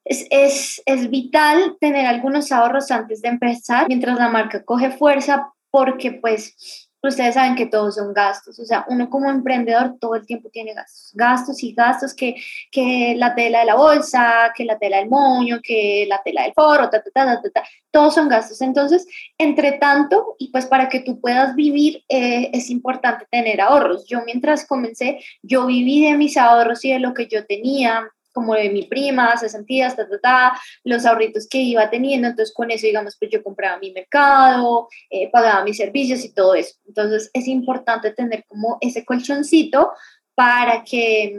es, 0.05 0.25
es, 0.29 0.81
es, 0.85 1.09
vital 1.09 1.77
tener 1.79 2.05
algunos 2.05 2.51
ahorros 2.51 2.91
antes 2.91 3.21
de 3.21 3.29
empezar, 3.29 3.87
mientras 3.87 4.17
la 4.17 4.29
marca 4.29 4.63
coge 4.63 4.91
fuerza, 4.91 5.53
porque 5.69 6.11
pues 6.11 6.89
ustedes 7.03 7.33
saben 7.33 7.55
que 7.55 7.65
todos 7.65 7.95
son 7.95 8.13
gastos, 8.13 8.59
o 8.59 8.65
sea, 8.65 8.85
uno 8.87 9.09
como 9.09 9.29
emprendedor 9.29 9.97
todo 9.99 10.15
el 10.15 10.25
tiempo 10.25 10.49
tiene 10.49 10.73
gastos, 10.73 11.11
gastos 11.15 11.63
y 11.63 11.73
gastos 11.73 12.13
que, 12.13 12.35
que 12.71 13.15
la 13.17 13.33
tela 13.33 13.59
de 13.59 13.65
la 13.65 13.75
bolsa, 13.75 14.51
que 14.55 14.65
la 14.65 14.77
tela 14.77 14.97
del 14.97 15.09
moño, 15.09 15.59
que 15.63 16.05
la 16.07 16.21
tela 16.23 16.43
del 16.43 16.53
foro, 16.53 16.89
ta, 16.89 17.01
ta, 17.01 17.11
ta, 17.11 17.41
ta, 17.53 17.63
todos 17.89 18.13
son 18.13 18.29
gastos. 18.29 18.61
Entonces, 18.61 19.07
entre 19.37 19.73
tanto, 19.73 20.35
y 20.37 20.51
pues 20.51 20.67
para 20.67 20.89
que 20.89 20.99
tú 20.99 21.19
puedas 21.19 21.55
vivir, 21.55 22.03
eh, 22.07 22.51
es 22.53 22.69
importante 22.69 23.25
tener 23.31 23.61
ahorros. 23.61 24.05
Yo 24.07 24.21
mientras 24.23 24.67
comencé, 24.67 25.19
yo 25.41 25.65
viví 25.65 26.05
de 26.05 26.15
mis 26.17 26.37
ahorros 26.37 26.85
y 26.85 26.91
de 26.91 26.99
lo 26.99 27.13
que 27.15 27.27
yo 27.27 27.45
tenía, 27.45 28.11
como 28.31 28.55
de 28.55 28.69
mi 28.69 28.83
prima, 28.83 29.37
se 29.37 29.49
sentía, 29.49 29.93
ta, 29.95 30.07
ta, 30.07 30.19
ta, 30.19 30.61
los 30.83 31.05
ahorritos 31.05 31.47
que 31.47 31.59
iba 31.59 31.89
teniendo, 31.89 32.27
entonces 32.27 32.53
con 32.53 32.71
eso, 32.71 32.87
digamos, 32.87 33.15
pues 33.17 33.31
yo 33.31 33.43
compraba 33.43 33.79
mi 33.79 33.91
mercado, 33.91 34.87
eh, 35.09 35.29
pagaba 35.31 35.63
mis 35.63 35.77
servicios 35.77 36.23
y 36.23 36.33
todo 36.33 36.55
eso. 36.55 36.75
Entonces 36.87 37.29
es 37.33 37.47
importante 37.47 38.11
tener 38.11 38.45
como 38.47 38.77
ese 38.81 39.05
colchoncito 39.05 39.91
para 40.35 40.83
que 40.83 41.37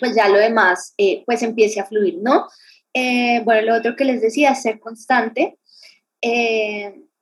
pues 0.00 0.16
ya 0.16 0.28
lo 0.28 0.38
demás 0.38 0.94
eh, 0.96 1.22
pues 1.26 1.42
empiece 1.42 1.80
a 1.80 1.84
fluir, 1.84 2.18
¿no? 2.22 2.48
Eh, 2.94 3.40
bueno, 3.44 3.62
lo 3.62 3.76
otro 3.76 3.96
que 3.96 4.04
les 4.04 4.20
decía 4.20 4.54
ser 4.54 4.78
constante. 4.80 5.58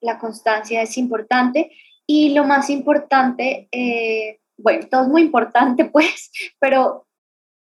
la 0.03 0.19
constancia 0.19 0.83
es 0.83 0.97
importante 0.97 1.71
y 2.07 2.33
lo 2.35 2.45
más 2.45 2.71
importante, 2.71 3.69
bueno, 4.57 4.87
todo 4.91 5.03
es 5.03 5.09
muy 5.09 5.23
importante 5.23 5.85
pues, 5.93 6.31
pero 6.59 7.07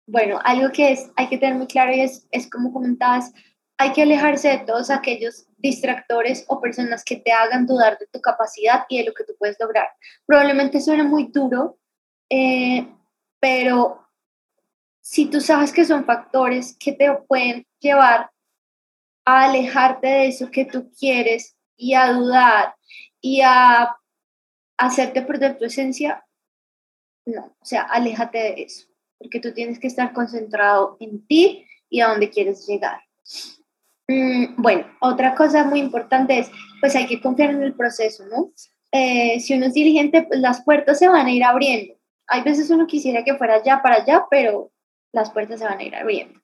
bueno, 0.08 0.40
algo 0.44 0.72
que 0.72 0.92
es, 0.92 1.10
hay 1.16 1.30
que 1.30 1.38
tener 1.38 1.56
muy 1.56 1.68
claro 1.68 1.94
y 1.94 2.02
es, 2.02 2.28
es 2.32 2.50
como 2.50 2.72
comentabas, 2.72 3.34
hay 3.78 3.92
que 3.92 4.04
alejarse 4.04 4.50
de 4.50 4.60
todos 4.60 4.90
aquellos 4.90 5.48
distractores 5.58 6.46
o 6.48 6.62
personas 6.62 7.04
que 7.04 7.18
te 7.18 7.32
hagan 7.32 7.66
dudar 7.66 7.98
de 7.98 8.08
tu 8.08 8.22
capacidad 8.22 8.86
y 8.88 9.00
de 9.00 9.06
lo 9.06 9.14
que 9.14 9.24
tú 9.24 9.34
puedes 9.38 9.58
lograr. 9.60 9.90
Probablemente 10.26 10.80
suene 10.80 11.04
muy 11.04 11.28
duro, 11.28 11.78
eh, 12.30 12.88
pero 13.40 14.08
si 15.02 15.26
tú 15.28 15.42
sabes 15.42 15.74
que 15.74 15.86
son 15.86 16.06
factores 16.06 16.76
que 16.80 16.94
te 16.94 17.12
pueden 17.28 17.68
llevar 17.80 18.32
a 19.26 19.46
alejarte 19.46 20.08
de 20.08 20.28
eso 20.28 20.50
que 20.52 20.66
tú 20.66 20.92
quieres 20.98 21.56
y 21.76 21.96
a 21.96 22.12
dudar 22.14 22.76
y 23.22 23.42
a 23.42 23.96
hacerte 24.78 25.22
perder 25.22 25.58
tu 25.58 25.66
esencia, 25.66 26.26
no, 27.26 27.56
o 27.60 27.66
sea, 27.66 27.84
aléjate 27.84 28.38
de 28.38 28.64
eso, 28.64 28.88
porque 29.20 29.40
tú 29.40 29.54
tienes 29.54 29.80
que 29.80 29.88
estar 29.88 30.14
concentrado 30.14 30.98
en 31.00 31.26
ti 31.26 31.66
y 31.90 32.02
a 32.02 32.10
dónde 32.10 32.30
quieres 32.30 32.68
llegar. 32.68 33.00
Mm, 34.08 34.62
bueno, 34.62 34.86
otra 35.02 35.34
cosa 35.36 35.64
muy 35.64 35.80
importante 35.80 36.38
es, 36.38 36.52
pues 36.80 36.96
hay 36.96 37.08
que 37.08 37.22
confiar 37.22 37.52
en 37.52 37.64
el 37.64 37.74
proceso, 37.74 38.26
¿no? 38.28 38.52
Eh, 38.92 39.40
si 39.40 39.54
uno 39.54 39.66
es 39.66 39.74
diligente, 39.74 40.24
pues 40.24 40.40
las 40.40 40.64
puertas 40.64 41.00
se 41.00 41.08
van 41.08 41.26
a 41.26 41.32
ir 41.32 41.44
abriendo. 41.44 41.96
Hay 42.28 42.44
veces 42.44 42.70
uno 42.70 42.88
quisiera 42.88 43.24
que 43.24 43.36
fuera 43.36 43.64
ya 43.64 43.82
para 43.82 43.96
allá, 43.96 44.26
pero 44.30 44.72
las 45.12 45.32
puertas 45.32 45.60
se 45.60 45.66
van 45.66 45.80
a 45.80 45.84
ir 45.84 45.96
abriendo. 45.96 46.40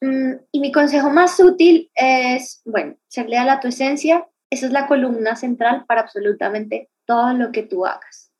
Mm, 0.00 0.32
y 0.52 0.60
mi 0.60 0.72
consejo 0.72 1.10
más 1.10 1.38
útil 1.40 1.90
es, 1.94 2.62
bueno, 2.64 2.96
ser 3.08 3.28
leal 3.28 3.48
a 3.48 3.60
tu 3.60 3.68
esencia. 3.68 4.26
Esa 4.50 4.66
es 4.66 4.72
la 4.72 4.86
columna 4.86 5.36
central 5.36 5.84
para 5.86 6.02
absolutamente 6.02 6.90
todo 7.06 7.32
lo 7.32 7.52
que 7.52 7.62
tú 7.62 7.86
hagas. 7.86 8.31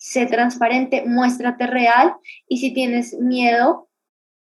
Sé 0.00 0.24
transparente, 0.24 1.04
muéstrate 1.04 1.66
real 1.66 2.14
y 2.48 2.56
si 2.56 2.72
tienes 2.72 3.18
miedo, 3.18 3.90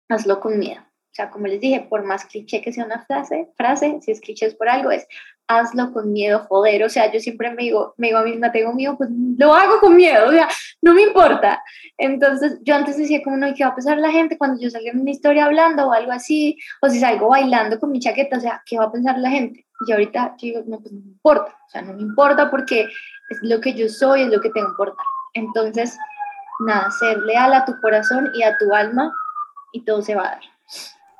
hazlo 0.07 0.39
con 0.39 0.59
miedo. 0.59 0.83
O 0.83 1.15
sea, 1.17 1.31
como 1.31 1.47
les 1.47 1.61
dije, 1.61 1.81
por 1.89 2.05
más 2.05 2.27
cliché 2.27 2.61
que 2.61 2.75
sea 2.75 2.85
una 2.85 3.07
frase, 3.07 3.49
frase, 3.57 3.99
si 4.03 4.11
es 4.11 4.21
cliché 4.21 4.45
es 4.45 4.55
por 4.55 4.69
algo, 4.69 4.91
es 4.91 5.07
hazlo 5.49 5.91
con 5.95 6.13
miedo, 6.13 6.41
joder. 6.41 6.85
O 6.85 6.91
sea, 6.91 7.11
yo 7.11 7.21
siempre 7.21 7.51
me 7.55 7.63
digo, 7.63 7.95
me 7.97 8.09
digo 8.09 8.19
a 8.19 8.25
mí 8.25 8.33
misma, 8.33 8.53
tengo 8.53 8.75
miedo, 8.75 8.99
pues 8.99 9.09
lo 9.39 9.55
hago 9.55 9.81
con 9.81 9.97
miedo, 9.97 10.29
o 10.29 10.31
sea, 10.31 10.47
no 10.83 10.93
me 10.93 11.05
importa. 11.05 11.63
Entonces, 11.97 12.59
yo 12.65 12.75
antes 12.75 12.99
decía 12.99 13.23
como, 13.25 13.39
no, 13.39 13.49
¿y 13.49 13.55
qué 13.55 13.65
va 13.65 13.71
a 13.71 13.75
pensar 13.75 13.97
la 13.97 14.11
gente 14.11 14.37
cuando 14.37 14.61
yo 14.61 14.69
salga 14.69 14.91
en 14.91 15.01
una 15.01 15.11
historia 15.11 15.47
hablando 15.47 15.89
o 15.89 15.93
algo 15.95 16.13
así? 16.13 16.59
O 16.83 16.91
si 16.91 17.01
salgo 17.01 17.29
bailando 17.29 17.81
con 17.81 17.93
mi 17.93 17.99
chaqueta, 17.99 18.37
o 18.37 18.41
sea, 18.41 18.63
¿qué 18.67 18.77
va 18.77 18.85
a 18.85 18.93
pensar 18.93 19.17
la 19.17 19.31
gente? 19.31 19.67
Y 19.87 19.93
ahorita 19.93 20.35
yo 20.39 20.49
digo, 20.49 20.63
no, 20.67 20.81
pues 20.81 20.93
no 20.93 21.01
me 21.01 21.13
importa, 21.13 21.57
o 21.67 21.71
sea, 21.71 21.81
no 21.81 21.95
me 21.95 22.03
importa 22.03 22.51
porque 22.51 22.83
es 22.83 23.39
lo 23.41 23.59
que 23.59 23.73
yo 23.73 23.89
soy, 23.89 24.21
es 24.23 24.29
lo 24.29 24.41
que 24.43 24.51
tengo 24.51 24.67
que 24.67 24.73
importar. 24.73 25.07
Entonces, 25.37 25.99
nada, 26.59 26.91
ser 26.91 27.19
leal 27.19 27.53
a 27.53 27.65
tu 27.65 27.79
corazón 27.81 28.31
y 28.35 28.43
a 28.43 28.57
tu 28.57 28.75
alma 28.75 29.13
y 29.73 29.85
todo 29.85 30.03
se 30.03 30.15
va 30.15 30.23
a 30.23 30.31
dar. 30.31 30.41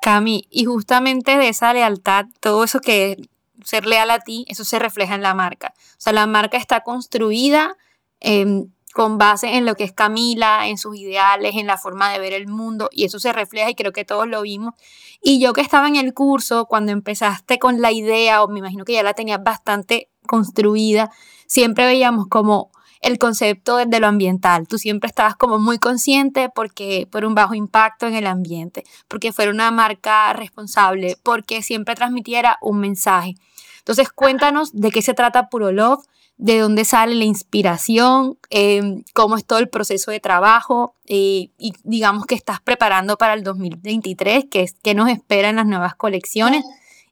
Cami, 0.01 0.47
y 0.49 0.65
justamente 0.65 1.37
de 1.37 1.49
esa 1.49 1.73
lealtad, 1.73 2.25
todo 2.39 2.63
eso 2.63 2.81
que 2.81 3.17
ser 3.63 3.85
leal 3.85 4.09
a 4.09 4.19
ti, 4.19 4.45
eso 4.47 4.63
se 4.63 4.79
refleja 4.79 5.13
en 5.13 5.21
la 5.21 5.35
marca. 5.35 5.73
O 5.77 5.99
sea, 5.99 6.13
la 6.13 6.25
marca 6.25 6.57
está 6.57 6.81
construida 6.81 7.77
em, 8.19 8.71
con 8.93 9.19
base 9.19 9.57
en 9.57 9.65
lo 9.65 9.75
que 9.75 9.83
es 9.83 9.91
Camila, 9.91 10.67
en 10.67 10.79
sus 10.79 10.97
ideales, 10.97 11.55
en 11.55 11.67
la 11.67 11.77
forma 11.77 12.11
de 12.11 12.19
ver 12.19 12.33
el 12.33 12.47
mundo, 12.47 12.89
y 12.91 13.05
eso 13.05 13.19
se 13.19 13.33
refleja 13.33 13.69
y 13.69 13.75
creo 13.75 13.91
que 13.91 14.05
todos 14.05 14.27
lo 14.27 14.41
vimos. 14.41 14.73
Y 15.21 15.39
yo 15.39 15.53
que 15.53 15.61
estaba 15.61 15.87
en 15.87 15.95
el 15.95 16.15
curso, 16.15 16.65
cuando 16.65 16.91
empezaste 16.91 17.59
con 17.59 17.81
la 17.81 17.91
idea, 17.91 18.41
o 18.41 18.47
me 18.47 18.59
imagino 18.59 18.85
que 18.85 18.93
ya 18.93 19.03
la 19.03 19.13
tenías 19.13 19.43
bastante 19.43 20.09
construida, 20.25 21.11
siempre 21.45 21.85
veíamos 21.85 22.27
como 22.27 22.71
el 23.01 23.17
concepto 23.17 23.77
de 23.77 23.99
lo 23.99 24.07
ambiental. 24.07 24.67
Tú 24.67 24.77
siempre 24.77 25.07
estabas 25.07 25.35
como 25.35 25.59
muy 25.59 25.79
consciente 25.79 26.49
porque 26.53 27.07
por 27.11 27.25
un 27.25 27.35
bajo 27.35 27.53
impacto 27.53 28.07
en 28.07 28.15
el 28.15 28.27
ambiente, 28.27 28.83
porque 29.07 29.33
fuera 29.33 29.51
una 29.51 29.71
marca 29.71 30.33
responsable, 30.33 31.17
porque 31.23 31.61
siempre 31.61 31.95
transmitiera 31.95 32.57
un 32.61 32.79
mensaje. 32.79 33.35
Entonces, 33.79 34.09
cuéntanos 34.09 34.73
de 34.73 34.91
qué 34.91 35.01
se 35.01 35.13
trata 35.13 35.49
Puro 35.49 35.71
Love, 35.71 36.03
de 36.37 36.59
dónde 36.59 36.85
sale 36.85 37.15
la 37.15 37.23
inspiración, 37.23 38.37
em, 38.49 39.03
cómo 39.13 39.37
es 39.37 39.45
todo 39.45 39.59
el 39.59 39.69
proceso 39.69 40.11
de 40.11 40.19
trabajo 40.19 40.95
eh, 41.07 41.49
y 41.57 41.73
digamos 41.83 42.25
que 42.25 42.35
estás 42.35 42.61
preparando 42.61 43.17
para 43.17 43.33
el 43.33 43.43
2023, 43.43 44.45
que 44.51 44.61
es 44.61 44.75
qué 44.83 44.93
nos 44.93 45.09
espera 45.09 45.49
en 45.49 45.55
las 45.55 45.65
nuevas 45.65 45.95
colecciones 45.95 46.63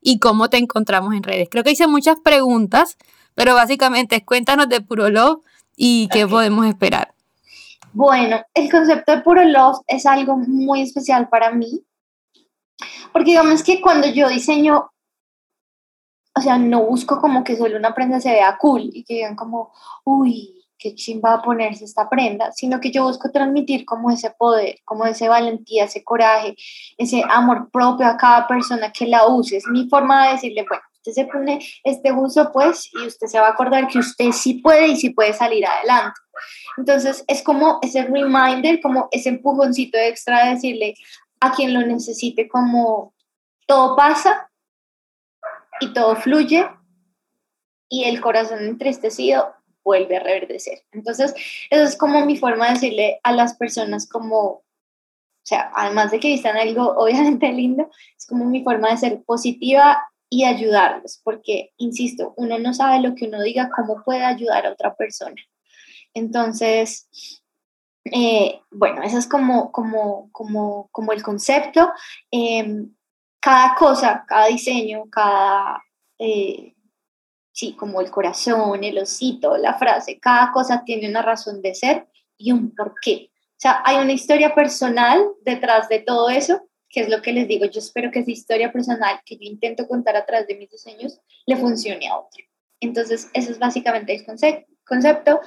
y 0.01 0.19
cómo 0.19 0.49
te 0.49 0.57
encontramos 0.57 1.15
en 1.15 1.23
redes. 1.23 1.47
Creo 1.49 1.63
que 1.63 1.71
hice 1.71 1.87
muchas 1.87 2.17
preguntas, 2.23 2.97
pero 3.33 3.55
básicamente 3.55 4.23
cuéntanos 4.23 4.69
de 4.69 4.81
Puro 4.81 5.09
Love 5.09 5.39
y 5.75 6.07
qué 6.09 6.27
podemos 6.27 6.65
esperar. 6.65 7.13
Bueno, 7.93 8.41
el 8.53 8.69
concepto 8.69 9.15
de 9.15 9.21
Puro 9.21 9.43
Love 9.43 9.79
es 9.87 10.05
algo 10.05 10.37
muy 10.37 10.81
especial 10.81 11.29
para 11.29 11.51
mí, 11.51 11.81
porque 13.13 13.31
digamos 13.31 13.63
que 13.63 13.79
cuando 13.79 14.07
yo 14.07 14.27
diseño, 14.27 14.91
o 16.35 16.41
sea, 16.41 16.57
no 16.57 16.83
busco 16.83 17.21
como 17.21 17.43
que 17.43 17.55
solo 17.55 17.77
una 17.77 17.95
prenda 17.95 18.19
se 18.19 18.31
vea 18.31 18.57
cool 18.57 18.89
y 18.93 19.03
que 19.05 19.13
digan 19.13 19.37
como, 19.37 19.71
uy, 20.03 20.55
qué 20.77 20.93
chimba 20.93 21.41
ponerse 21.41 21.85
esta 21.85 22.09
prenda, 22.09 22.51
sino 22.51 22.81
que 22.81 22.91
yo 22.91 23.03
busco 23.05 23.31
transmitir 23.31 23.85
como 23.85 24.11
ese 24.11 24.29
poder, 24.31 24.79
como 24.83 25.05
ese 25.05 25.29
valentía, 25.29 25.85
ese 25.85 26.03
coraje, 26.03 26.55
ese 26.97 27.23
amor 27.29 27.69
propio 27.71 28.05
a 28.07 28.17
cada 28.17 28.45
persona 28.47 28.91
que 28.91 29.07
la 29.07 29.25
use. 29.27 29.57
Es 29.57 29.67
mi 29.67 29.87
forma 29.87 30.25
de 30.25 30.33
decirle, 30.33 30.65
bueno, 30.67 30.83
usted 31.05 31.23
se 31.23 31.31
pone 31.31 31.59
este 31.83 32.11
uso 32.11 32.51
pues 32.51 32.89
y 32.93 33.05
usted 33.05 33.27
se 33.27 33.39
va 33.39 33.47
a 33.47 33.51
acordar 33.51 33.87
que 33.87 33.99
usted 33.99 34.31
sí 34.31 34.55
puede 34.55 34.87
y 34.87 34.97
sí 34.97 35.11
puede 35.11 35.33
salir 35.33 35.65
adelante. 35.65 36.19
Entonces 36.77 37.23
es 37.27 37.43
como 37.43 37.79
ese 37.81 38.03
reminder, 38.03 38.81
como 38.81 39.07
ese 39.11 39.29
empujoncito 39.29 39.97
extra 39.97 40.45
de 40.45 40.55
decirle 40.55 40.95
a 41.39 41.51
quien 41.51 41.73
lo 41.73 41.81
necesite 41.81 42.47
como 42.47 43.13
todo 43.67 43.95
pasa 43.95 44.49
y 45.79 45.93
todo 45.93 46.15
fluye 46.15 46.67
y 47.87 48.05
el 48.05 48.19
corazón 48.19 48.59
entristecido 48.63 49.53
vuelve 49.83 50.17
a 50.17 50.21
reverdecer. 50.21 50.83
Entonces, 50.91 51.35
eso 51.69 51.83
es 51.83 51.95
como 51.95 52.25
mi 52.25 52.37
forma 52.37 52.65
de 52.65 52.73
decirle 52.73 53.19
a 53.21 53.31
las 53.31 53.55
personas 53.55 54.09
como, 54.09 54.41
o 54.41 54.63
sea, 55.43 55.71
además 55.75 56.09
de 56.09 56.19
que 56.19 56.29
vistan 56.29 56.57
algo 56.57 56.95
obviamente 56.97 57.51
lindo, 57.53 57.91
es 58.17 58.25
como 58.25 58.45
mi 58.45 58.63
forma 58.63 58.89
de 58.89 58.97
ser 58.97 59.23
positiva 59.23 60.03
y 60.29 60.45
ayudarlos, 60.45 61.21
porque, 61.23 61.71
insisto, 61.77 62.33
uno 62.37 62.57
no 62.59 62.73
sabe 62.73 62.99
lo 63.01 63.15
que 63.15 63.27
uno 63.27 63.41
diga, 63.41 63.69
cómo 63.75 64.03
puede 64.03 64.23
ayudar 64.23 64.65
a 64.65 64.71
otra 64.71 64.95
persona. 64.95 65.35
Entonces, 66.13 67.07
eh, 68.05 68.61
bueno, 68.71 69.03
eso 69.03 69.17
es 69.17 69.27
como, 69.27 69.71
como, 69.71 70.29
como, 70.31 70.89
como 70.91 71.11
el 71.11 71.23
concepto. 71.23 71.91
Em, 72.31 72.93
cada 73.39 73.75
cosa, 73.75 74.25
cada 74.27 74.47
diseño, 74.47 75.05
cada, 75.09 75.83
eh, 76.19 76.73
sí, 77.51 77.75
como 77.75 78.01
el 78.01 78.09
corazón, 78.11 78.83
el 78.83 78.97
osito, 78.97 79.57
la 79.57 79.75
frase, 79.75 80.19
cada 80.19 80.51
cosa 80.51 80.83
tiene 80.85 81.09
una 81.09 81.21
razón 81.21 81.61
de 81.61 81.75
ser 81.75 82.07
y 82.37 82.51
un 82.51 82.73
porqué. 82.75 83.31
O 83.33 83.59
sea, 83.59 83.81
hay 83.85 83.97
una 83.97 84.13
historia 84.13 84.53
personal 84.53 85.23
detrás 85.43 85.87
de 85.89 85.99
todo 85.99 86.29
eso 86.29 86.61
que 86.95 87.01
es 87.01 87.09
lo 87.09 87.21
que 87.21 87.33
les 87.33 87.45
digo, 87.45 87.65
yo 87.65 87.79
espero 87.79 88.09
que 88.09 88.19
esa 88.19 88.31
historia 88.31 88.71
personal 88.71 89.19
que 89.25 89.35
yo 89.35 89.41
intento 89.41 89.85
contar 89.85 90.15
a 90.15 90.25
través 90.25 90.47
de 90.47 90.55
mis 90.55 90.71
diseños 90.71 91.19
le 91.45 91.57
funcione 91.57 92.07
a 92.07 92.17
otro. 92.17 92.41
Entonces, 92.79 93.29
eso 93.33 93.51
es 93.51 93.59
básicamente 93.59 94.15
el 94.15 94.25
concepto. 94.85 95.41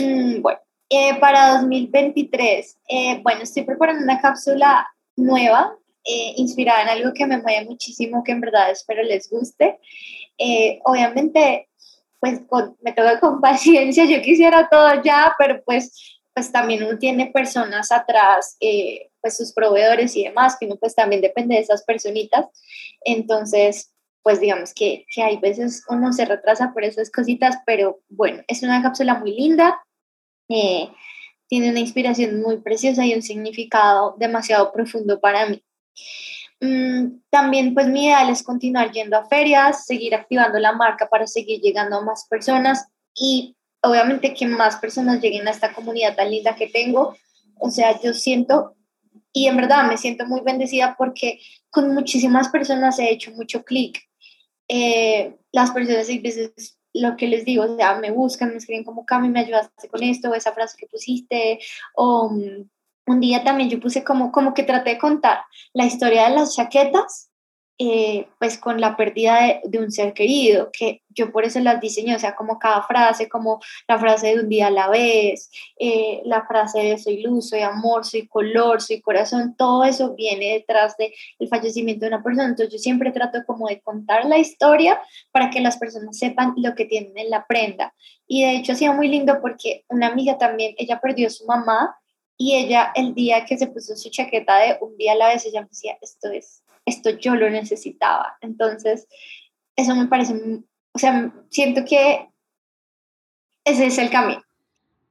Mm, 0.00 0.40
bueno, 0.40 0.60
eh, 0.88 1.18
para 1.20 1.58
2023, 1.58 2.78
eh, 2.88 3.20
bueno, 3.22 3.42
estoy 3.42 3.64
preparando 3.64 4.02
una 4.02 4.18
cápsula 4.22 4.88
nueva, 5.14 5.76
eh, 6.04 6.32
inspirada 6.36 6.80
en 6.84 6.88
algo 6.88 7.12
que 7.12 7.26
me 7.26 7.36
mueve 7.36 7.66
muchísimo, 7.66 8.24
que 8.24 8.32
en 8.32 8.40
verdad 8.40 8.70
espero 8.70 9.02
les 9.02 9.28
guste. 9.28 9.78
obviamente, 10.84 11.68
pues 12.18 12.40
me 12.80 12.92
toca 12.94 13.20
con 13.20 13.40
paciencia, 13.42 14.06
yo 14.06 14.22
quisiera 14.22 14.70
todo 14.70 15.02
ya, 15.02 15.34
pero 15.38 15.62
pues, 15.64 16.18
pues 16.32 16.50
también 16.50 16.82
uno 16.82 16.96
tiene 16.96 17.26
personas 17.26 17.92
atrás 17.92 18.56
pues 19.22 19.36
sus 19.36 19.52
proveedores 19.52 20.14
y 20.16 20.24
demás, 20.24 20.56
que 20.58 20.66
uno 20.66 20.76
pues 20.76 20.94
también 20.94 21.22
depende 21.22 21.54
de 21.54 21.62
esas 21.62 21.84
personitas. 21.84 22.46
Entonces, 23.04 23.92
pues 24.22 24.40
digamos 24.40 24.74
que, 24.74 25.04
que 25.14 25.22
hay 25.22 25.38
veces 25.38 25.84
uno 25.88 26.12
se 26.12 26.24
retrasa 26.24 26.72
por 26.72 26.84
esas 26.84 27.10
cositas, 27.10 27.56
pero 27.66 28.00
bueno, 28.08 28.42
es 28.48 28.62
una 28.62 28.82
cápsula 28.82 29.14
muy 29.14 29.34
linda, 29.34 29.80
eh, 30.48 30.88
tiene 31.48 31.70
una 31.70 31.80
inspiración 31.80 32.40
muy 32.40 32.58
preciosa 32.58 33.04
y 33.04 33.14
un 33.14 33.22
significado 33.22 34.14
demasiado 34.18 34.72
profundo 34.72 35.20
para 35.20 35.46
mí. 35.46 35.62
Mm, 36.60 37.20
también 37.28 37.74
pues 37.74 37.88
mi 37.88 38.06
ideal 38.06 38.30
es 38.30 38.42
continuar 38.42 38.92
yendo 38.92 39.16
a 39.16 39.26
ferias, 39.26 39.84
seguir 39.84 40.14
activando 40.14 40.58
la 40.60 40.72
marca 40.72 41.08
para 41.08 41.26
seguir 41.26 41.60
llegando 41.60 41.96
a 41.96 42.02
más 42.02 42.26
personas 42.28 42.86
y 43.14 43.56
obviamente 43.82 44.32
que 44.32 44.46
más 44.46 44.76
personas 44.76 45.20
lleguen 45.20 45.48
a 45.48 45.50
esta 45.50 45.74
comunidad 45.74 46.14
tan 46.14 46.30
linda 46.30 46.54
que 46.54 46.68
tengo. 46.68 47.16
O 47.58 47.70
sea, 47.70 48.00
yo 48.00 48.14
siento 48.14 48.76
y 49.32 49.46
en 49.46 49.56
verdad 49.56 49.88
me 49.88 49.96
siento 49.96 50.26
muy 50.26 50.40
bendecida 50.40 50.94
porque 50.96 51.40
con 51.70 51.94
muchísimas 51.94 52.48
personas 52.48 52.98
he 52.98 53.10
hecho 53.10 53.30
mucho 53.32 53.64
clic. 53.64 54.00
Eh, 54.68 55.36
las 55.52 55.70
personas 55.70 56.08
a 56.08 56.20
veces 56.20 56.78
lo 56.94 57.16
que 57.16 57.26
les 57.26 57.44
digo, 57.44 57.64
o 57.64 57.76
sea, 57.76 57.96
me 57.96 58.10
buscan, 58.10 58.50
me 58.50 58.56
escriben 58.56 58.84
como, 58.84 59.06
Cami, 59.06 59.28
me 59.28 59.40
ayudaste 59.40 59.88
con 59.88 60.02
esto, 60.02 60.30
o 60.30 60.34
esa 60.34 60.52
frase 60.52 60.76
que 60.78 60.86
pusiste, 60.86 61.58
o, 61.94 62.30
un 63.06 63.20
día 63.20 63.42
también 63.42 63.68
yo 63.68 63.80
puse 63.80 64.04
como, 64.04 64.30
como 64.30 64.54
que 64.54 64.62
traté 64.62 64.90
de 64.90 64.98
contar 64.98 65.40
la 65.72 65.86
historia 65.86 66.28
de 66.28 66.36
las 66.36 66.54
chaquetas 66.54 67.31
eh, 67.84 68.28
pues 68.38 68.58
con 68.58 68.80
la 68.80 68.96
pérdida 68.96 69.60
de, 69.64 69.78
un 69.80 69.90
ser 69.90 70.12
querido, 70.12 70.70
que 70.72 71.02
yo 71.08 71.32
por 71.32 71.44
eso 71.44 71.58
las 71.58 71.80
diseñé, 71.80 72.14
o 72.14 72.18
sea, 72.20 72.36
como 72.36 72.60
cada 72.60 72.84
frase, 72.84 73.28
como 73.28 73.60
la 73.88 73.98
frase 73.98 74.28
de 74.28 74.40
un 74.40 74.48
día 74.48 74.68
a 74.68 74.70
la 74.70 74.88
vez, 74.88 75.50
eh, 75.80 76.22
la 76.24 76.46
frase 76.46 76.78
de 76.78 76.98
soy 76.98 77.22
luz, 77.22 77.48
soy 77.48 77.62
amor, 77.62 78.04
soy 78.04 78.28
color, 78.28 78.80
soy 78.80 79.00
corazón, 79.00 79.56
todo 79.56 79.82
eso 79.82 80.14
viene 80.14 80.52
detrás 80.52 80.96
del 80.96 81.12
el 81.40 81.48
fallecimiento 81.48 82.04
de 82.04 82.14
una 82.14 82.22
persona, 82.22 82.50
entonces 82.50 82.72
yo 82.72 82.78
siempre 82.78 83.10
trato 83.10 83.40
como 83.44 83.66
de 83.66 83.80
contar 83.80 84.26
la 84.26 84.38
historia 84.38 85.00
para 85.32 85.50
que 85.50 85.60
las 85.60 85.76
personas 85.76 86.16
sepan 86.16 86.54
lo 86.58 86.76
que 86.76 86.84
tienen 86.84 87.18
en 87.18 87.30
la 87.30 87.46
prenda. 87.48 87.92
Y 88.28 88.44
de 88.44 88.58
hecho 88.58 88.74
ha 88.86 88.92
muy 88.92 89.08
lindo 89.08 89.40
porque 89.40 89.84
una 89.88 90.06
amiga 90.06 90.38
también, 90.38 90.76
ella 90.78 91.00
perdió 91.00 91.26
a 91.26 91.30
su 91.30 91.46
mamá 91.46 91.96
y 92.36 92.54
ella 92.54 92.92
el 92.94 93.12
día 93.12 93.44
que 93.44 93.58
se 93.58 93.66
puso 93.66 93.96
su 93.96 94.08
chaqueta 94.08 94.58
de 94.58 94.78
un 94.80 94.96
día 94.96 95.12
a 95.12 95.16
la 95.16 95.28
vez, 95.28 95.44
ella 95.46 95.62
me 95.62 95.68
decía, 95.68 95.98
esto 96.00 96.30
es 96.30 96.61
esto 96.86 97.10
yo 97.10 97.34
lo 97.34 97.48
necesitaba. 97.50 98.36
Entonces, 98.40 99.08
eso 99.76 99.94
me 99.94 100.06
parece, 100.06 100.34
o 100.92 100.98
sea, 100.98 101.32
siento 101.50 101.84
que 101.84 102.28
ese 103.64 103.86
es 103.86 103.98
el 103.98 104.10
camino. 104.10 104.42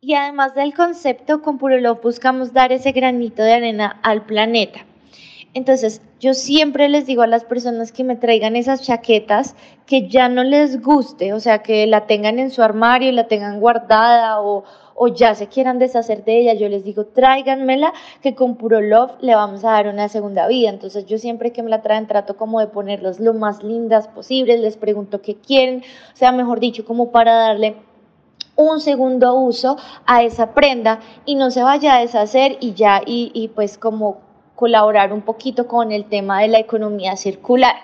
Y 0.02 0.16
además 0.16 0.56
del 0.56 0.74
concepto, 0.74 1.42
con 1.42 1.58
Puro 1.58 1.78
Love 1.78 2.02
buscamos 2.02 2.54
dar 2.54 2.72
ese 2.72 2.92
granito 2.92 3.44
de 3.44 3.54
arena 3.54 4.00
al 4.02 4.26
planeta. 4.26 4.86
Entonces, 5.54 6.02
yo 6.20 6.34
siempre 6.34 6.88
les 6.88 7.06
digo 7.06 7.24
a 7.24 7.28
las 7.28 7.44
personas 7.44 7.92
que 7.92 8.04
me 8.04 8.16
traigan 8.16 8.56
esas 8.56 8.82
chaquetas 8.82 9.56
que 9.86 10.08
ya 10.08 10.30
no 10.30 10.44
les 10.44 10.82
guste, 10.82 11.34
o 11.34 11.40
sea, 11.40 11.62
que 11.62 11.86
la 11.88 12.08
tengan 12.08 12.40
en 12.40 12.52
su 12.52 12.64
armario, 12.64 13.12
la 13.12 13.28
tengan 13.28 13.60
guardada 13.60 14.42
o, 14.42 14.64
o 14.96 15.08
ya 15.08 15.36
se 15.36 15.48
quieran 15.48 15.80
deshacer 15.80 16.24
de 16.24 16.40
ella, 16.40 16.54
yo 16.54 16.70
les 16.70 16.84
digo, 16.84 17.06
tráiganmela, 17.06 17.94
que 18.22 18.36
con 18.36 18.56
puro 18.56 18.82
love 18.82 19.12
le 19.22 19.36
vamos 19.36 19.64
a 19.64 19.72
dar 19.72 19.88
una 19.88 20.10
segunda 20.10 20.48
vida. 20.48 20.70
Entonces 20.70 21.06
yo 21.06 21.18
siempre 21.18 21.52
que 21.52 21.64
me 21.64 21.70
la 21.70 21.82
traen 21.82 22.08
trato 22.08 22.38
como 22.38 22.60
de 22.60 22.68
ponerlas 22.68 23.20
lo 23.20 23.34
más 23.34 23.64
lindas 23.64 24.08
posibles, 24.08 24.60
les 24.60 24.78
pregunto 24.78 25.22
qué 25.22 25.36
quieren, 25.36 25.84
o 26.14 26.18
sea, 26.18 26.32
mejor 26.32 26.60
dicho, 26.60 26.86
como 26.86 27.12
para 27.12 27.36
darle 27.36 27.76
un 28.56 28.80
segundo 28.80 29.34
uso 29.36 29.78
a 30.06 30.24
esa 30.24 30.54
prenda 30.54 31.00
y 31.26 31.36
no 31.36 31.52
se 31.52 31.64
vaya 31.64 31.96
a 31.96 32.02
deshacer 32.02 32.58
y 32.60 32.74
ya, 32.74 33.02
y, 33.06 33.32
y 33.34 33.48
pues 33.50 33.78
como 33.78 34.20
colaborar 34.56 35.12
un 35.12 35.22
poquito 35.22 35.68
con 35.68 35.92
el 35.92 36.06
tema 36.06 36.42
de 36.42 36.48
la 36.48 36.60
economía 36.60 37.16
circular. 37.16 37.76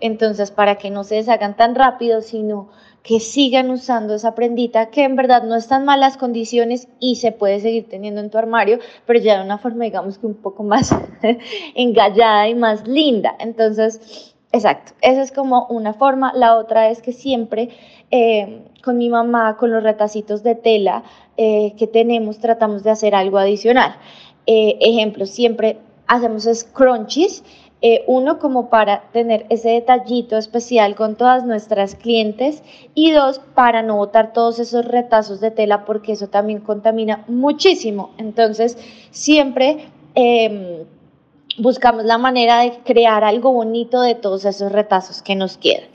Entonces, 0.00 0.50
para 0.50 0.76
que 0.76 0.90
no 0.90 1.04
se 1.04 1.16
deshagan 1.16 1.56
tan 1.56 1.74
rápido, 1.74 2.20
sino 2.20 2.68
que 3.02 3.20
sigan 3.20 3.70
usando 3.70 4.14
esa 4.14 4.34
prendita 4.34 4.90
que 4.90 5.04
en 5.04 5.14
verdad 5.14 5.44
no 5.44 5.54
está 5.54 5.76
en 5.76 5.84
malas 5.84 6.16
condiciones 6.16 6.88
y 6.98 7.16
se 7.16 7.30
puede 7.30 7.60
seguir 7.60 7.88
teniendo 7.88 8.20
en 8.20 8.30
tu 8.30 8.38
armario, 8.38 8.80
pero 9.06 9.20
ya 9.20 9.38
de 9.38 9.44
una 9.44 9.58
forma, 9.58 9.84
digamos 9.84 10.18
que 10.18 10.26
un 10.26 10.34
poco 10.34 10.64
más 10.64 10.90
engallada 11.74 12.48
y 12.48 12.56
más 12.56 12.86
linda. 12.88 13.36
Entonces, 13.38 14.34
exacto, 14.50 14.92
esa 15.02 15.22
es 15.22 15.30
como 15.30 15.66
una 15.68 15.94
forma. 15.94 16.32
La 16.34 16.56
otra 16.56 16.90
es 16.90 17.00
que 17.00 17.12
siempre 17.12 17.70
eh, 18.10 18.64
con 18.82 18.98
mi 18.98 19.08
mamá, 19.08 19.56
con 19.56 19.70
los 19.70 19.82
retacitos 19.82 20.42
de 20.42 20.56
tela 20.56 21.04
eh, 21.36 21.74
que 21.78 21.86
tenemos, 21.86 22.38
tratamos 22.38 22.82
de 22.82 22.90
hacer 22.90 23.14
algo 23.14 23.38
adicional. 23.38 23.96
Eh, 24.46 24.78
ejemplo, 24.80 25.26
siempre 25.26 25.78
hacemos 26.08 26.48
scrunchies 26.52 27.44
eh, 27.82 28.04
uno, 28.06 28.38
como 28.38 28.70
para 28.70 29.02
tener 29.12 29.44
ese 29.50 29.68
detallito 29.68 30.38
especial 30.38 30.94
con 30.94 31.14
todas 31.14 31.44
nuestras 31.44 31.94
clientes 31.94 32.62
y 32.94 33.12
dos, 33.12 33.40
para 33.54 33.82
no 33.82 33.96
botar 33.96 34.32
todos 34.32 34.58
esos 34.58 34.86
retazos 34.86 35.40
de 35.40 35.50
tela 35.50 35.84
porque 35.84 36.12
eso 36.12 36.28
también 36.28 36.60
contamina 36.60 37.24
muchísimo. 37.28 38.10
Entonces, 38.16 38.78
siempre 39.10 39.90
em, 40.14 40.84
buscamos 41.58 42.04
la 42.04 42.16
manera 42.16 42.60
de 42.60 42.78
crear 42.78 43.24
algo 43.24 43.52
bonito 43.52 44.00
de 44.00 44.14
todos 44.14 44.46
esos 44.46 44.72
retazos 44.72 45.20
que 45.20 45.36
nos 45.36 45.58
quedan. 45.58 45.88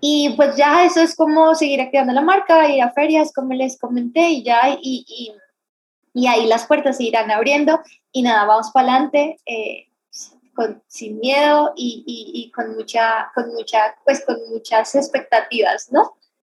Y 0.00 0.30
pues 0.30 0.56
ya 0.56 0.84
eso 0.84 1.02
es 1.02 1.14
como 1.14 1.54
seguir 1.54 1.80
activando 1.82 2.12
la 2.14 2.22
marca, 2.22 2.70
ir 2.70 2.82
a 2.82 2.92
ferias, 2.92 3.32
como 3.34 3.52
les 3.52 3.78
comenté, 3.78 4.30
y 4.30 4.44
ya, 4.44 4.78
y, 4.80 5.04
y, 5.06 5.32
y 6.14 6.26
ahí 6.26 6.46
las 6.46 6.66
puertas 6.66 6.96
se 6.96 7.04
irán 7.04 7.30
abriendo. 7.30 7.80
Y 8.12 8.22
nada, 8.22 8.46
vamos 8.46 8.70
para 8.72 8.92
adelante. 8.92 9.36
Eh, 9.44 9.87
sin 10.86 11.18
miedo 11.18 11.72
y, 11.76 12.50
con, 12.54 12.74
mucha, 12.74 13.30
con, 13.34 13.52
mucha, 13.52 13.96
pues 14.04 14.24
con 14.24 14.36
muchas 14.50 14.94
expectativas, 14.94 15.90
¿no? 15.92 16.16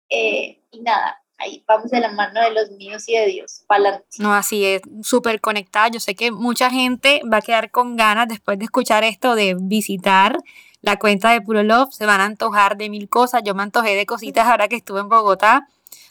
Eh, 0.10 0.62
y 0.72 0.82
nada, 0.82 1.24
ahí 1.38 1.64
vamos 1.68 1.92
de 1.92 2.00
la 2.00 2.12
mano 2.12 2.42
de 2.42 2.52
los 2.52 2.72
míos 2.72 3.08
y 3.08 3.16
de 3.16 3.26
Dios, 3.28 3.64
para 3.68 4.04
No, 4.18 4.34
así 4.34 4.66
es, 4.66 4.82
súper 5.02 5.42
conectada. 5.42 5.88
Yo 5.90 6.00
sé 6.00 6.16
que 6.16 6.32
mucha 6.32 6.70
gente 6.70 7.22
va 7.32 7.38
a 7.38 7.42
quedar 7.42 7.72
con 7.72 7.96
ganas 7.96 8.28
después 8.28 8.58
de 8.60 8.66
escuchar 8.66 9.04
esto 9.04 9.36
de 9.36 9.56
visitar 9.60 10.38
la 10.82 10.98
cuenta 10.98 11.32
de 11.32 11.42
Puro 11.42 11.64
Love, 11.64 11.92
se 11.92 12.06
van 12.06 12.22
a 12.22 12.26
antojar 12.26 12.78
de 12.78 12.90
mil 12.90 13.10
cosas. 13.10 13.42
Yo 13.44 13.54
me 13.54 13.64
antojé 13.64 13.96
de 13.96 14.06
cositas 14.06 14.48
ahora 14.48 14.68
que 14.68 14.78
estuve 14.78 15.02
en 15.02 15.10
Bogotá. 15.10 15.68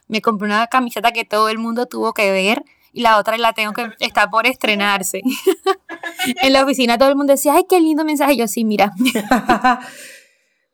Me 0.08 0.20
compré 0.20 0.46
una 0.46 0.66
camiseta 0.66 1.12
que 1.12 1.24
todo 1.24 1.48
el 1.48 1.58
mundo 1.58 1.86
tuvo 1.86 2.12
que 2.12 2.30
ver 2.30 2.64
y 2.92 3.02
la 3.02 3.18
otra 3.18 3.36
la 3.38 3.52
tengo 3.52 3.72
que 3.72 3.90
está 4.00 4.28
por 4.30 4.46
estrenarse. 4.46 5.22
en 6.42 6.52
la 6.52 6.64
oficina 6.64 6.98
todo 6.98 7.08
el 7.08 7.16
mundo 7.16 7.32
decía, 7.32 7.54
ay, 7.54 7.64
qué 7.68 7.80
lindo 7.80 8.04
mensaje. 8.04 8.36
yo, 8.36 8.48
sí, 8.48 8.64
mira. 8.64 8.92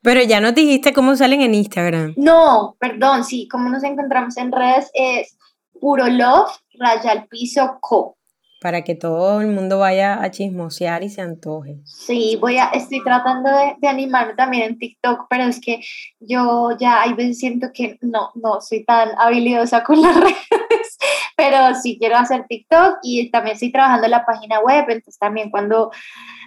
Pero 0.03 0.23
ya 0.23 0.39
nos 0.39 0.55
dijiste 0.55 0.93
cómo 0.93 1.17
salen 1.17 1.41
en 1.41 1.55
Instagram. 1.55 2.13
No, 2.17 2.77
perdón, 2.79 3.25
sí, 3.25 3.49
como 3.49 3.71
nos 3.71 3.83
encontramos 3.85 4.37
en 4.37 4.53
redes 4.53 4.91
es 4.93 5.39
puro 5.81 6.09
love, 6.09 6.51
raya 6.79 7.11
al 7.11 7.27
piso 7.27 7.79
co. 7.81 8.17
Para 8.61 8.83
que 8.83 8.95
todo 8.95 9.41
el 9.41 9.49
mundo 9.49 9.79
vaya 9.79 10.23
a 10.23 10.31
chismosear 10.31 11.03
y 11.03 11.11
se 11.11 11.23
antoje. 11.23 11.81
Sí, 11.85 12.37
voy 12.41 12.59
a, 12.59 12.67
estoy 12.69 13.03
tratando 13.03 13.51
de, 13.51 13.77
de 13.79 13.89
animarme 13.89 14.35
también 14.35 14.65
en 14.65 14.79
TikTok, 14.79 15.27
pero 15.29 15.45
es 15.45 15.61
que 15.61 15.81
yo 16.21 16.71
ya 16.79 17.01
hay 17.03 17.15
veces 17.15 17.39
siento 17.39 17.69
que 17.73 17.99
no, 18.03 18.31
no 18.35 18.61
soy 18.61 18.85
tan 18.85 19.11
habilidosa 19.19 19.83
con 19.85 20.01
las 20.01 20.17
redes 20.21 20.99
pero 21.37 21.75
sí 21.75 21.97
quiero 21.99 22.17
hacer 22.17 22.47
TikTok 22.49 22.99
y 23.03 23.31
también 23.31 23.55
estoy 23.55 23.73
trabajando 23.73 24.07
en 24.07 24.11
la 24.11 24.25
página 24.25 24.61
web, 24.61 24.85
entonces 24.89 25.19
también 25.19 25.51
cuando, 25.51 25.91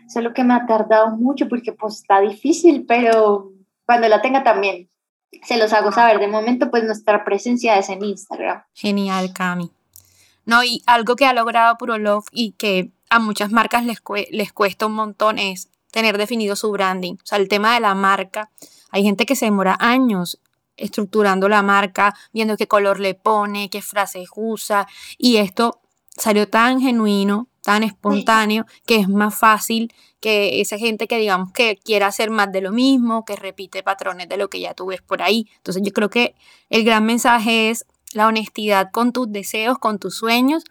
eso 0.07 0.19
es 0.19 0.23
lo 0.23 0.33
que 0.33 0.43
me 0.43 0.53
ha 0.53 0.65
tardado 0.65 1.15
mucho 1.15 1.47
porque 1.47 1.73
pues 1.73 1.95
está 1.95 2.21
difícil, 2.21 2.85
pero 2.87 3.51
cuando 3.85 4.07
la 4.07 4.21
tenga 4.21 4.43
también 4.43 4.89
se 5.43 5.57
los 5.57 5.73
hago 5.73 5.91
saber. 5.91 6.19
De 6.19 6.27
momento 6.27 6.69
pues 6.69 6.83
nuestra 6.83 7.23
presencia 7.23 7.77
es 7.77 7.89
en 7.89 8.03
Instagram. 8.03 8.63
Genial, 8.73 9.33
Cami. 9.33 9.71
No, 10.45 10.63
y 10.63 10.81
algo 10.85 11.15
que 11.15 11.25
ha 11.25 11.33
logrado 11.33 11.77
Puro 11.77 11.97
Love 11.97 12.25
y 12.31 12.53
que 12.53 12.91
a 13.09 13.19
muchas 13.19 13.51
marcas 13.51 13.85
les, 13.85 14.01
les 14.31 14.53
cuesta 14.53 14.85
un 14.85 14.93
montón 14.93 15.39
es 15.39 15.69
tener 15.91 16.17
definido 16.17 16.55
su 16.55 16.71
branding. 16.71 17.15
O 17.15 17.25
sea, 17.25 17.37
el 17.37 17.47
tema 17.47 17.73
de 17.73 17.81
la 17.81 17.95
marca. 17.95 18.49
Hay 18.91 19.03
gente 19.03 19.25
que 19.25 19.35
se 19.35 19.45
demora 19.45 19.75
años 19.79 20.39
estructurando 20.77 21.49
la 21.49 21.61
marca, 21.61 22.15
viendo 22.31 22.55
qué 22.55 22.67
color 22.67 22.99
le 22.99 23.15
pone, 23.15 23.69
qué 23.69 23.81
frases 23.81 24.29
usa. 24.35 24.87
Y 25.17 25.37
esto 25.37 25.81
salió 26.15 26.47
tan 26.47 26.79
genuino, 26.79 27.47
tan 27.61 27.83
espontáneo, 27.83 28.65
que 28.85 28.95
es 28.95 29.09
más 29.09 29.35
fácil 29.35 29.93
que 30.19 30.61
esa 30.61 30.77
gente 30.77 31.07
que 31.07 31.17
digamos 31.17 31.51
que 31.51 31.77
quiera 31.77 32.07
hacer 32.07 32.31
más 32.31 32.51
de 32.51 32.61
lo 32.61 32.71
mismo, 32.71 33.25
que 33.25 33.35
repite 33.35 33.83
patrones 33.83 34.29
de 34.29 34.37
lo 34.37 34.49
que 34.49 34.59
ya 34.59 34.73
tú 34.73 34.87
ves 34.87 35.01
por 35.01 35.21
ahí. 35.21 35.47
Entonces 35.57 35.83
yo 35.83 35.91
creo 35.91 36.09
que 36.09 36.35
el 36.69 36.83
gran 36.83 37.05
mensaje 37.05 37.69
es 37.69 37.85
la 38.13 38.27
honestidad 38.27 38.89
con 38.91 39.11
tus 39.11 39.31
deseos, 39.31 39.77
con 39.77 39.99
tus 39.99 40.15
sueños 40.15 40.63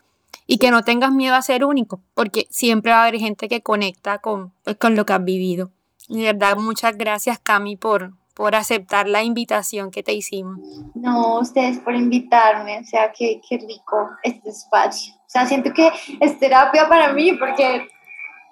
y 0.46 0.58
que 0.58 0.70
no 0.70 0.82
tengas 0.82 1.12
miedo 1.12 1.34
a 1.34 1.42
ser 1.42 1.64
único, 1.64 2.00
porque 2.14 2.46
siempre 2.50 2.92
va 2.92 2.98
a 2.98 3.06
haber 3.06 3.20
gente 3.20 3.48
que 3.48 3.62
conecta 3.62 4.18
con, 4.18 4.52
pues, 4.64 4.76
con 4.76 4.96
lo 4.96 5.06
que 5.06 5.12
has 5.12 5.24
vivido. 5.24 5.70
Y 6.08 6.18
de 6.18 6.32
verdad, 6.32 6.56
muchas 6.56 6.96
gracias 6.96 7.38
Cami 7.38 7.76
por, 7.76 8.12
por 8.36 8.54
aceptar 8.54 9.08
la 9.08 9.22
invitación 9.22 9.90
que 9.90 10.02
te 10.02 10.12
hicimos. 10.12 10.58
No, 10.94 11.40
ustedes 11.40 11.78
por 11.78 11.94
invitarme, 11.94 12.80
o 12.80 12.84
sea, 12.84 13.10
qué, 13.10 13.40
qué 13.48 13.56
rico 13.56 14.10
este 14.22 14.50
espacio. 14.50 15.14
O 15.14 15.28
sea, 15.28 15.46
siento 15.46 15.72
que 15.72 15.90
es 16.20 16.38
terapia 16.38 16.86
para 16.86 17.14
mí 17.14 17.32
porque 17.32 17.88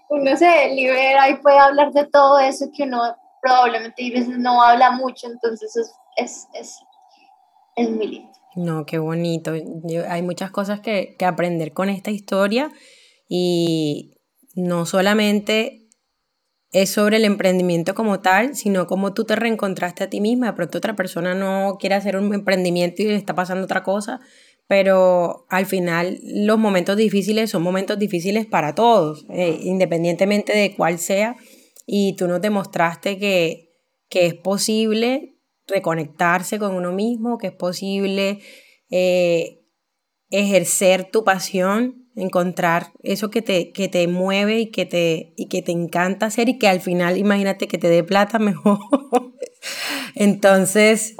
uno 0.09 0.35
se 0.39 0.75
libera 0.75 1.29
y 1.29 1.37
puede 1.37 1.59
hablar 1.59 1.93
de 1.93 2.07
todo 2.07 2.39
eso 2.39 2.71
que 2.75 2.85
uno 2.85 3.15
probablemente 3.43 4.07
a 4.07 4.19
veces 4.19 4.39
no 4.39 4.63
habla 4.63 4.93
mucho, 4.93 5.27
entonces 5.27 5.77
es, 5.77 5.93
es, 6.17 6.49
es, 6.55 6.79
es 7.77 7.91
muy 7.91 8.07
lindo. 8.07 8.33
No, 8.57 8.87
qué 8.87 8.97
bonito. 8.97 9.53
hay 10.09 10.23
muchas 10.23 10.51
cosas 10.51 10.81
que, 10.81 11.15
que 11.19 11.27
aprender 11.27 11.75
con 11.75 11.91
esta 11.91 12.11
historia 12.11 12.73
y 13.29 14.17
no 14.55 14.87
solamente 14.87 15.84
es 16.75 16.91
sobre 16.91 17.19
el 17.19 17.25
emprendimiento 17.25 17.95
como 17.95 18.19
tal, 18.19 18.57
sino 18.57 18.89
cómo 18.89 19.15
tú 19.15 19.25
te 19.25 19.37
reencontraste 19.37 20.03
a 20.03 20.11
ti 20.11 20.21
misma. 20.21 20.49
De 20.49 20.53
pronto 20.55 20.79
otra 20.79 20.97
persona 20.97 21.33
no 21.33 21.79
quiere 21.79 21.95
hacer 21.95 22.17
un 22.17 22.35
emprendimiento 22.35 23.01
y 23.01 23.07
le 23.07 23.15
está 23.15 23.33
pasando 23.33 23.63
otra 23.65 23.85
cosa, 23.85 24.21
pero 24.67 25.47
al 25.51 25.67
final 25.67 26.19
los 26.25 26.59
momentos 26.59 26.97
difíciles 26.97 27.51
son 27.51 27.63
momentos 27.63 27.97
difíciles 27.97 28.45
para 28.47 28.75
todos, 28.75 29.25
eh, 29.31 29.57
independientemente 29.63 30.53
de 30.53 30.75
cuál 30.75 30.99
sea, 30.99 31.37
y 31.87 32.17
tú 32.17 32.27
nos 32.27 32.41
demostraste 32.41 33.19
que, 33.19 33.71
que 34.09 34.27
es 34.27 34.35
posible 34.35 35.37
reconectarse 35.69 36.59
con 36.59 36.75
uno 36.75 36.91
mismo, 36.91 37.39
que 37.39 37.47
es 37.47 37.53
posible 37.53 38.41
eh, 38.91 39.61
ejercer 40.31 41.05
tu 41.05 41.23
pasión 41.23 42.04
encontrar 42.17 42.93
eso 43.03 43.31
que 43.31 43.43
te, 43.43 43.73
que 43.73 43.89
te 43.89 44.07
mueve 44.09 44.61
y 44.61 44.71
que 44.71 44.87
te, 44.87 45.33
y 45.37 45.49
que 45.49 45.63
te 45.63 45.73
encanta 45.73 46.27
hacer 46.27 46.49
y 46.49 46.59
que 46.59 46.69
al 46.69 46.81
final, 46.81 47.19
imagínate 47.19 47.67
que 47.67 47.79
te 47.79 47.89
dé 47.89 48.05
plata 48.05 48.39
mejor. 48.41 48.79
Entonces, 50.15 51.17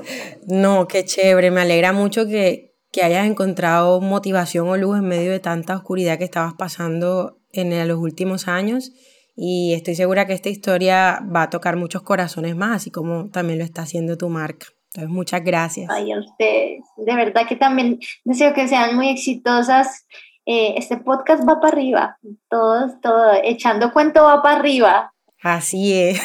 no, 0.47 0.87
qué 0.87 1.05
chévere, 1.05 1.51
me 1.51 1.63
alegra 1.63 1.93
mucho 1.93 2.27
que, 2.27 2.77
que 2.93 3.03
hayas 3.03 3.27
encontrado 3.27 4.01
motivación 4.01 4.69
o 4.69 4.77
luz 4.77 4.99
en 4.99 5.09
medio 5.09 5.33
de 5.33 5.41
tanta 5.41 5.77
oscuridad 5.77 6.19
que 6.19 6.25
estabas 6.25 6.55
pasando 6.55 7.41
en 7.53 7.87
los 7.89 7.99
últimos 7.99 8.49
años 8.49 8.93
y 9.37 9.73
estoy 9.75 9.95
segura 9.97 10.27
que 10.27 10.33
esta 10.33 10.49
historia 10.49 11.21
va 11.35 11.43
a 11.43 11.51
tocar 11.51 11.77
muchos 11.77 12.03
corazones 12.03 12.55
más, 12.55 12.77
así 12.77 12.91
como 12.91 13.31
también 13.31 13.59
lo 13.59 13.65
está 13.65 13.83
haciendo 13.83 14.17
tu 14.17 14.29
marca. 14.29 14.67
Entonces, 14.93 15.11
muchas 15.11 15.43
gracias. 15.43 15.91
Ay, 15.91 16.13
a 16.13 16.21
ustedes. 16.21 16.85
De 16.97 17.17
verdad 17.17 17.49
que 17.49 17.57
también 17.57 17.99
deseo 18.25 18.55
que 18.55 18.69
sean 18.69 18.95
muy 18.95 19.09
exitosas. 19.09 20.07
Eh, 20.47 20.75
este 20.77 20.99
podcast 20.99 21.49
va 21.49 21.61
para 21.61 21.75
arriba. 21.75 22.19
Todos, 22.49 23.01
todo, 23.01 23.33
echando 23.43 23.93
cuento 23.93 24.25
va 24.25 24.43
para 24.43 24.59
arriba. 24.59 25.15
Así 25.45 25.93
es. 25.93 26.23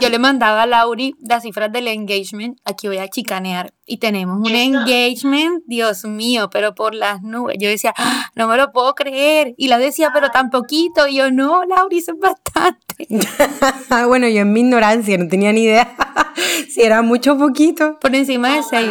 Yo 0.00 0.08
le 0.08 0.20
mandaba 0.20 0.62
a 0.62 0.66
Lauri 0.66 1.16
las 1.20 1.42
cifras 1.42 1.72
del 1.72 1.88
engagement. 1.88 2.58
Aquí 2.64 2.86
voy 2.86 2.98
a 2.98 3.08
chicanear. 3.08 3.72
Y 3.86 3.96
tenemos 3.96 4.38
un 4.38 4.54
engagement, 4.54 5.64
Dios 5.66 6.04
mío, 6.04 6.48
pero 6.48 6.76
por 6.76 6.94
las 6.94 7.22
nubes. 7.22 7.56
Yo 7.58 7.68
decía, 7.68 7.92
ah, 7.98 8.30
no 8.36 8.46
me 8.46 8.56
lo 8.56 8.70
puedo 8.70 8.94
creer. 8.94 9.54
Y 9.56 9.66
la 9.66 9.78
decía, 9.78 10.12
pero 10.14 10.30
tan 10.30 10.48
poquito. 10.48 11.08
Y 11.08 11.16
yo, 11.16 11.32
no, 11.32 11.64
Lauri, 11.64 11.98
eso 11.98 12.12
es 12.12 12.20
bastante. 12.20 13.08
bueno, 14.06 14.28
yo 14.28 14.42
en 14.42 14.52
mi 14.52 14.60
ignorancia 14.60 15.18
no 15.18 15.26
tenía 15.26 15.52
ni 15.52 15.64
idea 15.64 15.92
si 16.68 16.82
era 16.82 17.02
mucho 17.02 17.32
o 17.32 17.38
poquito. 17.38 17.98
Por 17.98 18.14
encima 18.14 18.54
de 18.54 18.62
seis. 18.62 18.90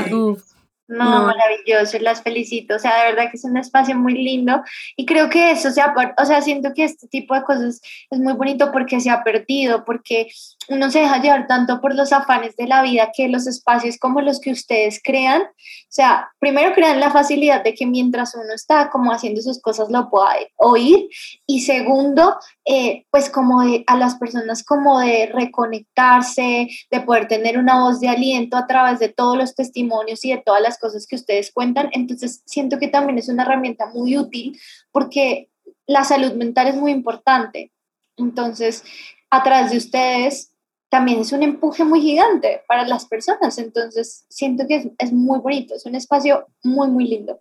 No, 0.89 1.27
maravilloso, 1.27 1.99
las 1.99 2.23
felicito. 2.23 2.75
O 2.75 2.79
sea, 2.79 3.03
de 3.03 3.11
verdad 3.11 3.29
que 3.29 3.37
es 3.37 3.43
un 3.43 3.57
espacio 3.57 3.95
muy 3.95 4.13
lindo 4.15 4.63
y 4.95 5.05
creo 5.05 5.29
que 5.29 5.51
eso, 5.51 5.69
o 5.69 5.71
sea, 5.71 5.93
o 6.17 6.25
sea, 6.25 6.41
siento 6.41 6.73
que 6.73 6.83
este 6.83 7.07
tipo 7.07 7.35
de 7.35 7.43
cosas 7.43 7.79
es 8.09 8.19
muy 8.19 8.33
bonito 8.33 8.71
porque 8.71 8.99
se 8.99 9.11
ha 9.11 9.23
perdido, 9.23 9.85
porque 9.85 10.29
uno 10.70 10.91
se 10.91 10.99
deja 10.99 11.22
llevar 11.22 11.47
tanto 11.47 11.82
por 11.82 11.95
los 11.95 12.13
afanes 12.13 12.55
de 12.55 12.67
la 12.67 12.82
vida 12.82 13.11
que 13.15 13.28
los 13.28 13.47
espacios 13.47 13.97
como 13.97 14.22
los 14.22 14.39
que 14.39 14.51
ustedes 14.51 15.01
crean, 15.03 15.41
o 15.41 15.91
sea, 15.91 16.30
primero 16.39 16.74
crean 16.74 16.99
la 16.99 17.11
facilidad 17.11 17.63
de 17.63 17.74
que 17.74 17.86
mientras 17.86 18.36
uno 18.36 18.53
está 18.53 18.89
como 18.89 19.11
haciendo 19.11 19.41
sus 19.41 19.61
cosas 19.61 19.89
lo 19.89 20.09
pueda 20.09 20.30
oír 20.55 21.09
y 21.47 21.61
segundo, 21.61 22.38
eh, 22.65 23.05
pues 23.09 23.30
como 23.30 23.61
a 23.61 23.95
las 23.97 24.15
personas 24.15 24.63
como 24.63 24.99
de 24.99 25.32
reconectarse, 25.34 26.67
de 26.91 27.01
poder 27.01 27.28
tener 27.28 27.57
una 27.57 27.82
voz 27.82 27.99
de 27.99 28.09
aliento 28.09 28.55
a 28.55 28.67
través 28.67 28.99
de 28.99 29.09
todos 29.09 29.38
los 29.38 29.55
testimonios 29.55 30.24
y 30.24 30.32
de 30.32 30.43
todas 30.45 30.61
las 30.61 30.78
cosas 30.78 31.07
que 31.07 31.15
ustedes 31.15 31.51
cuentan. 31.51 31.89
Entonces, 31.93 32.43
siento 32.45 32.78
que 32.78 32.88
también 32.88 33.17
es 33.17 33.30
una 33.30 33.43
herramienta 33.43 33.88
muy 33.88 34.17
útil 34.17 34.59
porque 34.91 35.49
la 35.88 36.03
salud 36.03 36.34
mental 36.34 36.67
es 36.67 36.76
muy 36.76 36.91
importante. 36.91 37.72
Entonces, 38.17 38.84
a 39.32 39.43
través 39.43 39.72
de 39.72 39.78
ustedes 39.78 40.48
también 40.89 41.19
es 41.19 41.31
un 41.31 41.43
empuje 41.43 41.83
muy 41.83 42.01
gigante 42.01 42.61
para 42.67 42.85
las 42.85 43.05
personas. 43.05 43.57
Entonces, 43.57 44.25
siento 44.29 44.65
que 44.67 44.91
es, 44.97 45.13
muy 45.13 45.39
bonito, 45.39 45.75
es 45.75 45.85
un 45.85 45.95
espacio 45.95 46.47
muy, 46.63 46.89
muy 46.89 47.07
lindo. 47.07 47.39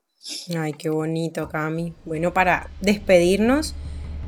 Ay, 0.57 0.75
qué 0.75 0.91
bonito, 0.91 1.49
Cami. 1.49 1.95
Bueno, 2.05 2.35
para 2.35 2.71
despedirnos, 2.81 3.75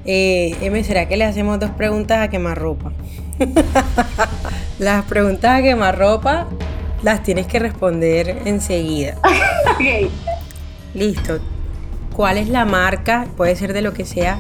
eh, 0.07 0.57
M, 0.63 0.83
¿será 0.85 1.07
que 1.07 1.17
le 1.17 1.25
hacemos 1.25 1.61
dos 1.61 1.71
preguntas 1.71 2.19
a 2.19 2.31
quemarropa? 2.31 2.93
las 4.79 5.05
preguntas 5.05 5.61
a 5.61 5.63
quemarropa 5.63 6.49
las 7.03 7.23
tienes 7.23 7.47
que 7.47 7.59
responder 7.59 8.43
enseguida. 8.47 9.19
ok. 9.75 10.11
Listo. 10.95 11.39
¿Cuál 12.15 12.39
es 12.39 12.49
la 12.49 12.65
marca, 12.65 13.27
puede 13.37 13.57
ser 13.57 13.73
de 13.73 13.83
lo 13.83 13.93
que 13.93 14.05
sea, 14.05 14.39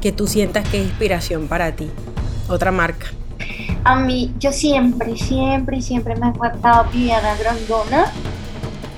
que 0.00 0.12
tú 0.12 0.26
sientas 0.26 0.68
que 0.68 0.80
es 0.80 0.86
inspiración 0.86 1.48
para 1.48 1.74
ti? 1.74 1.90
Otra 2.48 2.70
marca. 2.70 3.06
A 3.84 3.96
mí, 3.96 4.32
yo 4.38 4.52
siempre, 4.52 5.16
siempre, 5.16 5.80
siempre 5.80 6.16
me 6.16 6.26
he 6.26 6.28
encantado 6.30 6.90
Viviana 6.92 7.34
Grandona. 7.36 8.12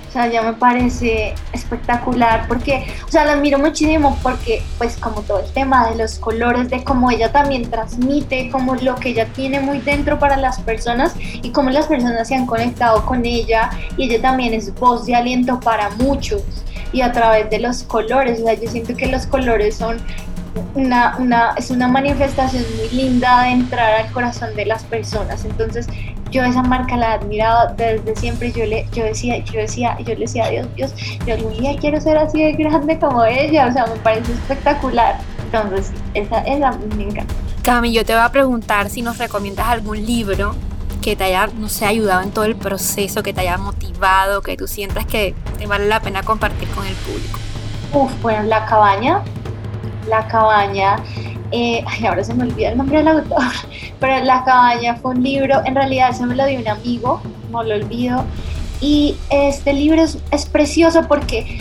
O 0.09 0.13
sea, 0.15 0.29
ya 0.29 0.43
me 0.43 0.53
parece 0.53 1.35
espectacular 1.53 2.47
porque, 2.47 2.87
o 3.05 3.11
sea, 3.11 3.25
la 3.25 3.33
admiro 3.33 3.59
muchísimo 3.59 4.17
porque, 4.23 4.63
pues, 4.79 4.97
como 4.97 5.23
todo 5.23 5.41
el 5.41 5.53
tema 5.53 5.91
de 5.91 5.97
los 5.97 6.21
colores, 6.21 6.71
de 6.71 6.85
cómo 6.85 7.11
ella 7.11 7.33
también 7.33 7.69
transmite, 7.69 8.49
como 8.51 8.77
lo 8.77 8.95
que 8.95 9.09
ella 9.09 9.27
tiene 9.27 9.59
muy 9.59 9.81
dentro 9.81 10.21
para 10.21 10.37
las 10.37 10.61
personas 10.61 11.15
y 11.19 11.51
cómo 11.51 11.71
las 11.71 11.89
personas 11.89 12.29
se 12.29 12.37
han 12.37 12.47
conectado 12.47 13.05
con 13.07 13.25
ella 13.25 13.71
y 13.97 14.05
ella 14.05 14.23
también 14.23 14.55
es 14.55 14.73
voz 14.75 15.05
de 15.07 15.17
aliento 15.17 15.59
para 15.59 15.91
muchos 15.91 16.43
y 16.95 17.01
a 17.01 17.11
través 17.11 17.51
de 17.51 17.59
los 17.59 17.83
colores, 17.83 18.41
o 18.41 18.45
sea, 18.45 18.55
yo 18.55 18.71
siento 18.71 18.97
que 18.97 19.09
los 19.09 19.27
colores 19.27 19.77
son 19.77 19.97
una, 20.75 21.17
una, 21.19 21.55
es 21.57 21.71
una 21.71 21.89
manifestación 21.89 22.65
muy 22.77 22.89
linda 22.91 23.43
de 23.43 23.51
entrar 23.51 24.05
al 24.05 24.13
corazón 24.13 24.55
de 24.55 24.67
las 24.67 24.85
personas. 24.85 25.45
Entonces, 25.45 25.87
yo 26.31 26.43
esa 26.45 26.63
marca 26.63 26.97
la 26.97 27.11
he 27.11 27.15
admirado 27.15 27.75
desde 27.77 28.17
siempre. 28.17 28.53
Yo 28.53 28.67
le, 28.67 28.87
yo 28.93 29.05
decía, 29.05 29.39
yo 29.39 29.61
decía, 29.61 29.97
yo 30.01 30.15
le 30.15 30.21
decía 30.21 30.49
Dios, 30.49 30.67
Dios, 30.75 30.95
yo 31.27 31.35
algún 31.35 31.57
día 31.57 31.77
quiero 31.79 32.01
ser 32.01 32.17
así 32.17 32.43
de 32.43 32.53
grande 32.53 32.99
como 32.99 33.25
ella. 33.25 33.67
O 33.69 33.73
sea, 33.73 33.87
me 33.87 33.97
parece 33.97 34.33
espectacular. 34.33 35.19
Entonces, 35.45 35.93
esa, 36.15 36.41
esa 36.41 36.73
me 36.97 37.05
encanta. 37.05 37.35
Cami, 37.63 37.93
yo 37.93 38.05
te 38.05 38.13
voy 38.13 38.23
a 38.23 38.29
preguntar 38.31 38.91
si 38.91 39.03
nos 39.03 39.19
recomiendas 39.19 39.67
algún 39.69 40.05
libro 40.05 40.55
que 41.01 41.17
te 41.17 41.25
haya, 41.25 41.47
no 41.47 41.69
sé, 41.69 41.87
ayudado 41.87 42.23
en 42.23 42.31
todo 42.31 42.45
el 42.45 42.57
proceso, 42.57 43.23
que 43.23 43.33
te 43.33 43.43
haya 43.43 43.59
motivado, 43.59 44.43
que 44.43 44.57
tú 44.57 44.67
sientas 44.67 45.07
que 45.07 45.35
te 45.59 45.67
vale 45.67 45.87
la 45.87 46.01
pena 46.01 46.23
compartir 46.23 46.69
con 46.71 46.87
el 46.87 46.95
público. 46.95 47.39
Uf, 47.93 48.11
bueno, 48.23 48.43
La 48.45 48.65
Cabaña 48.67 49.23
la 50.09 50.27
cabaña, 50.27 50.97
eh, 51.51 51.85
ay, 51.87 52.07
ahora 52.07 52.25
se 52.25 52.35
me 52.35 52.45
olvida 52.45 52.71
el 52.71 52.79
nombre 52.79 52.99
del 52.99 53.09
autor, 53.09 53.43
pero 54.01 54.25
La 54.25 54.45
cabaña 54.45 54.97
fue 54.97 55.13
un 55.13 55.23
libro, 55.23 55.63
en 55.65 55.75
realidad 55.75 56.13
se 56.13 56.27
me 56.27 56.35
lo 56.35 56.47
dio 56.47 56.61
un 56.61 56.69
amigo, 56.69 57.21
no 57.51 57.63
lo 57.63 57.75
olvido, 57.75 58.25
y 58.81 59.17
este 59.31 59.73
libro 59.73 60.03
es, 60.03 60.47
precioso 60.47 61.07
porque 61.07 61.59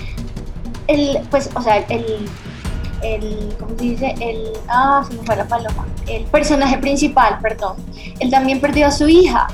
el, 0.87 1.19
pues, 1.29 1.49
o 1.55 1.61
sea, 1.61 1.77
el, 1.77 2.27
el, 3.01 3.55
¿cómo 3.59 3.77
se 3.77 3.83
dice? 3.83 4.15
El, 4.19 4.53
ah, 4.67 5.05
se 5.07 5.15
me 5.15 5.23
fue 5.23 5.35
la 5.35 5.45
paloma, 5.45 5.85
el 6.07 6.23
personaje 6.25 6.77
principal, 6.77 7.39
perdón, 7.41 7.75
él 8.19 8.29
también 8.29 8.59
perdió 8.59 8.87
a 8.87 8.91
su 8.91 9.07
hija, 9.07 9.47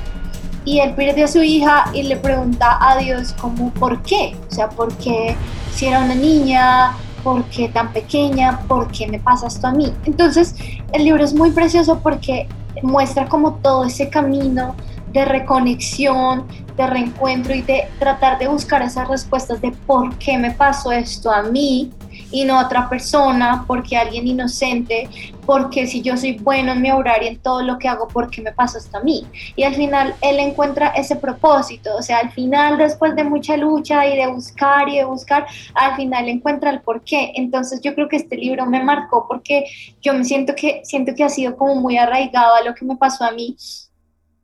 y 0.64 0.80
él 0.80 0.94
perdió 0.94 1.24
a 1.24 1.28
su 1.28 1.42
hija 1.42 1.86
y 1.92 2.02
le 2.02 2.16
pregunta 2.16 2.78
a 2.80 2.98
Dios 2.98 3.32
como, 3.40 3.70
¿por 3.70 4.02
qué? 4.02 4.36
O 4.50 4.54
sea, 4.54 4.68
¿por 4.68 4.94
qué 4.98 5.34
si 5.74 5.86
era 5.86 6.00
una 6.00 6.14
niña, 6.14 6.92
¿por 7.22 7.44
qué 7.44 7.68
tan 7.68 7.92
pequeña? 7.92 8.60
¿Por 8.68 8.90
qué 8.90 9.06
me 9.06 9.18
pasa 9.18 9.46
esto 9.46 9.66
a 9.66 9.72
mí? 9.72 9.92
Entonces, 10.04 10.54
el 10.92 11.04
libro 11.04 11.24
es 11.24 11.34
muy 11.34 11.50
precioso 11.50 12.00
porque 12.00 12.48
muestra 12.82 13.28
como 13.28 13.54
todo 13.54 13.84
ese 13.84 14.08
camino 14.08 14.74
de 15.12 15.24
reconexión, 15.24 16.46
de 16.76 16.86
reencuentro 16.86 17.54
y 17.54 17.62
de 17.62 17.88
tratar 17.98 18.38
de 18.38 18.48
buscar 18.48 18.82
esas 18.82 19.08
respuestas 19.08 19.60
de 19.60 19.72
por 19.72 20.16
qué 20.16 20.38
me 20.38 20.52
pasó 20.52 20.92
esto 20.92 21.30
a 21.30 21.42
mí 21.42 21.90
y 22.30 22.44
no 22.44 22.58
a 22.58 22.66
otra 22.66 22.88
persona, 22.88 23.64
porque 23.66 23.96
alguien 23.96 24.26
inocente, 24.26 25.08
porque 25.46 25.86
si 25.86 26.02
yo 26.02 26.16
soy 26.16 26.38
bueno 26.38 26.72
en 26.72 26.82
mi 26.82 26.90
orar 26.90 27.22
y 27.22 27.28
en 27.28 27.38
todo 27.38 27.62
lo 27.62 27.78
que 27.78 27.88
hago, 27.88 28.08
¿por 28.08 28.30
qué 28.30 28.42
me 28.42 28.52
pasa 28.52 28.78
esto 28.78 28.98
a 28.98 29.02
mí? 29.02 29.26
Y 29.56 29.62
al 29.64 29.74
final 29.74 30.14
él 30.20 30.38
encuentra 30.38 30.88
ese 30.88 31.16
propósito, 31.16 31.96
o 31.96 32.02
sea, 32.02 32.18
al 32.18 32.30
final 32.30 32.78
después 32.78 33.16
de 33.16 33.24
mucha 33.24 33.56
lucha 33.56 34.06
y 34.06 34.16
de 34.16 34.26
buscar 34.28 34.88
y 34.88 34.96
de 34.98 35.04
buscar, 35.04 35.46
al 35.74 35.96
final 35.96 36.28
encuentra 36.28 36.70
el 36.70 36.80
por 36.80 37.02
qué. 37.02 37.32
Entonces 37.36 37.80
yo 37.80 37.94
creo 37.94 38.08
que 38.08 38.16
este 38.16 38.36
libro 38.36 38.66
me 38.66 38.82
marcó 38.82 39.26
porque 39.28 39.64
yo 40.00 40.14
me 40.14 40.24
siento 40.24 40.54
que, 40.54 40.82
siento 40.84 41.14
que 41.14 41.24
ha 41.24 41.28
sido 41.28 41.56
como 41.56 41.74
muy 41.76 41.96
arraigado 41.96 42.54
a 42.54 42.62
lo 42.62 42.74
que 42.74 42.84
me 42.84 42.96
pasó 42.96 43.24
a 43.24 43.32
mí 43.32 43.56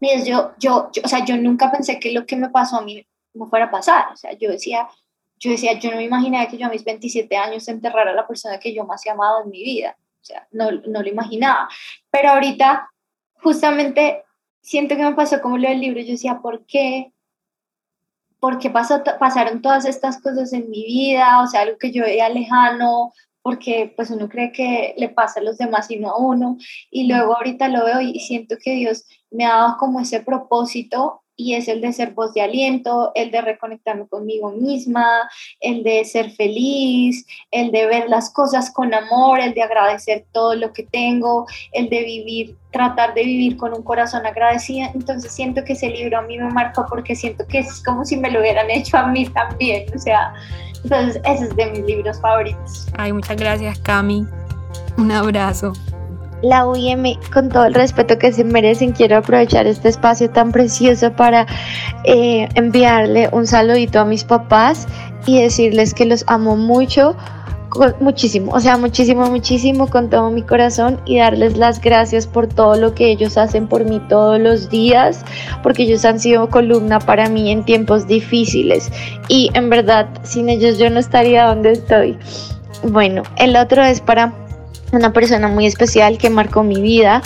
y 0.01 0.11
es 0.11 0.27
yo, 0.27 0.53
yo, 0.59 0.91
o 1.03 1.09
sea, 1.09 1.25
yo 1.25 1.37
nunca 1.37 1.71
pensé 1.71 1.99
que 1.99 2.13
lo 2.13 2.27
que 2.27 2.37
me 2.37 2.51
pasó 2.51 2.77
a 2.77 2.83
mí 2.83 3.07
me 3.35 3.47
fuera 3.47 3.67
a 3.67 3.71
pasar. 3.71 4.07
O 4.13 4.17
sea, 4.17 4.33
yo 4.39 4.51
decía, 4.51 4.87
yo 5.39 5.51
decía, 5.51 5.79
yo 5.79 5.91
no 5.91 5.97
me 5.97 6.05
imaginaba 6.05 6.49
que 6.49 6.57
yo 6.57 6.67
a 6.67 6.71
mis 6.71 6.85
27 6.85 7.37
años 7.37 7.69
enterrara 7.69 8.11
a 8.11 8.15
la 8.15 8.27
persona 8.27 8.59
que 8.59 8.75
yo 8.75 8.85
más 8.85 9.05
he 9.05 9.11
amado 9.11 9.43
en 9.45 9.51
mi 9.51 9.63
vida. 9.63 9.97
O 10.21 10.25
sea, 10.25 10.47
no, 10.51 10.71
no 10.73 11.03
lo 11.03 11.09
imaginaba. 11.09 11.69
Pero 12.11 12.31
ahorita, 12.31 12.91
justamente, 13.35 14.25
siento 14.61 14.97
que 14.97 15.05
me 15.05 15.15
pasó 15.15 15.41
como 15.41 15.59
lo 15.59 15.69
del 15.69 15.81
libro. 15.81 16.01
Yo 16.01 16.13
decía, 16.13 16.41
¿por 16.41 16.65
qué? 16.67 17.13
¿Por 18.41 18.59
qué 18.59 18.71
pasó, 18.71 19.03
pasaron 19.19 19.63
todas 19.63 19.85
estas 19.85 20.21
cosas 20.21 20.53
en 20.53 20.71
mi 20.71 20.85
vida? 20.85 21.43
O 21.43 21.47
sea, 21.47 21.63
algo 21.63 21.79
que 21.79 21.93
yo 21.93 22.03
veía 22.03 22.29
lejano, 22.29 23.13
porque 23.43 23.93
pues 23.95 24.11
uno 24.11 24.29
cree 24.29 24.53
que 24.53 24.95
le 24.97 25.09
pasa 25.09 25.41
a 25.41 25.43
los 25.43 25.59
demás 25.59 25.91
y 25.91 25.97
no 25.99 26.11
a 26.11 26.19
uno. 26.19 26.57
Y 26.91 27.07
luego 27.07 27.37
ahorita 27.37 27.69
lo 27.69 27.85
veo 27.85 28.01
y 28.01 28.19
siento 28.21 28.57
que 28.63 28.73
Dios 28.73 29.05
me 29.31 29.45
ha 29.45 29.51
dado 29.51 29.77
como 29.79 30.01
ese 30.01 30.21
propósito 30.21 31.23
y 31.37 31.55
es 31.55 31.69
el 31.69 31.81
de 31.81 31.93
ser 31.93 32.13
voz 32.13 32.33
de 32.35 32.41
aliento, 32.41 33.13
el 33.15 33.31
de 33.31 33.43
reconectarme 33.43 34.07
conmigo 34.09 34.51
misma, 34.51 35.29
el 35.61 35.83
de 35.83 36.05
ser 36.05 36.31
feliz, 36.31 37.27
el 37.51 37.71
de 37.71 37.87
ver 37.87 38.09
las 38.09 38.33
cosas 38.33 38.73
con 38.73 38.95
amor, 38.95 39.41
el 39.41 39.55
de 39.55 39.63
agradecer 39.63 40.25
todo 40.33 40.55
lo 40.55 40.73
que 40.73 40.85
tengo, 40.85 41.47
el 41.73 41.89
de 41.91 42.03
vivir, 42.05 42.57
tratar 42.71 43.15
de 43.15 43.25
vivir 43.25 43.57
con 43.57 43.75
un 43.75 43.83
corazón 43.83 44.27
agradecido. 44.27 44.89
Entonces 44.95 45.31
siento 45.31 45.63
que 45.65 45.75
ese 45.75 45.91
libro 45.91 46.19
a 46.19 46.23
mí 46.23 46.39
me 46.39 46.51
marcó 46.51 46.87
porque 46.89 47.15
siento 47.15 47.47
que 47.47 47.59
es 47.59 47.83
como 47.85 48.05
si 48.05 48.17
me 48.17 48.31
lo 48.31 48.41
hubieran 48.41 48.71
hecho 48.71 48.97
a 48.97 49.07
mí 49.07 49.27
también, 49.29 49.87
o 49.95 49.99
sea, 49.99 50.33
entonces 50.83 51.21
ese 51.25 51.45
es 51.45 51.57
de 51.57 51.67
mis 51.71 51.85
libros 51.85 52.21
favoritos. 52.21 52.87
Ay, 52.97 53.13
muchas 53.13 53.37
gracias 53.37 53.79
Cami. 53.81 54.25
Un 54.97 55.11
abrazo 55.11 55.73
la 56.43 56.67
UIM, 56.67 57.19
con 57.33 57.49
todo 57.49 57.67
el 57.67 57.75
respeto 57.75 58.19
que 58.19 58.33
se 58.33 58.45
merecen, 58.45 58.93
quiero 58.93 59.19
aprovechar 59.19 59.67
este 59.67 59.89
espacio 59.89 60.31
tan 60.31 60.53
precioso 60.53 61.13
para 61.13 61.47
eh, 62.05 62.49
enviarle 62.55 63.29
un 63.33 63.47
saludito 63.47 64.01
a 64.01 64.05
mis 64.05 64.25
papás 64.25 64.87
y 65.27 65.41
decirles 65.41 65.95
que 65.95 66.05
los 66.05 66.25
amo 66.29 66.57
mucho, 66.57 67.17
muchísimo, 68.01 68.53
o 68.53 68.61
sea, 68.61 68.77
muchísimo, 68.77 69.29
muchísimo 69.31 69.89
con 69.89 70.09
todo 70.09 70.31
mi 70.31 70.43
corazón 70.43 71.01
y 71.05 71.19
darles 71.19 71.57
las 71.57 71.81
gracias 71.81 72.27
por 72.27 72.47
todo 72.47 72.77
lo 72.77 72.95
que 72.95 73.11
ellos 73.11 73.37
hacen 73.37 73.67
por 73.67 73.85
mí 73.85 74.01
todos 74.09 74.41
los 74.41 74.71
días, 74.71 75.25
porque 75.63 75.83
ellos 75.83 76.05
han 76.05 76.21
sido 76.21 76.49
columna 76.49 76.99
para 77.01 77.29
mí 77.29 77.51
en 77.51 77.65
tiempos 77.65 78.07
difíciles 78.07 78.91
y 79.29 79.51
en 79.55 79.69
verdad 79.69 80.09
sin 80.23 80.49
ellos 80.49 80.79
yo 80.79 80.89
no 80.91 81.01
estaría 81.01 81.47
donde 81.47 81.73
estoy. 81.73 82.19
Bueno, 82.83 83.23
el 83.37 83.57
otro 83.57 83.83
es 83.83 84.01
para 84.01 84.33
una 84.97 85.13
persona 85.13 85.49
muy 85.49 85.67
especial 85.67 86.19
que 86.19 86.31
marcó 86.31 86.63
mi 86.63 86.81
vida. 86.81 87.23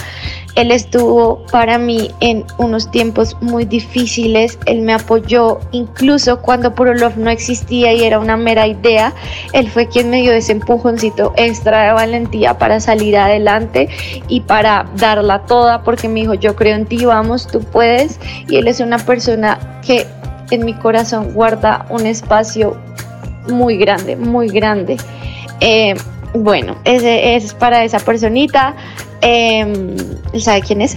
Él 0.56 0.72
estuvo 0.72 1.46
para 1.52 1.78
mí 1.78 2.10
en 2.20 2.44
unos 2.58 2.90
tiempos 2.90 3.36
muy 3.40 3.64
difíciles, 3.64 4.58
él 4.66 4.82
me 4.82 4.92
apoyó 4.92 5.60
incluso 5.70 6.40
cuando 6.42 6.74
Purolov 6.74 7.16
no 7.16 7.30
existía 7.30 7.92
y 7.92 8.02
era 8.02 8.18
una 8.18 8.36
mera 8.36 8.66
idea, 8.66 9.14
él 9.52 9.70
fue 9.70 9.86
quien 9.86 10.10
me 10.10 10.22
dio 10.22 10.32
ese 10.32 10.52
empujoncito 10.52 11.32
extra 11.36 11.84
de 11.84 11.92
valentía 11.92 12.58
para 12.58 12.80
salir 12.80 13.16
adelante 13.16 13.88
y 14.26 14.40
para 14.40 14.90
darla 14.96 15.46
toda 15.46 15.82
porque 15.84 16.08
me 16.08 16.20
dijo 16.20 16.34
yo 16.34 16.56
creo 16.56 16.74
en 16.74 16.86
ti, 16.86 17.04
vamos, 17.04 17.46
tú 17.46 17.60
puedes 17.60 18.18
y 18.48 18.56
él 18.56 18.66
es 18.66 18.80
una 18.80 18.98
persona 18.98 19.80
que 19.86 20.06
en 20.50 20.64
mi 20.64 20.74
corazón 20.74 21.32
guarda 21.32 21.86
un 21.90 22.06
espacio 22.06 22.76
muy 23.48 23.76
grande, 23.76 24.16
muy 24.16 24.48
grande. 24.48 24.96
Eh, 25.60 25.94
bueno, 26.34 26.76
ese, 26.84 27.36
es 27.36 27.54
para 27.54 27.84
esa 27.84 27.98
personita. 27.98 28.74
Eh, 29.22 29.96
sabe 30.38 30.62
quién 30.62 30.80
es. 30.80 30.96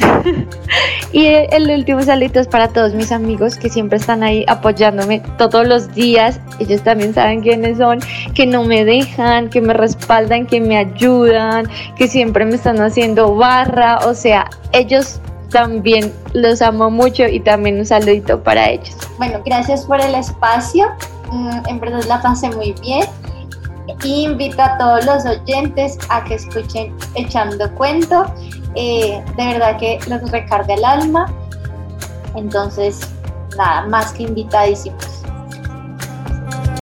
y 1.11 1.25
el 1.25 1.69
último 1.69 2.01
salito 2.03 2.39
es 2.39 2.47
para 2.47 2.69
todos 2.69 2.93
mis 2.93 3.11
amigos 3.11 3.57
que 3.57 3.69
siempre 3.69 3.97
están 3.97 4.23
ahí 4.23 4.45
apoyándome 4.47 5.21
todos 5.37 5.67
los 5.67 5.93
días. 5.93 6.39
Ellos 6.59 6.81
también 6.83 7.13
saben 7.13 7.41
quiénes 7.41 7.77
son, 7.77 7.99
que 8.33 8.45
no 8.45 8.63
me 8.63 8.85
dejan, 8.85 9.49
que 9.49 9.59
me 9.61 9.73
respaldan, 9.73 10.45
que 10.45 10.61
me 10.61 10.77
ayudan, 10.77 11.67
que 11.97 12.07
siempre 12.07 12.45
me 12.45 12.55
están 12.55 12.79
haciendo 12.79 13.35
barra. 13.35 13.99
O 14.05 14.13
sea, 14.13 14.49
ellos 14.71 15.19
también 15.49 16.13
los 16.33 16.61
amo 16.61 16.89
mucho 16.89 17.25
y 17.25 17.39
también 17.39 17.77
un 17.77 17.85
saludito 17.85 18.41
para 18.41 18.69
ellos. 18.69 18.95
Bueno, 19.17 19.41
gracias 19.45 19.85
por 19.85 19.99
el 19.99 20.15
espacio. 20.15 20.87
Mm, 21.31 21.67
en 21.67 21.79
verdad 21.79 22.03
la 22.07 22.21
pasé 22.21 22.49
muy 22.51 22.73
bien 22.81 23.05
invito 24.03 24.61
a 24.61 24.77
todos 24.77 25.05
los 25.05 25.25
oyentes 25.25 25.97
a 26.09 26.23
que 26.23 26.35
escuchen 26.35 26.95
Echando 27.15 27.73
Cuento. 27.75 28.25
Eh, 28.75 29.23
de 29.37 29.45
verdad 29.45 29.77
que 29.77 29.99
los 30.07 30.29
recarga 30.31 30.73
el 30.73 30.83
alma. 30.83 31.31
Entonces, 32.35 32.99
nada, 33.57 33.87
más 33.87 34.13
que 34.13 34.23
invitadísimos. 34.23 35.22